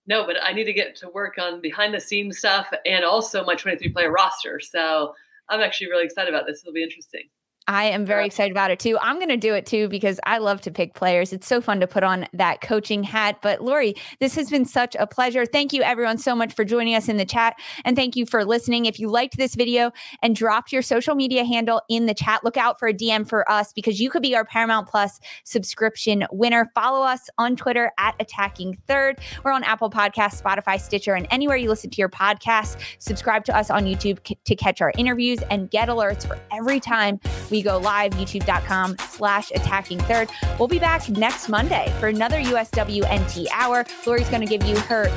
no, 0.07 0.27
but 0.27 0.37
I 0.43 0.53
need 0.53 0.65
to 0.65 0.73
get 0.73 0.97
to 0.97 1.09
work 1.11 1.39
on 1.39 1.61
behind 1.61 1.95
the 1.95 2.01
scenes 2.01 2.39
stuff 2.39 2.67
and 2.85 3.05
also 3.05 3.45
my 3.45 3.55
23 3.55 3.93
player 3.93 4.11
roster. 4.11 4.61
So 4.61 5.15
I'm 5.49 5.61
actually 5.61 5.89
really 5.89 6.05
excited 6.05 6.33
about 6.33 6.47
this. 6.47 6.63
It'll 6.63 6.73
be 6.73 6.83
interesting. 6.83 7.29
I 7.69 7.85
am 7.85 8.05
very 8.05 8.27
excited 8.27 8.51
about 8.51 8.71
it 8.71 8.81
too. 8.81 8.99
I'm 9.01 9.17
going 9.17 9.29
to 9.29 9.37
do 9.37 9.55
it 9.55 9.67
too 9.67 9.89
because 9.89 10.19
I 10.25 10.39
love 10.39 10.61
to 10.63 10.71
pick 10.71 10.95
players. 10.95 11.33
It's 11.33 11.47
so 11.47 11.61
fun 11.61 11.81
to 11.81 11.87
put 11.87 12.03
on 12.03 12.27
that 12.33 12.61
coaching 12.61 13.03
hat. 13.03 13.39
But 13.41 13.63
Lori, 13.63 13.95
this 14.21 14.35
has 14.35 14.51
been 14.51 14.65
such 14.65 14.97
a 14.99 15.07
pleasure. 15.07 15.47
Thank 15.47 15.73
you 15.73 15.83
everyone 15.83 16.19
so 16.19 16.35
much 16.35 16.55
for 16.55 16.65
joining 16.65 16.95
us 16.95 17.09
in 17.09 17.19
the 17.19 17.25
chat 17.25 17.55
and 17.85 17.97
thank 17.97 18.17
you 18.17 18.27
for 18.27 18.45
listening. 18.45 18.87
If 18.87 18.99
you 18.99 19.09
liked 19.09 19.37
this 19.37 19.55
video 19.55 19.93
and 20.23 20.35
dropped 20.35 20.73
your 20.73 20.83
social 20.83 21.15
media 21.15 21.45
handle 21.45 21.83
in 21.89 22.07
the 22.07 22.15
chat, 22.15 22.43
look 22.43 22.57
out 22.57 22.79
for 22.79 22.89
a 22.89 22.95
DM 22.95 23.29
for 23.29 23.49
us 23.51 23.73
because 23.73 24.01
you 24.01 24.11
could 24.11 24.23
be 24.23 24.35
our 24.35 24.45
Paramount 24.45 24.89
Plus 24.89 25.21
subscription 25.45 26.27
winner. 26.33 26.69
Follow 26.75 27.05
us 27.05 27.31
on 27.39 27.55
Twitter 27.55 27.93
at 27.99 28.17
Attacking 28.19 28.77
Third. 28.89 29.21
We're 29.45 29.53
on 29.53 29.63
Apple 29.65 29.91
Podcasts, 29.91 30.43
Spotify, 30.43 30.81
Stitcher, 30.81 31.15
and 31.15 31.29
anywhere 31.31 31.57
you 31.57 31.69
listen 31.69 31.91
to 31.91 31.99
your 31.99 32.09
podcasts. 32.09 32.77
Subscribe 32.99 33.45
to 33.45 33.57
us 33.57 33.71
on 33.71 33.85
YouTube 33.85 34.19
to 34.45 34.57
catch 34.57 34.81
our 34.81 34.93
interviews 34.99 35.39
and 35.51 35.71
get 35.71 35.89
alerts 35.89 36.27
for 36.27 36.39
every 36.53 36.81
time 36.81 37.21
we 37.53 37.63
go 37.63 37.79
live, 37.79 38.13
youtube.com 38.13 38.97
slash 39.11 39.53
attacking 39.55 39.99
third. 40.01 40.29
We'll 40.59 40.69
be 40.69 40.81
back 40.81 41.09
next 41.11 41.49
Monday 41.49 41.95
for 42.01 42.09
another 42.09 42.41
USWNT 42.41 43.47
hour. 43.53 43.85
Lori's 44.07 44.29
going 44.31 44.41
to 44.41 44.47
give 44.47 44.67
you 44.67 44.77
her 44.81 45.09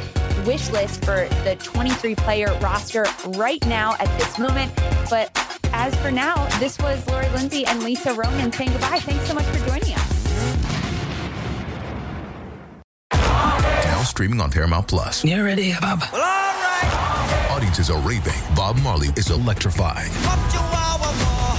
wish 0.46 0.70
list 0.70 1.04
for 1.06 1.28
the 1.46 1.58
23 1.64 2.14
player 2.16 2.56
roster 2.62 3.06
right 3.30 3.66
now 3.68 3.96
at 4.00 4.20
this 4.20 4.38
moment. 4.38 4.72
But 5.10 5.32
as 5.74 5.96
for 5.96 6.12
now, 6.12 6.46
this 6.60 6.78
was 6.80 7.08
Lori 7.08 7.30
Lindsay 7.30 7.66
and 7.66 7.82
Lisa 7.84 8.14
Roman 8.14 8.52
saying 8.52 8.72
goodbye. 8.72 9.00
Thanks 9.00 9.28
so 9.28 9.34
much 9.34 9.46
for 9.46 9.66
joining 9.70 9.94
us. 9.94 10.16
Now 13.14 14.04
streaming 14.04 14.42
on 14.42 14.52
Paramount 14.52 14.90
Plus. 14.90 15.24
You 15.24 15.42
ready, 15.44 15.74
Bob? 15.80 16.02
Well, 16.12 16.22
all 16.22 16.28
right. 16.28 17.48
Audiences 17.52 17.90
are 17.90 18.02
raving. 18.02 18.34
Bob 18.56 18.78
Marley 18.80 19.08
is 19.16 19.32
electrifying. 19.32 20.12